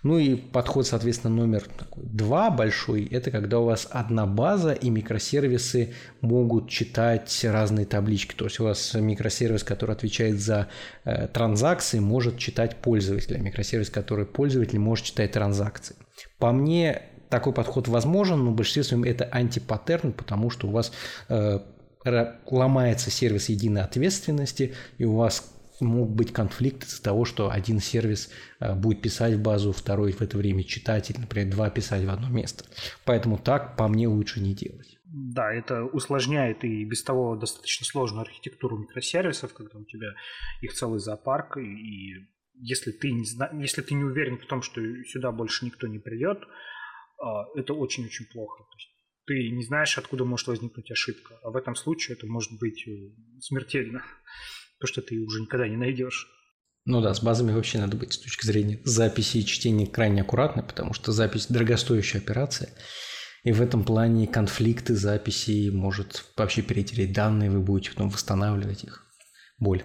Ну 0.01 0.17
и 0.17 0.35
подход, 0.35 0.87
соответственно, 0.87 1.35
номер 1.35 1.63
такой, 1.77 2.05
два 2.05 2.49
большой, 2.49 3.05
это 3.05 3.31
когда 3.31 3.59
у 3.59 3.65
вас 3.65 3.87
одна 3.91 4.25
база 4.25 4.71
и 4.71 4.89
микросервисы 4.89 5.93
могут 6.21 6.69
читать 6.69 7.43
разные 7.43 7.85
таблички. 7.85 8.33
То 8.33 8.45
есть 8.45 8.59
у 8.59 8.63
вас 8.63 8.93
микросервис, 8.93 9.63
который 9.63 9.95
отвечает 9.95 10.39
за 10.39 10.69
э, 11.03 11.27
транзакции, 11.27 11.99
может 11.99 12.37
читать 12.37 12.77
пользователя. 12.77 13.39
Микросервис, 13.39 13.89
который 13.89 14.25
пользователь, 14.25 14.79
может 14.79 15.05
читать 15.05 15.33
транзакции. 15.33 15.97
По 16.37 16.53
мне, 16.53 17.01
такой 17.29 17.53
подход 17.53 17.89
возможен, 17.89 18.43
но 18.43 18.51
в 18.51 18.55
большинстве 18.55 18.83
своем 18.83 19.03
это 19.03 19.25
антипаттерн, 19.25 20.13
потому 20.13 20.49
что 20.49 20.67
у 20.67 20.71
вас 20.71 20.93
э, 21.27 21.59
ломается 22.05 23.11
сервис 23.11 23.49
единой 23.49 23.81
ответственности, 23.81 24.73
и 24.97 25.05
у 25.05 25.15
вас 25.15 25.53
мог 25.81 26.09
быть 26.09 26.33
конфликт 26.33 26.83
из-за 26.83 27.01
того, 27.01 27.25
что 27.25 27.49
один 27.49 27.79
сервис 27.79 28.29
э, 28.59 28.73
будет 28.75 29.01
писать 29.01 29.35
в 29.35 29.41
базу, 29.41 29.71
второй 29.71 30.11
в 30.11 30.21
это 30.21 30.37
время 30.37 30.63
читать, 30.63 31.09
или, 31.09 31.19
например, 31.19 31.51
два 31.51 31.69
писать 31.69 32.03
в 32.03 32.09
одно 32.09 32.29
место. 32.29 32.65
Поэтому 33.05 33.37
так, 33.37 33.77
по 33.77 33.87
мне, 33.87 34.07
лучше 34.07 34.41
не 34.41 34.53
делать. 34.53 34.97
Да, 35.05 35.51
это 35.53 35.85
усложняет 35.85 36.63
и 36.63 36.85
без 36.85 37.03
того 37.03 37.35
достаточно 37.35 37.85
сложную 37.85 38.21
архитектуру 38.21 38.77
микросервисов, 38.77 39.53
когда 39.53 39.79
у 39.79 39.85
тебя 39.85 40.09
их 40.61 40.73
целый 40.73 40.99
зоопарк, 40.99 41.57
и 41.57 42.27
если 42.53 42.91
ты 42.91 43.11
не, 43.11 43.25
зна... 43.25 43.49
если 43.53 43.81
ты 43.81 43.95
не 43.95 44.03
уверен 44.03 44.37
в 44.37 44.45
том, 44.45 44.61
что 44.61 44.81
сюда 45.05 45.31
больше 45.31 45.65
никто 45.65 45.87
не 45.87 45.97
придет, 45.97 46.43
а, 47.21 47.45
это 47.55 47.73
очень-очень 47.73 48.25
плохо. 48.25 48.63
То 48.63 48.77
есть 48.77 48.98
ты 49.29 49.51
не 49.51 49.63
знаешь, 49.63 49.95
откуда 49.99 50.25
может 50.25 50.47
возникнуть 50.47 50.89
ошибка. 50.89 51.35
А 51.43 51.51
в 51.51 51.55
этом 51.55 51.75
случае 51.75 52.17
это 52.17 52.25
может 52.25 52.57
быть 52.59 52.87
э, 52.87 53.11
смертельно, 53.39 54.03
то, 54.79 54.87
что 54.87 55.03
ты 55.03 55.19
уже 55.19 55.41
никогда 55.41 55.67
не 55.67 55.77
найдешь. 55.77 56.27
Ну 56.85 56.99
да, 56.99 57.13
с 57.13 57.21
базами 57.21 57.51
вообще 57.51 57.77
надо 57.77 57.95
быть 57.95 58.13
с 58.13 58.17
точки 58.17 58.47
зрения 58.47 58.81
записи 58.85 59.37
и 59.37 59.45
чтения 59.45 59.85
крайне 59.85 60.21
аккуратно, 60.21 60.63
потому 60.63 60.93
что 60.93 61.11
запись– 61.11 61.45
дорогостоящая 61.49 62.21
операция. 62.21 62.73
И 63.43 63.51
в 63.51 63.61
этом 63.61 63.83
плане 63.83 64.25
конфликты 64.25 64.95
записи 64.95 65.69
может 65.69 66.25
вообще 66.35 66.63
перетереть 66.63 67.13
данные, 67.13 67.51
вы 67.51 67.59
будете 67.59 67.91
потом 67.91 68.09
восстанавливать 68.09 68.83
их. 68.83 69.05
Боль. 69.59 69.83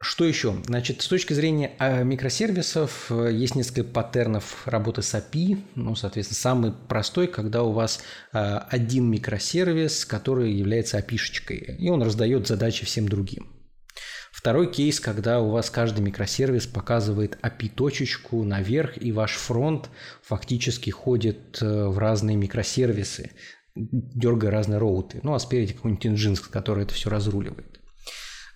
Что 0.00 0.24
еще? 0.24 0.62
Значит, 0.66 1.00
с 1.00 1.08
точки 1.08 1.32
зрения 1.32 1.72
а, 1.78 2.02
микросервисов 2.02 3.06
э, 3.10 3.32
есть 3.32 3.54
несколько 3.54 3.84
паттернов 3.84 4.66
работы 4.66 5.00
с 5.02 5.14
API. 5.14 5.62
Ну, 5.76 5.94
соответственно, 5.94 6.38
самый 6.38 6.72
простой, 6.72 7.26
когда 7.26 7.62
у 7.62 7.72
вас 7.72 8.02
а, 8.32 8.66
один 8.70 9.10
микросервис, 9.10 10.04
который 10.04 10.52
является 10.52 10.98
API-шечкой, 10.98 11.76
и 11.78 11.88
он 11.88 12.02
раздает 12.02 12.46
задачи 12.46 12.84
всем 12.84 13.08
другим. 13.08 13.48
Второй 14.30 14.70
кейс, 14.70 15.00
когда 15.00 15.40
у 15.40 15.48
вас 15.48 15.70
каждый 15.70 16.00
микросервис 16.00 16.66
показывает 16.66 17.38
API-точечку 17.40 18.44
наверх, 18.44 19.00
и 19.00 19.10
ваш 19.10 19.36
фронт 19.36 19.88
фактически 20.22 20.90
ходит 20.90 21.62
э, 21.62 21.86
в 21.86 21.96
разные 21.98 22.36
микросервисы, 22.36 23.30
дергая 23.74 24.50
разные 24.50 24.78
роуты. 24.78 25.20
Ну, 25.22 25.34
а 25.34 25.38
спереди 25.38 25.72
какой-нибудь 25.72 26.04
Nginx, 26.04 26.50
который 26.50 26.84
это 26.84 26.92
все 26.92 27.08
разруливает. 27.08 27.80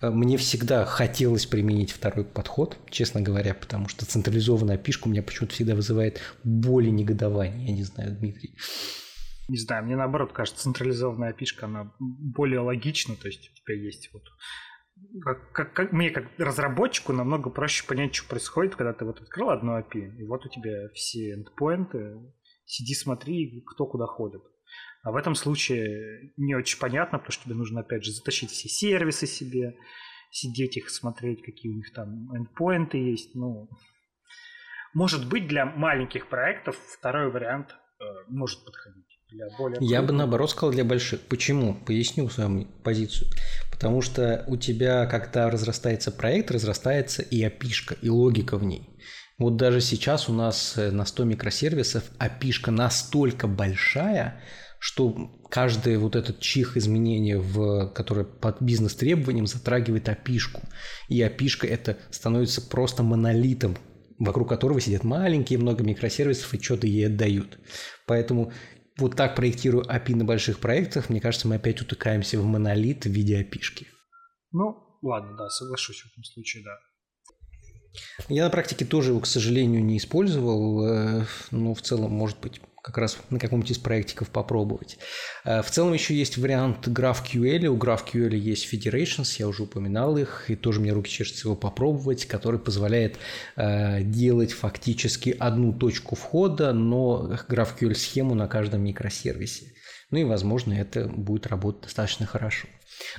Мне 0.01 0.37
всегда 0.37 0.85
хотелось 0.85 1.45
применить 1.45 1.91
второй 1.91 2.23
подход, 2.23 2.77
честно 2.89 3.21
говоря, 3.21 3.53
потому 3.53 3.89
что 3.89 4.05
централизованная 4.05 4.77
пишка 4.77 5.07
у 5.07 5.11
меня 5.11 5.21
почему-то 5.21 5.53
всегда 5.53 5.75
вызывает 5.75 6.21
более 6.43 6.91
негодование. 6.91 7.67
Я 7.67 7.73
не 7.73 7.83
знаю, 7.83 8.15
Дмитрий. 8.17 8.55
Не 9.49 9.57
знаю, 9.57 9.83
мне 9.85 9.95
наоборот 9.97 10.31
кажется, 10.31 10.61
централизованная 10.61 11.33
пишка, 11.33 11.65
она 11.65 11.91
более 11.99 12.59
логична, 12.59 13.15
то 13.15 13.27
есть 13.27 13.49
у 13.51 13.55
тебя 13.55 13.75
есть 13.75 14.09
вот 14.13 14.23
как, 15.23 15.51
как, 15.51 15.73
как, 15.73 15.91
мне 15.91 16.11
как 16.11 16.25
разработчику 16.37 17.13
намного 17.13 17.49
проще 17.49 17.85
понять, 17.85 18.15
что 18.15 18.27
происходит, 18.27 18.75
когда 18.75 18.93
ты 18.93 19.05
вот 19.05 19.21
открыл 19.21 19.49
одно 19.49 19.79
API, 19.79 20.17
и 20.17 20.23
вот 20.25 20.45
у 20.45 20.49
тебя 20.49 20.89
все 20.93 21.33
эндпоинты, 21.33 22.17
сиди, 22.65 22.93
смотри, 22.93 23.63
кто 23.65 23.85
куда 23.85 24.05
ходит. 24.05 24.41
А 25.03 25.11
в 25.11 25.15
этом 25.15 25.35
случае 25.35 26.33
не 26.37 26.55
очень 26.55 26.79
понятно, 26.79 27.19
потому 27.19 27.31
что 27.31 27.45
тебе 27.45 27.55
нужно, 27.55 27.81
опять 27.81 28.03
же, 28.03 28.11
затащить 28.11 28.51
все 28.51 28.67
сервисы 28.67 29.27
себе, 29.27 29.75
сидеть 30.31 30.77
их, 30.77 30.89
смотреть, 30.89 31.41
какие 31.41 31.71
у 31.71 31.75
них 31.75 31.93
там 31.93 32.35
эндпоинты 32.35 32.97
есть. 32.97 33.33
Ну, 33.33 33.69
может 34.93 35.27
быть, 35.29 35.47
для 35.47 35.65
маленьких 35.65 36.27
проектов 36.29 36.75
второй 36.97 37.31
вариант 37.31 37.69
э, 37.99 38.03
может 38.27 38.63
подходить. 38.65 39.05
Для 39.29 39.45
более 39.57 39.77
Я 39.81 40.01
бы 40.01 40.11
наоборот 40.11 40.49
сказал 40.49 40.71
для 40.71 40.83
больших. 40.83 41.21
Почему? 41.21 41.75
Поясню 41.85 42.27
свою 42.29 42.65
позицию. 42.83 43.29
Потому 43.71 44.01
что 44.01 44.43
у 44.47 44.57
тебя, 44.57 45.05
когда 45.05 45.51
разрастается 45.51 46.11
проект, 46.11 46.49
разрастается 46.49 47.21
и 47.21 47.43
опишка, 47.43 47.95
и 48.01 48.09
логика 48.09 48.57
в 48.57 48.63
ней. 48.63 48.89
Вот 49.37 49.55
даже 49.55 49.81
сейчас 49.81 50.27
у 50.27 50.33
нас 50.33 50.77
э, 50.77 50.91
на 50.91 51.05
100 51.05 51.23
микросервисов 51.25 52.03
опишка 52.17 52.71
настолько 52.71 53.47
большая, 53.47 54.41
что 54.79 55.41
каждый 55.49 55.97
вот 55.97 56.15
этот 56.15 56.39
чих 56.39 56.77
изменения, 56.77 57.37
в, 57.37 57.89
которое 57.89 58.25
под 58.25 58.61
бизнес-требованием 58.61 59.45
затрагивает 59.45 60.07
опишку. 60.07 60.61
И 61.09 61.21
опишка 61.21 61.67
это 61.67 61.97
становится 62.11 62.61
просто 62.61 63.03
монолитом, 63.03 63.77
вокруг 64.17 64.49
которого 64.49 64.79
сидят 64.79 65.03
маленькие 65.03 65.59
много 65.59 65.83
микросервисов 65.83 66.53
и 66.53 66.61
что-то 66.61 66.87
ей 66.87 67.07
отдают. 67.07 67.59
Поэтому 68.07 68.53
вот 68.97 69.15
так 69.15 69.35
проектирую 69.35 69.83
API 69.85 70.15
на 70.15 70.25
больших 70.25 70.59
проектах, 70.59 71.09
мне 71.09 71.21
кажется, 71.21 71.47
мы 71.47 71.55
опять 71.55 71.81
утыкаемся 71.81 72.39
в 72.39 72.45
монолит 72.45 73.05
в 73.05 73.09
виде 73.09 73.37
опишки. 73.37 73.87
Ну, 74.51 74.75
ладно, 75.01 75.35
да, 75.37 75.49
соглашусь 75.49 76.01
в 76.01 76.11
этом 76.11 76.23
случае, 76.23 76.63
да. 76.63 76.71
Я 78.27 78.45
на 78.45 78.49
практике 78.49 78.85
тоже 78.85 79.11
его, 79.11 79.19
к 79.19 79.25
сожалению, 79.25 79.83
не 79.83 79.97
использовал, 79.97 80.85
э, 80.85 81.25
но 81.51 81.73
в 81.73 81.81
целом, 81.81 82.11
может 82.11 82.39
быть, 82.39 82.61
как 82.83 82.97
раз 82.97 83.17
на 83.29 83.39
каком-нибудь 83.39 83.71
из 83.71 83.77
проектиков 83.77 84.29
попробовать. 84.29 84.97
Э, 85.45 85.61
в 85.61 85.69
целом 85.69 85.93
еще 85.93 86.15
есть 86.15 86.37
вариант 86.37 86.87
GraphQL. 86.87 87.65
У 87.67 87.77
GraphQL 87.77 88.35
есть 88.35 88.73
Federations, 88.73 89.35
я 89.37 89.47
уже 89.47 89.63
упоминал 89.63 90.17
их, 90.17 90.49
и 90.49 90.55
тоже 90.55 90.79
мне 90.79 90.93
руки 90.93 91.09
чешутся 91.09 91.47
его 91.47 91.55
попробовать, 91.55 92.25
который 92.25 92.59
позволяет 92.59 93.17
э, 93.55 94.01
делать 94.03 94.53
фактически 94.53 95.35
одну 95.37 95.73
точку 95.73 96.15
входа, 96.15 96.73
но 96.73 97.37
GraphQL-схему 97.47 98.33
на 98.33 98.47
каждом 98.47 98.83
микросервисе. 98.83 99.73
Ну 100.11 100.19
и, 100.19 100.23
возможно, 100.23 100.73
это 100.73 101.07
будет 101.07 101.47
работать 101.47 101.83
достаточно 101.83 102.25
хорошо. 102.25 102.67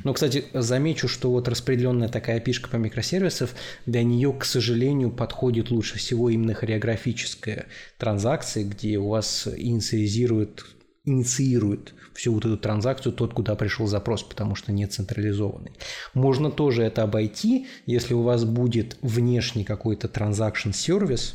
Но, 0.04 0.12
кстати, 0.14 0.44
замечу, 0.52 1.08
что 1.08 1.30
вот 1.30 1.48
распределенная 1.48 2.08
такая 2.08 2.40
пишка 2.40 2.68
по 2.68 2.76
микросервисов, 2.76 3.54
для 3.86 4.02
нее, 4.02 4.32
к 4.32 4.44
сожалению, 4.44 5.10
подходит 5.10 5.70
лучше 5.70 5.98
всего 5.98 6.30
именно 6.30 6.54
хореографическая 6.54 7.66
транзакция, 7.98 8.64
где 8.64 8.98
у 8.98 9.08
вас 9.08 9.48
инициализирует 9.56 10.64
инициирует 11.04 11.94
всю 12.14 12.34
вот 12.34 12.44
эту 12.44 12.58
транзакцию 12.58 13.12
тот, 13.12 13.32
куда 13.32 13.54
пришел 13.54 13.86
запрос, 13.86 14.22
потому 14.22 14.54
что 14.54 14.70
не 14.70 14.86
централизованный. 14.86 15.72
Можно 16.12 16.50
тоже 16.50 16.82
это 16.82 17.02
обойти, 17.02 17.66
если 17.86 18.12
у 18.14 18.22
вас 18.22 18.44
будет 18.44 18.98
внешний 19.00 19.64
какой-то 19.64 20.08
транзакшн 20.08 20.72
сервис, 20.72 21.34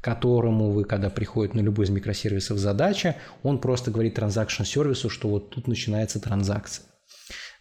которому 0.00 0.70
вы, 0.70 0.84
когда 0.84 1.10
приходит 1.10 1.54
на 1.54 1.60
любой 1.60 1.86
из 1.86 1.90
микросервисов 1.90 2.58
задача, 2.58 3.16
он 3.42 3.58
просто 3.58 3.90
говорит 3.90 4.14
транзакшн 4.14 4.64
сервису, 4.64 5.08
что 5.08 5.28
вот 5.28 5.50
тут 5.50 5.68
начинается 5.68 6.20
транзакция. 6.20 6.84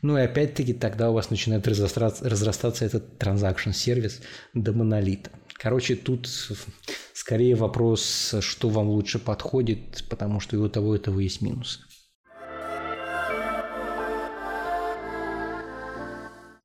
Ну 0.04 0.18
и 0.18 0.22
опять-таки 0.22 0.74
тогда 0.74 1.10
у 1.10 1.14
вас 1.14 1.30
начинает 1.30 1.66
разрастаться, 1.66 2.30
разрастаться 2.30 2.84
этот 2.84 3.18
транзакшн 3.18 3.72
сервис 3.72 4.22
до 4.54 4.74
монолита. 4.74 5.32
Короче, 5.54 5.96
тут 5.96 6.30
скорее 7.14 7.56
вопрос, 7.56 8.36
что 8.42 8.68
вам 8.68 8.90
лучше 8.90 9.18
подходит, 9.18 10.04
потому 10.10 10.42
что 10.42 10.58
и 10.58 10.60
у 10.60 10.68
того, 10.68 10.96
и 10.96 11.00
у 11.00 11.02
того 11.02 11.22
есть 11.22 11.42
минусы. 11.42 11.80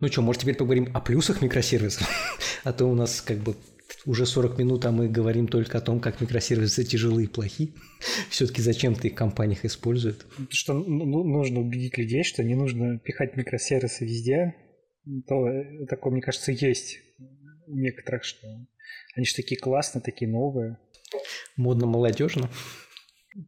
Ну 0.01 0.09
что, 0.09 0.23
может 0.23 0.43
теперь 0.43 0.57
поговорим 0.57 0.91
о 0.93 1.01
плюсах 1.01 1.41
микросервисов? 1.41 2.09
а 2.65 2.73
то 2.73 2.87
у 2.87 2.95
нас 2.97 3.21
как 3.21 3.39
бы 3.39 3.55
уже 4.05 4.27
40 4.27 4.59
минут, 4.59 4.85
а 4.85 4.91
мы 4.91 5.09
говорим 5.09 5.49
только 5.49 5.79
о 5.79 5.81
том, 5.81 6.01
как 6.01 6.21
микросервисы 6.21 6.85
тяжелые 6.85 7.27
и 7.27 7.31
плохи. 7.31 7.75
Все-таки 8.31 8.63
зачем-то 8.63 9.07
их 9.07 9.15
в 9.15 9.17
компаниях 9.17 9.65
используют. 9.65 10.27
Что 10.51 10.75
ну, 10.75 11.25
нужно 11.25 11.61
убедить 11.61 11.99
людей, 11.99 12.25
что 12.25 12.43
не 12.45 12.55
нужно 12.55 12.99
пихать 12.99 13.37
микросервисы 13.37 14.05
везде. 14.05 14.55
То 15.27 15.47
такое, 15.89 16.13
мне 16.13 16.23
кажется, 16.23 16.53
есть 16.53 16.99
у 17.67 17.77
некоторых, 17.77 18.25
что 18.25 18.47
они 19.15 19.27
же 19.27 19.35
такие 19.35 19.61
классные, 19.61 20.03
такие 20.03 20.31
новые. 20.31 20.79
Модно-молодежно. 21.57 22.51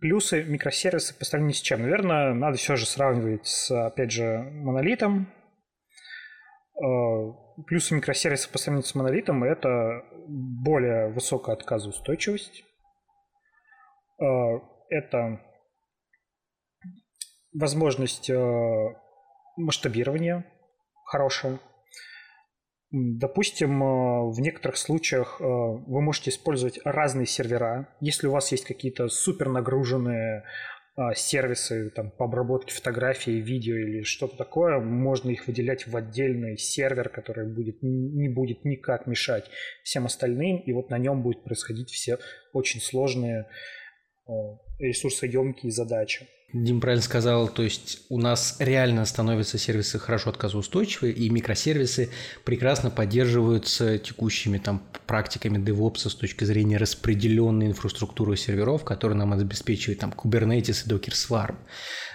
Плюсы 0.00 0.42
микросервиса 0.42 1.14
по 1.14 1.24
сравнению 1.24 1.56
с 1.56 1.60
чем? 1.60 1.82
Наверное, 1.82 2.32
надо 2.34 2.56
все 2.56 2.76
же 2.76 2.86
сравнивать 2.86 3.46
с, 3.46 3.70
опять 3.86 4.12
же, 4.12 4.38
монолитом. 4.38 5.28
Плюсы 7.66 7.94
микросервиса 7.94 8.48
по 8.50 8.58
сравнению 8.58 8.86
с 8.86 8.94
монолитом– 8.94 9.44
это 9.44 10.04
более 10.28 11.08
высокая 11.08 11.56
отказоустойчивость. 11.56 12.64
Э, 14.20 14.60
это 14.88 15.40
возможность 17.52 18.30
э, 18.30 18.94
масштабирования 19.56 20.44
хорошая. 21.04 21.58
Допустим, 22.92 23.82
э, 23.82 24.30
в 24.30 24.40
некоторых 24.40 24.76
случаях 24.76 25.40
вы 25.40 26.00
можете 26.00 26.30
использовать 26.30 26.78
разные 26.84 27.26
сервера. 27.26 27.88
Если 28.00 28.26
у 28.26 28.32
вас 28.32 28.52
есть 28.52 28.64
какие-то 28.64 29.08
супер 29.08 29.48
нагруженные 29.48 30.44
сервисы 31.14 31.90
там, 31.90 32.10
по 32.10 32.26
обработке 32.26 32.74
фотографий, 32.74 33.40
видео 33.40 33.76
или 33.76 34.02
что-то 34.02 34.36
такое, 34.36 34.78
можно 34.78 35.30
их 35.30 35.46
выделять 35.46 35.86
в 35.86 35.96
отдельный 35.96 36.58
сервер, 36.58 37.08
который 37.08 37.46
будет, 37.46 37.78
не 37.82 38.28
будет 38.28 38.64
никак 38.64 39.06
мешать 39.06 39.50
всем 39.82 40.06
остальным, 40.06 40.58
и 40.58 40.72
вот 40.72 40.90
на 40.90 40.98
нем 40.98 41.22
будет 41.22 41.42
происходить 41.44 41.90
все 41.90 42.18
очень 42.52 42.80
сложные 42.80 43.46
ресурсоемкие 44.78 45.72
задачи. 45.72 46.28
Дим 46.52 46.80
правильно 46.80 47.02
сказал, 47.02 47.48
то 47.48 47.62
есть 47.62 48.06
у 48.08 48.18
нас 48.18 48.56
реально 48.58 49.04
становятся 49.04 49.56
сервисы 49.56 50.00
хорошо 50.00 50.30
отказоустойчивые, 50.30 51.12
и 51.12 51.30
микросервисы 51.30 52.10
прекрасно 52.44 52.90
поддерживаются 52.90 53.98
текущими 53.98 54.58
там 54.58 54.82
практиками 55.06 55.58
DevOps 55.58 56.08
с 56.08 56.14
точки 56.16 56.42
зрения 56.42 56.76
распределенной 56.76 57.68
инфраструктуры 57.68 58.36
серверов, 58.36 58.84
которые 58.84 59.16
нам 59.16 59.32
обеспечивает 59.32 60.00
там 60.00 60.10
Kubernetes 60.10 60.86
и 60.86 60.90
Docker 60.90 61.12
Swarm. 61.12 61.54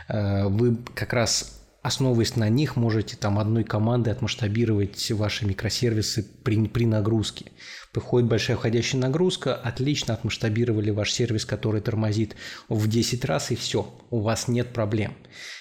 Э, 0.10 0.48
вы 0.50 0.80
как 0.96 1.14
раз 1.14 1.65
основываясь 1.86 2.36
на 2.36 2.50
них, 2.50 2.78
можете 2.78 3.16
там 3.16 3.38
одной 3.38 3.64
командой 3.64 4.10
отмасштабировать 4.10 5.12
ваши 5.12 5.46
микросервисы 5.46 6.26
при, 6.44 6.68
при 6.68 6.88
нагрузке. 6.88 7.52
Приходит 7.94 8.28
большая 8.28 8.58
входящая 8.58 9.00
нагрузка, 9.00 9.54
отлично 9.54 10.16
отмасштабировали 10.16 10.90
ваш 10.90 11.12
сервис, 11.12 11.46
который 11.46 11.82
тормозит 11.82 12.36
в 12.70 12.88
10 12.88 13.24
раз, 13.26 13.52
и 13.52 13.56
все, 13.56 13.94
у 14.10 14.22
вас 14.22 14.48
нет 14.48 14.74
проблем. 14.74 15.14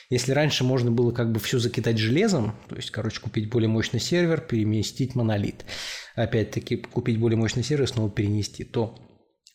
Если 0.08 0.32
раньше 0.32 0.64
можно 0.64 0.90
было 0.90 1.12
как 1.12 1.30
бы 1.30 1.40
все 1.40 1.58
закидать 1.58 1.98
железом, 1.98 2.54
то 2.70 2.76
есть, 2.76 2.90
короче, 2.90 3.20
купить 3.20 3.50
более 3.50 3.68
мощный 3.68 4.00
сервер, 4.00 4.40
переместить 4.40 5.14
монолит, 5.14 5.66
опять-таки 6.14 6.76
купить 6.76 7.20
более 7.20 7.36
мощный 7.36 7.62
сервер, 7.62 7.86
снова 7.86 8.10
перенести, 8.10 8.64
то 8.64 8.98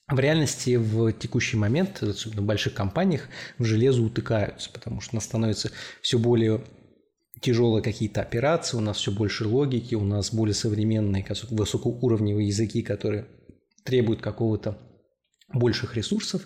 в 0.09 0.19
реальности 0.19 0.75
в 0.75 1.11
текущий 1.13 1.57
момент, 1.57 2.01
особенно 2.01 2.41
в 2.41 2.45
больших 2.45 2.73
компаниях, 2.73 3.29
в 3.57 3.63
железо 3.63 4.01
утыкаются, 4.01 4.69
потому 4.71 5.01
что 5.01 5.13
у 5.13 5.17
нас 5.17 5.25
становится 5.25 5.71
все 6.01 6.17
более 6.17 6.63
тяжелые 7.41 7.83
какие-то 7.83 8.21
операции, 8.21 8.77
у 8.77 8.81
нас 8.81 8.97
все 8.97 9.11
больше 9.11 9.47
логики, 9.47 9.95
у 9.95 10.03
нас 10.03 10.33
более 10.33 10.53
современные 10.53 11.25
высокоуровневые 11.49 12.47
языки, 12.47 12.81
которые 12.81 13.27
требуют 13.83 14.21
какого-то 14.21 14.77
больших 15.53 15.95
ресурсов, 15.95 16.43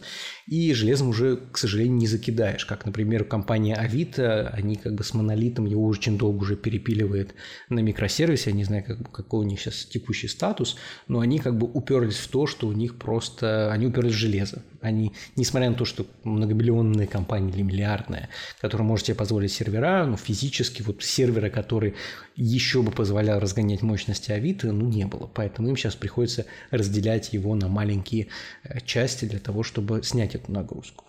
и 0.47 0.73
железом 0.73 1.09
уже, 1.09 1.37
к 1.51 1.57
сожалению, 1.57 1.97
не 1.97 2.07
закидаешь. 2.07 2.65
Как, 2.65 2.85
например, 2.85 3.25
компания 3.25 3.75
Авито, 3.75 4.49
они 4.49 4.75
как 4.75 4.95
бы 4.95 5.03
с 5.03 5.13
монолитом 5.13 5.65
его 5.65 5.85
очень 5.85 6.17
долго 6.17 6.43
уже 6.43 6.55
перепиливает 6.55 7.35
на 7.69 7.79
микросервисе, 7.79 8.51
я 8.51 8.55
не 8.55 8.63
знаю, 8.63 8.83
как, 8.85 9.11
какой 9.11 9.41
у 9.41 9.47
них 9.47 9.59
сейчас 9.59 9.85
текущий 9.85 10.27
статус, 10.27 10.77
но 11.07 11.19
они 11.19 11.39
как 11.39 11.57
бы 11.57 11.67
уперлись 11.67 12.17
в 12.17 12.27
то, 12.29 12.47
что 12.47 12.67
у 12.67 12.71
них 12.71 12.97
просто, 12.97 13.71
они 13.71 13.87
уперлись 13.87 14.13
в 14.13 14.17
железо. 14.17 14.63
Они, 14.83 15.13
несмотря 15.35 15.69
на 15.69 15.75
то, 15.75 15.85
что 15.85 16.05
многомиллионная 16.23 17.07
компания 17.07 17.49
или 17.49 17.61
миллиардная, 17.61 18.29
которая 18.59 18.87
может 18.87 19.07
себе 19.07 19.15
позволить 19.15 19.51
сервера, 19.51 20.05
но 20.05 20.17
физически 20.17 20.81
вот 20.81 21.01
сервера, 21.01 21.49
который 21.49 21.95
еще 22.35 22.81
бы 22.81 22.91
позволял 22.91 23.39
разгонять 23.39 23.81
мощности 23.81 24.31
Авито, 24.31 24.71
ну, 24.71 24.87
не 24.87 25.05
было. 25.05 25.25
Поэтому 25.33 25.69
им 25.69 25.77
сейчас 25.77 25.95
приходится 25.95 26.45
разделять 26.69 27.33
его 27.33 27.55
на 27.55 27.67
маленькие 27.67 28.27
э, 28.63 28.81
части 28.81 29.25
для 29.25 29.39
того, 29.39 29.63
чтобы 29.63 30.03
снять 30.03 30.35
эту 30.35 30.51
нагрузку. 30.51 31.05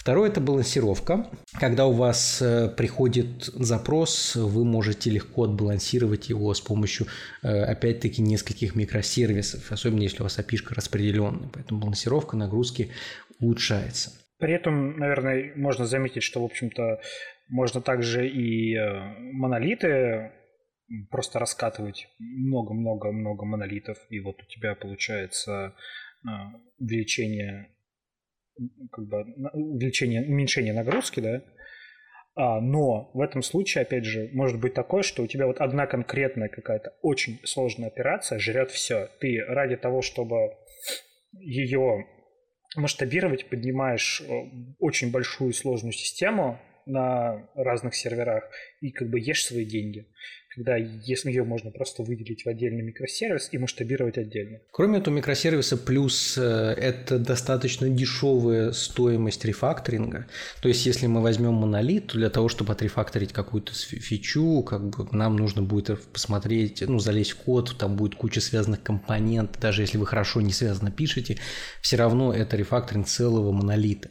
Второе– 0.00 0.30
это 0.30 0.40
балансировка. 0.40 1.26
Когда 1.52 1.84
у 1.86 1.92
вас 1.92 2.40
э, 2.40 2.70
приходит 2.74 3.44
запрос, 3.44 4.34
вы 4.34 4.64
можете 4.64 5.10
легко 5.10 5.44
отбалансировать 5.44 6.30
его 6.30 6.54
с 6.54 6.60
помощью, 6.62 7.06
э, 7.42 7.48
опять-таки, 7.64 8.22
нескольких 8.22 8.74
микросервисов, 8.74 9.70
особенно 9.70 10.00
если 10.00 10.20
у 10.20 10.22
вас 10.22 10.38
API 10.38 10.56
распределенная. 10.70 11.50
Поэтому 11.52 11.82
балансировка 11.82 12.34
нагрузки 12.34 12.90
улучшается. 13.40 14.12
При 14.38 14.54
этом, 14.54 14.98
наверное, 14.98 15.52
можно 15.54 15.84
заметить, 15.84 16.22
что, 16.22 16.40
в 16.40 16.46
общем-то, 16.46 17.02
можно 17.50 17.82
также 17.82 18.26
и 18.26 18.74
э, 18.74 19.18
монолиты 19.34 20.32
просто 21.10 21.38
раскатывать 21.38 22.08
много-много-много 22.18 23.44
монолитов, 23.44 23.98
и 24.08 24.18
вот 24.20 24.42
у 24.42 24.46
тебя 24.46 24.74
получается 24.74 25.74
увеличение 26.78 27.68
как 28.92 29.06
бы 29.06 29.22
увеличение, 29.52 30.22
уменьшение 30.22 30.72
нагрузки, 30.72 31.20
да, 31.20 31.42
а, 32.34 32.60
но 32.60 33.10
в 33.12 33.20
этом 33.20 33.42
случае, 33.42 33.82
опять 33.82 34.04
же, 34.04 34.30
может 34.32 34.60
быть 34.60 34.74
такое, 34.74 35.02
что 35.02 35.22
у 35.22 35.26
тебя 35.26 35.46
вот 35.46 35.60
одна 35.60 35.86
конкретная 35.86 36.48
какая-то 36.48 36.94
очень 37.02 37.40
сложная 37.44 37.88
операция 37.88 38.38
жрет 38.38 38.70
все. 38.70 39.08
Ты 39.20 39.44
ради 39.46 39.76
того, 39.76 40.00
чтобы 40.00 40.54
ее 41.32 42.06
масштабировать, 42.76 43.48
поднимаешь 43.48 44.22
э, 44.22 44.32
очень 44.78 45.10
большую 45.10 45.52
сложную 45.52 45.92
систему 45.92 46.60
на 46.86 47.48
разных 47.54 47.94
серверах 47.94 48.48
и 48.80 48.90
как 48.90 49.10
бы 49.10 49.18
ешь 49.18 49.44
свои 49.44 49.64
деньги 49.64 50.06
когда 50.54 50.76
если 50.76 51.30
ее 51.30 51.44
можно 51.44 51.70
просто 51.70 52.02
выделить 52.02 52.44
в 52.44 52.48
отдельный 52.48 52.82
микросервис 52.82 53.48
и 53.52 53.58
масштабировать 53.58 54.18
отдельно. 54.18 54.58
Кроме 54.72 54.98
этого 54.98 55.14
микросервиса, 55.14 55.76
плюс 55.76 56.36
э, 56.36 56.42
это 56.76 57.18
достаточно 57.20 57.88
дешевая 57.88 58.72
стоимость 58.72 59.44
рефакторинга. 59.44 60.26
То 60.60 60.68
есть, 60.68 60.84
если 60.86 61.06
мы 61.06 61.22
возьмем 61.22 61.54
монолит, 61.54 62.08
то 62.08 62.18
для 62.18 62.30
того, 62.30 62.48
чтобы 62.48 62.72
отрефакторить 62.72 63.32
какую-то 63.32 63.72
фичу, 63.72 64.62
как 64.64 64.90
бы 64.90 65.06
нам 65.12 65.36
нужно 65.36 65.62
будет 65.62 66.02
посмотреть, 66.08 66.82
ну, 66.86 66.98
залезть 66.98 67.32
в 67.32 67.36
код, 67.36 67.76
там 67.78 67.94
будет 67.94 68.16
куча 68.16 68.40
связанных 68.40 68.82
компонентов, 68.82 69.62
даже 69.62 69.82
если 69.82 69.98
вы 69.98 70.06
хорошо 70.06 70.40
не 70.40 70.52
связано 70.52 70.90
пишете, 70.90 71.38
все 71.80 71.96
равно 71.96 72.34
это 72.34 72.56
рефакторинг 72.56 73.06
целого 73.06 73.52
монолита. 73.52 74.10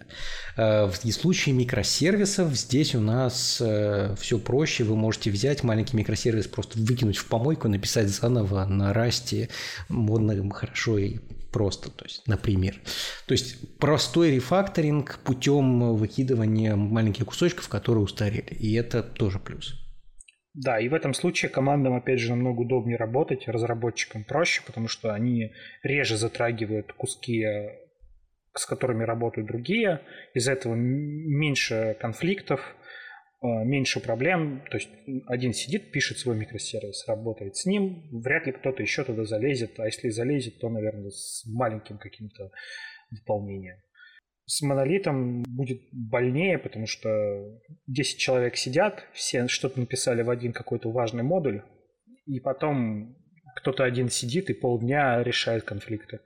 Э, 0.56 0.86
в 0.86 0.96
случае 1.12 1.54
микросервисов 1.56 2.56
здесь 2.56 2.96
у 2.96 3.02
нас 3.02 3.60
э, 3.60 4.16
все 4.18 4.40
проще, 4.40 4.86
вы 4.86 4.96
можете 4.96 5.32
взять 5.32 5.64
маленький 5.64 5.98
микросервис 5.98 6.29
сервис 6.30 6.48
просто 6.48 6.78
выкинуть 6.80 7.18
в 7.18 7.28
помойку, 7.28 7.68
написать 7.68 8.08
заново 8.08 8.66
на 8.66 8.94
расте 8.94 9.50
модно, 9.90 10.50
хорошо 10.52 11.00
и 11.00 11.18
просто, 11.52 11.90
то 11.90 12.06
есть, 12.06 12.28
например. 12.28 12.76
То 13.26 13.32
есть 13.32 13.80
простой 13.80 14.32
рефакторинг 14.32 15.20
путем 15.24 15.96
выкидывания 15.96 16.76
маленьких 16.76 17.26
кусочков, 17.26 17.68
которые 17.68 18.04
устарели. 18.04 18.54
И 18.60 18.76
это 18.76 19.02
тоже 19.02 19.40
плюс. 19.40 19.74
Да, 20.54 20.80
и 20.80 20.88
в 20.88 20.94
этом 20.94 21.16
случае 21.16 21.50
командам, 21.50 21.96
опять 21.96 22.20
же, 22.20 22.30
намного 22.30 22.62
удобнее 22.62 22.98
работать, 22.98 23.48
разработчикам 23.48 24.24
проще, 24.24 24.62
потому 24.66 24.88
что 24.88 25.14
они 25.14 25.52
реже 25.84 26.18
затрагивают 26.18 26.94
куски 26.94 27.46
с 28.56 28.66
которыми 28.66 29.04
работают 29.04 29.48
другие. 29.48 30.02
Из 30.34 30.48
этого 30.48 30.76
меньше 30.76 31.96
конфликтов, 32.00 32.62
э, 32.62 32.79
меньше 33.42 34.00
проблем. 34.02 34.64
То 34.70 34.78
есть 34.78 34.90
один 35.28 35.54
сидит, 35.54 35.92
пишет 35.92 36.18
свой 36.18 36.36
микросервис, 36.36 37.08
работает 37.08 37.56
с 37.56 37.66
ним. 37.66 38.10
Вряд 38.12 38.46
ли 38.46 38.52
кто-то 38.52 38.82
еще 38.82 39.04
туда 39.04 39.24
залезет. 39.24 39.80
А 39.80 39.86
если 39.86 40.10
залезет, 40.10 40.60
то, 40.60 40.70
наверное, 40.70 41.10
с 41.10 41.46
маленьким 41.46 41.98
каким-то 41.98 42.52
дополнением. 43.12 43.78
С 44.46 44.62
монолитом 44.62 45.44
будет 45.44 45.82
больнее, 45.92 46.58
потому 46.58 46.88
что 46.88 47.62
10 47.86 48.18
человек 48.18 48.56
сидят, 48.56 49.06
все 49.14 49.48
что-то 49.48 49.80
написали 49.80 50.24
в 50.24 50.30
один 50.30 50.54
какой-то 50.54 50.92
важный 50.92 51.22
модуль, 51.22 51.62
и 52.26 52.40
потом 52.40 53.16
кто-то 53.56 53.84
один 53.84 54.10
сидит 54.10 54.50
и 54.50 54.54
полдня 54.54 55.22
решает 55.22 55.64
конфликты. 55.64 56.22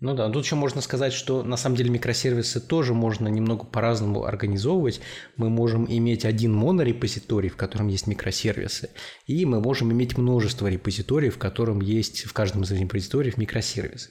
Ну 0.00 0.14
да, 0.14 0.30
тут 0.30 0.44
еще 0.44 0.56
можно 0.56 0.80
сказать, 0.80 1.12
что 1.12 1.42
на 1.42 1.58
самом 1.58 1.76
деле 1.76 1.90
микросервисы 1.90 2.58
тоже 2.58 2.94
можно 2.94 3.28
немного 3.28 3.66
по-разному 3.66 4.24
организовывать. 4.24 5.02
Мы 5.36 5.50
можем 5.50 5.86
иметь 5.86 6.24
один 6.24 6.54
монорепозиторий, 6.54 7.50
в 7.50 7.56
котором 7.56 7.88
есть 7.88 8.06
микросервисы, 8.06 8.88
и 9.26 9.44
мы 9.44 9.60
можем 9.60 9.92
иметь 9.92 10.16
множество 10.16 10.68
репозиториев, 10.68 11.34
в 11.34 11.38
котором 11.38 11.82
есть 11.82 12.24
в 12.24 12.32
каждом 12.32 12.62
из 12.62 12.72
репозиториев 12.72 13.36
микросервисы. 13.36 14.08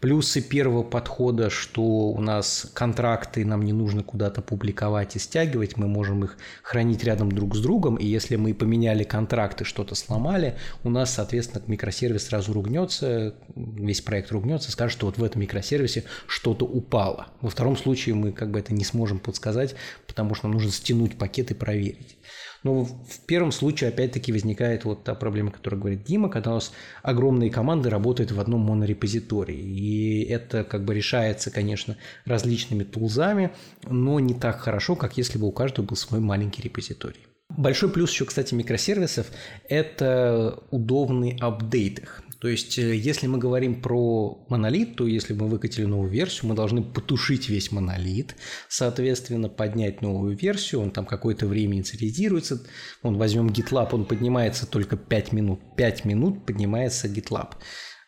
Плюсы 0.00 0.40
первого 0.40 0.84
подхода, 0.84 1.50
что 1.50 1.82
у 1.82 2.20
нас 2.20 2.70
контракты 2.72 3.44
нам 3.44 3.62
не 3.62 3.72
нужно 3.72 4.04
куда-то 4.04 4.40
публиковать 4.40 5.16
и 5.16 5.18
стягивать, 5.18 5.76
мы 5.76 5.88
можем 5.88 6.22
их 6.22 6.38
хранить 6.62 7.02
рядом 7.02 7.32
друг 7.32 7.56
с 7.56 7.60
другом, 7.60 7.96
и 7.96 8.06
если 8.06 8.36
мы 8.36 8.54
поменяли 8.54 9.02
контракты, 9.02 9.64
что-то 9.64 9.96
сломали, 9.96 10.56
у 10.84 10.90
нас, 10.90 11.14
соответственно, 11.14 11.64
микросервис 11.66 12.26
сразу 12.26 12.52
ругнется, 12.52 13.34
весь 13.56 14.02
проект 14.02 14.30
ругнется, 14.30 14.70
скажет, 14.70 14.96
что 14.96 15.06
вот 15.06 15.18
в 15.18 15.24
этом 15.26 15.42
микросервисе 15.42 16.04
что-то 16.26 16.64
упало. 16.64 17.28
Во 17.40 17.50
втором 17.50 17.76
случае 17.76 18.14
мы 18.14 18.32
как 18.32 18.50
бы 18.50 18.58
это 18.58 18.72
не 18.72 18.84
сможем 18.84 19.18
подсказать, 19.18 19.74
потому 20.06 20.34
что 20.34 20.46
нам 20.46 20.54
нужно 20.54 20.70
стянуть 20.70 21.18
пакет 21.18 21.50
и 21.50 21.54
проверить. 21.54 22.16
Но 22.62 22.84
в 22.84 23.20
первом 23.26 23.52
случае 23.52 23.90
опять-таки 23.90 24.32
возникает 24.32 24.84
вот 24.84 25.04
та 25.04 25.14
проблема, 25.14 25.52
которую 25.52 25.78
говорит 25.80 26.04
Дима, 26.04 26.28
когда 26.28 26.50
у 26.50 26.54
нас 26.54 26.72
огромные 27.02 27.48
команды 27.48 27.90
работают 27.90 28.32
в 28.32 28.40
одном 28.40 28.62
монорепозитории. 28.62 29.56
И 29.56 30.24
это 30.24 30.64
как 30.64 30.84
бы 30.84 30.92
решается, 30.92 31.52
конечно, 31.52 31.96
различными 32.24 32.82
тулзами, 32.82 33.52
но 33.88 34.18
не 34.18 34.34
так 34.34 34.58
хорошо, 34.58 34.96
как 34.96 35.16
если 35.16 35.38
бы 35.38 35.46
у 35.46 35.52
каждого 35.52 35.86
был 35.86 35.96
свой 35.96 36.18
маленький 36.18 36.62
репозиторий. 36.62 37.20
Большой 37.56 37.88
плюс 37.88 38.10
еще, 38.10 38.24
кстати, 38.24 38.54
микросервисов– 38.54 39.28
это 39.68 40.62
удобный 40.70 41.38
апдейт 41.40 42.00
их. 42.00 42.22
То 42.40 42.48
есть, 42.48 42.78
э, 42.78 42.94
если 42.94 43.26
мы 43.26 43.38
говорим 43.38 43.80
про 43.80 44.44
монолит, 44.48 44.96
то 44.96 45.06
если 45.06 45.32
мы 45.32 45.48
выкатили 45.48 45.84
новую 45.84 46.10
версию, 46.10 46.48
мы 46.48 46.54
должны 46.54 46.82
потушить 46.82 47.48
весь 47.48 47.72
монолит, 47.72 48.36
соответственно, 48.68 49.48
поднять 49.48 50.02
новую 50.02 50.36
версию, 50.36 50.82
он 50.82 50.90
там 50.90 51.06
какое-то 51.06 51.46
время 51.46 51.76
инициализируется, 51.76 52.62
он 53.02 53.16
возьмем 53.16 53.48
GitLab, 53.48 53.88
он 53.92 54.04
поднимается 54.04 54.66
только 54.66 54.96
5 54.96 55.32
минут, 55.32 55.60
5 55.76 56.04
минут 56.04 56.44
поднимается 56.44 57.08
GitLab, 57.08 57.54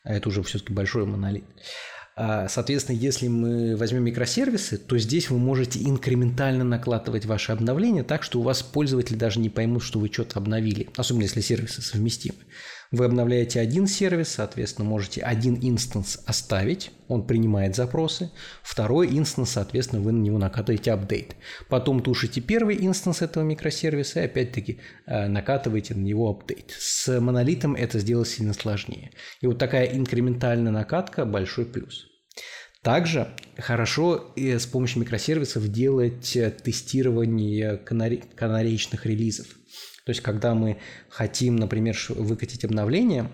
а 0.03 0.13
это 0.13 0.29
уже 0.29 0.43
все-таки 0.43 0.73
большой 0.73 1.05
монолит. 1.05 1.45
А, 2.21 2.49
соответственно, 2.49 2.97
если 2.97 3.29
мы 3.29 3.77
возьмем 3.77 4.03
микросервисы, 4.03 4.77
то 4.77 4.97
здесь 4.97 5.29
вы 5.29 5.37
можете 5.37 5.81
инкрементально 5.81 6.65
накладывать 6.65 7.25
ваши 7.25 7.53
обновления 7.53 8.03
так, 8.03 8.23
что 8.23 8.41
у 8.41 8.43
вас 8.43 8.61
пользователи 8.61 9.15
даже 9.15 9.39
не 9.39 9.49
поймут, 9.49 9.83
что 9.83 9.99
вы 9.99 10.09
что-то 10.11 10.37
обновили, 10.39 10.89
особенно 10.97 11.23
если 11.23 11.39
сервисы 11.39 11.81
совместимы. 11.81 12.39
Вы 12.91 13.05
обновляете 13.05 13.59
один 13.59 13.85
сервис, 13.85 14.29
соответственно, 14.29 14.87
можете 14.87 15.21
один 15.21 15.59
инстанс 15.61 16.23
оставить, 16.25 16.91
он 17.07 17.27
принимает 17.27 17.75
запросы. 17.75 18.31
Второй 18.63 19.15
инстанс, 19.15 19.51
соответственно, 19.51 20.01
вы 20.01 20.11
на 20.11 20.21
него 20.21 20.39
накатываете 20.39 20.91
апдейт. 20.93 21.35
Потом 21.67 22.01
тушите 22.01 22.41
первый 22.41 22.83
инстанс 22.83 23.21
этого 23.21 23.43
микросервиса 23.43 24.21
и 24.21 24.25
опять-таки 24.25 24.79
э, 25.05 25.27
накатываете 25.27 25.93
на 25.93 25.99
него 25.99 26.31
апдейт. 26.31 26.73
С 26.79 27.19
монолитом 27.19 27.75
это 27.75 27.99
сделать 27.99 28.27
сильно 28.27 28.53
сложнее. 28.53 29.11
И 29.41 29.45
вот 29.45 29.59
такая 29.59 29.85
инкрементальная 29.85 30.71
накатка– 30.71 31.25
большой 31.25 31.65
плюс. 31.65 32.07
Также 32.81 33.27
хорошо 33.57 34.33
с 34.35 34.65
помощью 34.65 35.01
микросервисов 35.01 35.67
делать 35.67 36.35
э, 36.35 36.49
тестирование 36.49 37.77
канареечных 37.77 39.05
релизов. 39.05 39.58
То 40.09 40.11
есть, 40.11 40.21
когда 40.21 40.55
мы 40.55 40.79
хотим, 41.07 41.55
например, 41.57 41.95
выкатить 42.09 42.65
обновление, 42.65 43.29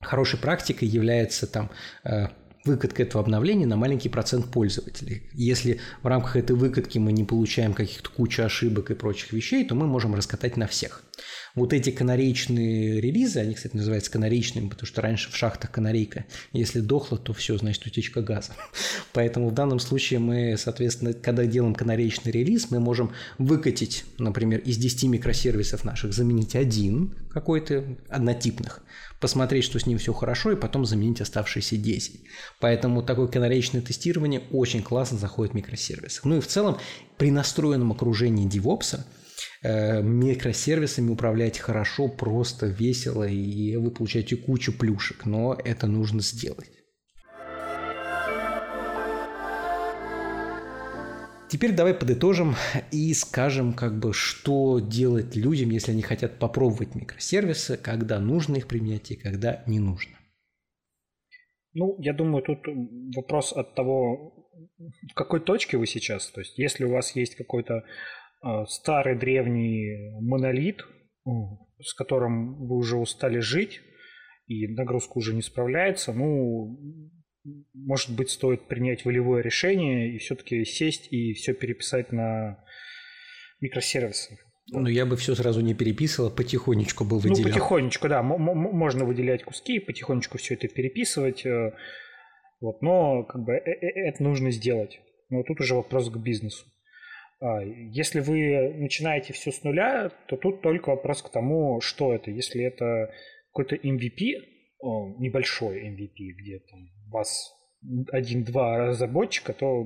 хорошей 0.00 0.36
практикой 0.36 0.88
является 0.88 1.46
там 1.46 1.70
э, 2.02 2.26
выкатка 2.64 3.04
этого 3.04 3.22
обновления 3.22 3.66
на 3.66 3.76
маленький 3.76 4.08
процент 4.08 4.50
пользователей. 4.50 5.30
Если 5.32 5.78
в 6.02 6.08
рамках 6.08 6.34
этой 6.34 6.56
выкатки 6.56 6.98
мы 6.98 7.12
не 7.12 7.22
получаем 7.22 7.72
каких-то 7.72 8.10
кучу 8.10 8.42
ошибок 8.42 8.90
и 8.90 8.96
прочих 8.96 9.32
вещей, 9.32 9.64
то 9.64 9.76
мы 9.76 9.86
можем 9.86 10.16
раскатать 10.16 10.56
на 10.56 10.66
всех. 10.66 11.04
Вот 11.54 11.72
эти 11.72 11.90
канареечные 11.90 13.00
релизы, 13.00 13.40
они, 13.40 13.54
кстати, 13.54 13.76
называются 13.76 14.10
канареечными, 14.10 14.68
потому 14.68 14.86
что 14.86 15.02
раньше 15.02 15.30
в 15.30 15.36
шахтах 15.36 15.70
канарейка, 15.70 16.26
если 16.52 16.80
дохла, 16.80 17.18
то 17.18 17.32
все, 17.32 17.56
значит, 17.58 17.86
утечка 17.86 18.22
газа. 18.22 18.52
Поэтому 19.12 19.48
в 19.50 19.54
данном 19.54 19.80
случае 19.80 20.20
мы, 20.20 20.56
соответственно, 20.56 21.12
когда 21.12 21.46
делаем 21.46 21.74
канареечный 21.74 22.32
релиз, 22.32 22.70
мы 22.70 22.80
можем 22.80 23.12
выкатить, 23.38 24.04
например, 24.18 24.60
из 24.60 24.76
10 24.76 25.04
микросервисов 25.04 25.84
наших, 25.84 26.12
заменить 26.12 26.54
один 26.54 27.14
какой-то 27.30 27.84
однотипных, 28.08 28.82
посмотреть, 29.20 29.64
что 29.64 29.78
с 29.78 29.86
ним 29.86 29.98
все 29.98 30.12
хорошо, 30.12 30.52
и 30.52 30.56
потом 30.56 30.84
заменить 30.84 31.20
оставшиеся 31.20 31.76
10. 31.76 32.20
Поэтому 32.60 33.02
такое 33.02 33.26
канареечное 33.26 33.82
тестирование 33.82 34.42
очень 34.50 34.82
классно 34.82 35.18
заходит 35.18 35.52
в 35.52 35.56
микросервисы. 35.56 36.20
Ну 36.24 36.36
и 36.36 36.40
в 36.40 36.46
целом 36.46 36.78
при 37.16 37.30
настроенном 37.30 37.92
окружении 37.92 38.48
DevOps 38.48 38.98
Э, 38.98 39.02
микросервисами 39.62 41.10
управлять 41.10 41.58
хорошо, 41.58 42.08
просто 42.08 42.66
весело, 42.66 43.26
и 43.26 43.76
вы 43.76 43.90
получаете 43.90 44.36
кучу 44.36 44.72
плюшек, 44.76 45.26
но 45.26 45.54
это 45.54 45.86
нужно 45.86 46.20
сделать. 46.20 46.70
Теперь 51.50 51.72
давай 51.72 51.94
подытожим 51.94 52.56
и 52.92 53.14
скажем, 53.14 53.72
как 53.72 53.98
бы, 53.98 54.12
что 54.12 54.80
делать 54.80 55.34
людям, 55.34 55.70
если 55.70 55.92
они 55.92 56.02
хотят 56.02 56.38
попробовать 56.38 56.94
микросервисы, 56.94 57.78
когда 57.78 58.20
нужно 58.20 58.56
их 58.56 58.68
применять 58.68 59.10
и 59.10 59.16
когда 59.16 59.62
не 59.66 59.78
нужно. 59.78 60.12
Ну, 61.72 61.96
я 62.00 62.12
думаю, 62.12 62.42
тут 62.42 62.58
вопрос 63.16 63.54
от 63.54 63.74
того, 63.74 64.50
в 65.10 65.14
какой 65.14 65.40
точке 65.40 65.78
вы 65.78 65.86
сейчас. 65.86 66.28
То 66.28 66.40
есть, 66.40 66.58
если 66.58 66.84
у 66.84 66.92
вас 66.92 67.16
есть 67.16 67.34
какой-то 67.36 67.82
старый 68.66 69.16
древний 69.16 70.18
монолит, 70.20 70.84
с 71.80 71.94
которым 71.94 72.66
вы 72.66 72.76
уже 72.76 72.96
устали 72.96 73.38
жить, 73.38 73.80
и 74.46 74.66
нагрузка 74.66 75.18
уже 75.18 75.34
не 75.34 75.42
справляется, 75.42 76.12
ну, 76.12 76.78
может 77.74 78.14
быть, 78.14 78.30
стоит 78.30 78.66
принять 78.66 79.04
волевое 79.04 79.42
решение 79.42 80.14
и 80.14 80.18
все-таки 80.18 80.64
сесть 80.64 81.12
и 81.12 81.32
все 81.34 81.54
переписать 81.54 82.12
на 82.12 82.58
микросервисы. 83.60 84.38
Ну, 84.70 84.86
я 84.86 85.06
бы 85.06 85.16
все 85.16 85.34
сразу 85.34 85.60
не 85.60 85.74
переписывал, 85.74 86.30
потихонечку 86.30 87.04
бы 87.04 87.18
выделял. 87.18 87.38
Ну, 87.38 87.48
потихонечку, 87.48 88.08
да. 88.08 88.22
можно 88.22 89.04
выделять 89.04 89.42
куски, 89.42 89.78
потихонечку 89.78 90.36
все 90.36 90.54
это 90.54 90.68
переписывать. 90.68 91.46
Э, 91.46 91.72
вот, 92.60 92.82
но 92.82 93.24
как 93.24 93.44
бы 93.44 93.54
э, 93.54 93.62
э, 93.64 94.08
это 94.08 94.22
нужно 94.22 94.50
сделать. 94.50 95.00
Но 95.30 95.42
тут 95.42 95.60
уже 95.60 95.74
вопрос 95.74 96.10
к 96.10 96.16
бизнесу. 96.18 96.66
А, 97.40 97.62
если 97.62 98.20
вы 98.20 98.74
начинаете 98.74 99.32
все 99.32 99.52
с 99.52 99.62
нуля, 99.62 100.10
то 100.26 100.36
тут 100.36 100.62
только 100.62 100.90
вопрос 100.90 101.22
к 101.22 101.30
тому, 101.30 101.80
что 101.80 102.12
это. 102.14 102.30
Если 102.30 102.62
это 102.62 103.12
какой-то 103.52 103.76
MVP, 103.76 104.32
небольшой 105.18 105.88
MVP, 105.88 106.14
где 106.40 106.60
там 106.60 106.88
вас 107.10 107.54
один-два 108.10 108.88
разработчика, 108.88 109.52
то 109.52 109.84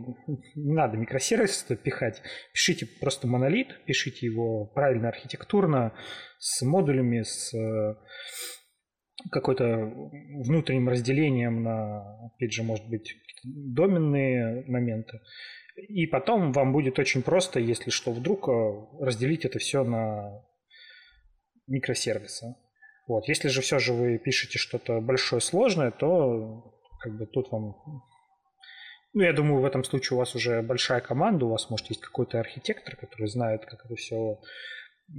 не 0.55 0.73
надо 0.73 0.97
микросервисы 0.97 1.77
пихать. 1.77 2.23
Пишите 2.53 2.87
просто 3.01 3.27
монолит, 3.27 3.69
пишите 3.85 4.27
его 4.27 4.67
правильно 4.67 5.09
архитектурно, 5.09 5.93
с 6.39 6.63
модулями, 6.63 7.23
с 7.23 7.55
э, 7.55 7.97
какой-то 9.31 9.93
внутренним 10.45 10.89
разделением 10.89 11.63
на, 11.63 12.27
опять 12.27 12.53
же, 12.53 12.63
может 12.63 12.89
быть, 12.89 13.15
доменные 13.45 14.65
моменты. 14.67 15.21
И 15.77 16.07
потом 16.07 16.53
вам 16.53 16.73
будет 16.73 16.99
очень 16.99 17.23
просто, 17.23 17.59
если 17.59 17.91
что, 17.91 18.13
вдруг 18.13 18.49
э, 18.49 18.87
разделить 19.01 19.45
это 19.45 19.59
все 19.59 19.85
на 19.85 20.45
микросервисы. 21.67 22.57
Вот. 23.09 23.29
Если 23.29 23.49
же 23.49 23.63
все 23.63 23.79
же 23.79 23.93
вы 23.93 24.19
пишете 24.19 24.59
что-то 24.59 25.01
большое, 25.01 25.41
сложное, 25.41 25.91
то 25.91 26.79
как 27.01 27.17
бы 27.17 27.27
тут 27.27 27.51
вам... 27.51 27.77
Ну, 29.15 29.23
я 29.23 29.33
думаю, 29.33 29.61
в 29.61 29.65
этом 29.65 29.85
случае 29.85 30.17
у 30.17 30.19
вас 30.19 30.35
уже 30.35 30.63
большая 30.63 31.01
команда, 31.01 31.45
у 31.47 31.51
вас, 31.51 31.69
может, 31.69 31.89
есть 31.89 32.01
какой-то 32.01 32.41
архитектор, 32.41 32.97
который 32.97 33.27
знает, 33.27 33.67
как 33.67 33.85
это 33.85 33.95
все 33.95 34.39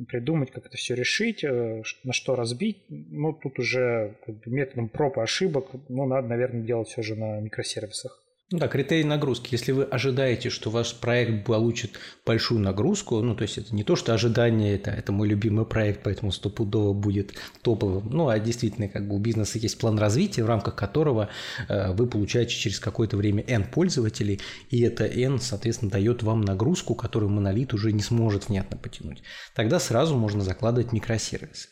придумать, 0.07 0.51
как 0.51 0.65
это 0.65 0.77
все 0.77 0.95
решить, 0.95 1.43
э, 1.43 1.83
на 2.03 2.13
что 2.13 2.35
разбить. 2.35 2.85
Ну, 2.89 3.33
тут 3.33 3.59
уже 3.59 4.17
как 4.25 4.35
бы, 4.35 4.51
методом 4.51 4.89
проб 4.89 5.17
и 5.17 5.21
ошибок, 5.21 5.69
ну, 5.89 6.05
надо, 6.05 6.27
наверное, 6.27 6.63
делать 6.63 6.87
все 6.87 7.03
же 7.03 7.15
на 7.15 7.39
микросервисах. 7.39 8.22
Ну 8.53 8.59
да, 8.59 8.67
критерий 8.67 9.03
нагрузки. 9.03 9.47
Если 9.49 9.71
вы 9.71 9.83
ожидаете, 9.83 10.51
что 10.51 10.69
ваш 10.69 10.93
проект 10.93 11.43
получит 11.43 11.97
большую 12.23 12.59
нагрузку, 12.59 13.19
ну, 13.19 13.33
то 13.33 13.41
есть 13.41 13.57
это 13.57 13.73
не 13.73 13.83
то, 13.83 13.95
что 13.95 14.13
ожидание, 14.13 14.75
это, 14.75 14.91
это 14.91 15.11
мой 15.11 15.27
любимый 15.27 15.65
проект, 15.65 16.03
поэтому 16.03 16.31
стопудово 16.31 16.93
будет 16.93 17.33
топовым, 17.63 18.11
ну, 18.11 18.27
а 18.27 18.37
действительно, 18.37 18.89
как 18.89 19.07
бы 19.07 19.15
у 19.15 19.17
бизнеса 19.17 19.57
есть 19.57 19.79
план 19.79 19.97
развития, 19.97 20.43
в 20.43 20.47
рамках 20.47 20.75
которого 20.75 21.29
э, 21.67 21.93
вы 21.93 22.05
получаете 22.05 22.53
через 22.53 22.79
какое-то 22.79 23.17
время 23.17 23.43
N 23.47 23.63
пользователей, 23.63 24.39
и 24.69 24.81
это 24.81 25.05
N, 25.05 25.39
соответственно, 25.39 25.89
дает 25.89 26.21
вам 26.21 26.41
нагрузку, 26.41 26.93
которую 26.93 27.31
монолит 27.31 27.73
уже 27.73 27.91
не 27.91 28.03
сможет 28.03 28.49
внятно 28.49 28.77
потянуть. 28.77 29.23
Тогда 29.55 29.79
сразу 29.79 30.15
можно 30.15 30.43
закладывать 30.43 30.93
микросервисы. 30.93 31.69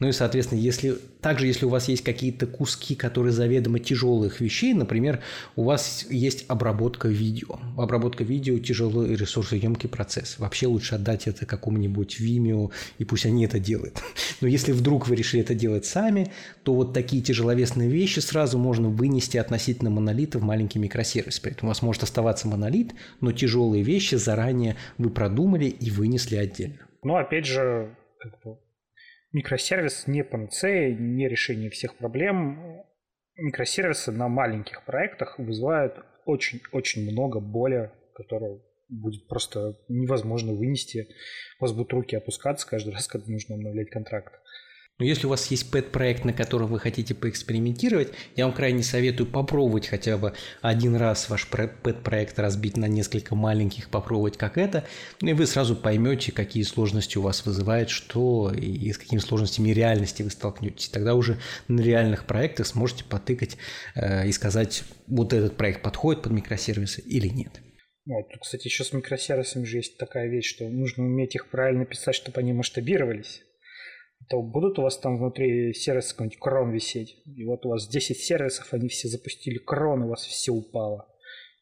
Ну 0.00 0.08
и, 0.08 0.12
соответственно, 0.12 0.60
если 0.60 0.96
также 1.20 1.46
если 1.46 1.66
у 1.66 1.68
вас 1.68 1.88
есть 1.88 2.04
какие-то 2.04 2.46
куски, 2.46 2.94
которые 2.94 3.32
заведомо 3.32 3.80
тяжелых 3.80 4.40
вещей, 4.40 4.72
например, 4.72 5.20
у 5.56 5.64
вас 5.64 6.06
есть 6.08 6.44
обработка 6.48 7.08
видео. 7.08 7.58
Обработка 7.76 8.22
видео– 8.22 8.58
тяжелый 8.60 9.16
ресурсоемкий 9.16 9.88
процесс. 9.88 10.38
Вообще 10.38 10.68
лучше 10.68 10.94
отдать 10.94 11.26
это 11.26 11.46
какому-нибудь 11.46 12.20
Vimeo, 12.20 12.70
и 12.98 13.04
пусть 13.04 13.26
они 13.26 13.44
это 13.44 13.58
делают. 13.58 14.00
Но 14.40 14.46
если 14.46 14.70
вдруг 14.70 15.08
вы 15.08 15.16
решили 15.16 15.42
это 15.42 15.54
делать 15.54 15.84
сами, 15.84 16.32
то 16.62 16.74
вот 16.74 16.94
такие 16.94 17.20
тяжеловесные 17.20 17.88
вещи 17.88 18.20
сразу 18.20 18.58
можно 18.58 18.88
вынести 18.88 19.36
относительно 19.36 19.90
монолита 19.90 20.38
в 20.38 20.42
маленький 20.42 20.78
микросервис. 20.78 21.40
При 21.40 21.52
этом 21.52 21.66
у 21.66 21.70
вас 21.70 21.82
может 21.82 22.04
оставаться 22.04 22.46
монолит, 22.46 22.94
но 23.20 23.32
тяжелые 23.32 23.82
вещи 23.82 24.14
заранее 24.14 24.76
вы 24.96 25.10
продумали 25.10 25.66
и 25.66 25.90
вынесли 25.90 26.36
отдельно. 26.36 26.78
Ну, 27.02 27.16
опять 27.16 27.46
же, 27.46 27.90
Микросервис 29.32 30.06
не 30.06 30.24
панацея, 30.24 30.94
не 30.94 31.28
решение 31.28 31.70
всех 31.70 31.96
проблем. 31.96 32.82
Микросервисы 33.36 34.10
на 34.10 34.28
маленьких 34.28 34.84
проектах 34.84 35.38
вызывают 35.38 35.96
очень-очень 36.24 37.10
много 37.10 37.40
боли, 37.40 37.90
которую 38.14 38.62
будет 38.88 39.28
просто 39.28 39.78
невозможно 39.88 40.54
вынести. 40.54 41.08
У 41.60 41.64
вас 41.64 41.72
будут 41.72 41.92
руки 41.92 42.16
опускаться 42.16 42.66
каждый 42.66 42.94
раз, 42.94 43.06
когда 43.06 43.30
нужно 43.30 43.54
обновлять 43.56 43.90
контракт. 43.90 44.32
Но 44.98 45.04
если 45.04 45.26
у 45.26 45.30
вас 45.30 45.48
есть 45.52 45.70
пэт-проект, 45.70 46.24
на 46.24 46.32
котором 46.32 46.66
вы 46.68 46.80
хотите 46.80 47.14
поэкспериментировать, 47.14 48.08
я 48.34 48.46
вам 48.46 48.54
крайне 48.54 48.82
советую 48.82 49.28
попробовать 49.28 49.86
хотя 49.86 50.18
бы 50.18 50.34
один 50.60 50.96
раз 50.96 51.28
ваш 51.28 51.46
пэт-проект 51.46 52.36
разбить 52.40 52.76
на 52.76 52.86
несколько 52.86 53.36
маленьких, 53.36 53.90
попробовать 53.90 54.36
как 54.36 54.58
это, 54.58 54.84
ну 55.20 55.30
и 55.30 55.34
вы 55.34 55.46
сразу 55.46 55.76
поймете, 55.76 56.32
какие 56.32 56.64
сложности 56.64 57.16
у 57.16 57.22
вас 57.22 57.46
вызывает, 57.46 57.90
что 57.90 58.52
и 58.52 58.90
с 58.90 58.98
какими 58.98 59.20
сложностями 59.20 59.70
реальности 59.70 60.24
вы 60.24 60.30
столкнетесь. 60.30 60.88
Тогда 60.88 61.14
уже 61.14 61.38
на 61.68 61.80
реальных 61.80 62.24
проектах 62.26 62.66
сможете 62.66 63.04
потыкать 63.04 63.56
э, 63.94 64.26
и 64.26 64.32
сказать, 64.32 64.82
вот 65.06 65.32
этот 65.32 65.56
проект 65.56 65.80
подходит 65.80 66.22
под 66.22 66.32
микросервисы 66.32 67.02
или 67.02 67.28
нет. 67.28 67.60
Вот, 68.04 68.26
кстати, 68.40 68.66
еще 68.66 68.82
с 68.82 68.92
микросервисами 68.92 69.64
же 69.64 69.76
есть 69.76 69.96
такая 69.96 70.28
вещь, 70.28 70.48
что 70.48 70.68
нужно 70.68 71.04
уметь 71.04 71.36
их 71.36 71.50
правильно 71.50 71.84
писать, 71.84 72.16
чтобы 72.16 72.40
они 72.40 72.52
масштабировались 72.52 73.42
то 74.28 74.42
будут 74.42 74.78
у 74.78 74.82
вас 74.82 74.98
там 74.98 75.18
внутри 75.18 75.72
сервиса 75.72 76.10
какой-нибудь 76.10 76.38
крон 76.38 76.70
висеть. 76.70 77.16
И 77.24 77.44
вот 77.44 77.64
у 77.64 77.70
вас 77.70 77.88
10 77.88 78.16
сервисов, 78.18 78.72
они 78.72 78.88
все 78.88 79.08
запустили 79.08 79.58
крон, 79.58 80.02
у 80.02 80.08
вас 80.08 80.24
все 80.24 80.52
упало. 80.52 81.06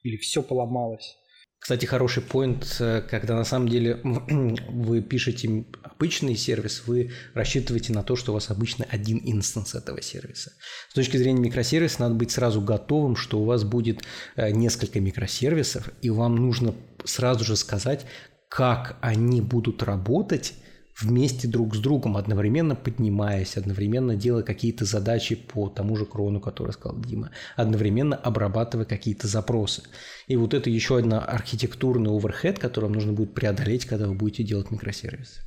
Или 0.02 0.16
все 0.16 0.42
поломалось. 0.42 1.16
Кстати, 1.58 1.84
хороший 1.84 2.22
поинт, 2.22 2.76
э, 2.80 3.02
когда 3.08 3.34
на 3.34 3.44
самом 3.44 3.68
деле 3.68 4.00
вы 4.68 5.02
пишете 5.02 5.64
обычный 5.82 6.36
сервис, 6.36 6.84
вы 6.86 7.10
рассчитываете 7.34 7.92
на 7.92 8.02
то, 8.02 8.14
что 8.14 8.32
у 8.32 8.34
вас 8.34 8.50
обычно 8.50 8.86
один 8.88 9.20
инстанс 9.24 9.74
этого 9.74 10.00
сервиса. 10.02 10.52
С 10.90 10.94
точки 10.94 11.16
зрения 11.16 11.40
микросервиса 11.40 12.02
надо 12.02 12.14
быть 12.14 12.30
сразу 12.30 12.60
готовым, 12.60 13.16
что 13.16 13.40
у 13.40 13.44
вас 13.44 13.64
будет 13.64 14.02
э, 14.36 14.50
несколько 14.50 15.00
микросервисов, 15.00 15.90
и 16.02 16.10
вам 16.10 16.36
нужно 16.36 16.74
сразу 17.04 17.44
же 17.44 17.56
сказать, 17.56 18.06
как 18.48 18.96
они 19.00 19.40
будут 19.40 19.82
работать 19.82 20.54
вместе 21.00 21.46
друг 21.48 21.74
с 21.74 21.78
другом, 21.78 22.16
одновременно 22.16 22.74
поднимаясь, 22.74 23.56
одновременно 23.56 24.16
делая 24.16 24.42
какие-то 24.42 24.84
задачи 24.84 25.34
по 25.34 25.68
тому 25.68 25.96
же 25.96 26.06
крону, 26.06 26.40
который 26.40 26.72
сказал 26.72 26.98
Дима, 27.00 27.30
одновременно 27.54 28.16
обрабатывая 28.16 28.86
какие-то 28.86 29.28
запросы. 29.28 29.82
И 30.26 30.36
вот 30.36 30.54
это 30.54 30.70
еще 30.70 30.98
одна 30.98 31.20
архитектурный 31.20 32.10
оверхед, 32.10 32.58
который 32.58 32.86
вам 32.86 32.94
нужно 32.94 33.12
будет 33.12 33.34
преодолеть, 33.34 33.84
когда 33.84 34.06
вы 34.06 34.14
будете 34.14 34.42
делать 34.42 34.70
микросервисы. 34.70 35.42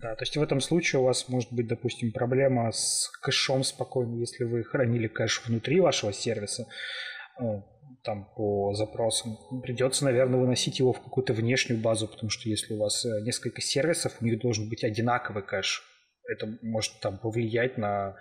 Да, 0.00 0.14
то 0.14 0.22
есть 0.22 0.36
в 0.36 0.42
этом 0.42 0.60
случае 0.60 1.02
у 1.02 1.04
вас 1.04 1.28
может 1.28 1.52
быть, 1.52 1.66
допустим, 1.66 2.10
проблема 2.10 2.72
с 2.72 3.10
кэшом 3.20 3.64
спокойно, 3.64 4.18
если 4.18 4.44
вы 4.44 4.64
хранили 4.64 5.08
кэш 5.08 5.42
внутри 5.46 5.80
вашего 5.80 6.12
сервиса, 6.12 6.66
там 8.04 8.28
по 8.36 8.74
запросам. 8.74 9.38
Придется, 9.62 10.04
наверное, 10.04 10.38
выносить 10.38 10.78
его 10.78 10.92
в 10.92 11.02
какую-то 11.02 11.32
внешнюю 11.32 11.80
базу, 11.80 12.06
потому 12.06 12.30
что 12.30 12.48
если 12.48 12.74
у 12.74 12.78
вас 12.78 13.04
э, 13.04 13.22
несколько 13.22 13.60
сервисов, 13.60 14.16
у 14.20 14.24
них 14.24 14.40
должен 14.40 14.68
быть 14.68 14.84
одинаковый 14.84 15.42
кэш. 15.42 15.82
Это 16.28 16.58
может 16.62 17.00
там 17.00 17.18
повлиять 17.18 17.78
на 17.78 18.16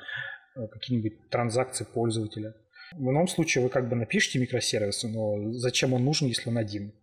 э, 0.55 0.67
какие-нибудь 0.67 1.29
транзакции 1.29 1.85
пользователя. 1.85 2.55
В 2.93 3.09
ином 3.09 3.27
случае 3.27 3.63
вы 3.63 3.69
как 3.69 3.89
бы 3.89 3.95
напишите 3.95 4.39
микросервис, 4.39 5.03
но 5.03 5.51
зачем 5.53 5.93
он 5.93 6.05
нужен, 6.05 6.27
если 6.27 6.49
он 6.49 6.57
один? 6.57 6.93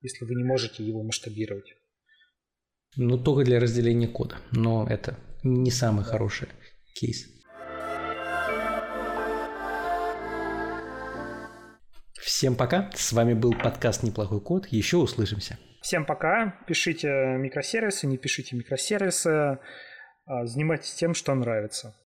Если 0.00 0.24
вы 0.24 0.34
не 0.34 0.44
можете 0.44 0.84
его 0.84 1.02
масштабировать. 1.02 1.74
Ну, 2.96 3.18
только 3.18 3.44
для 3.44 3.58
разделения 3.58 4.08
кода. 4.08 4.36
Но 4.50 4.86
это 4.88 5.16
не 5.42 5.70
самый 5.70 6.04
хороший 6.04 6.48
кейс. 6.94 7.26
Всем 12.22 12.54
пока. 12.54 12.88
С 12.94 13.12
вами 13.12 13.34
был 13.34 13.52
подкаст 13.52 14.04
«Неплохой 14.04 14.40
код». 14.40 14.68
Еще 14.68 14.96
услышимся. 14.96 15.58
Всем 15.80 16.06
пока. 16.06 16.56
Пишите 16.68 17.08
микросервисы, 17.08 18.06
не 18.06 18.16
пишите 18.16 18.54
микросервисы. 18.54 19.58
А, 20.24 20.46
занимайтесь 20.46 20.94
тем, 20.94 21.14
что 21.14 21.34
нравится. 21.34 21.96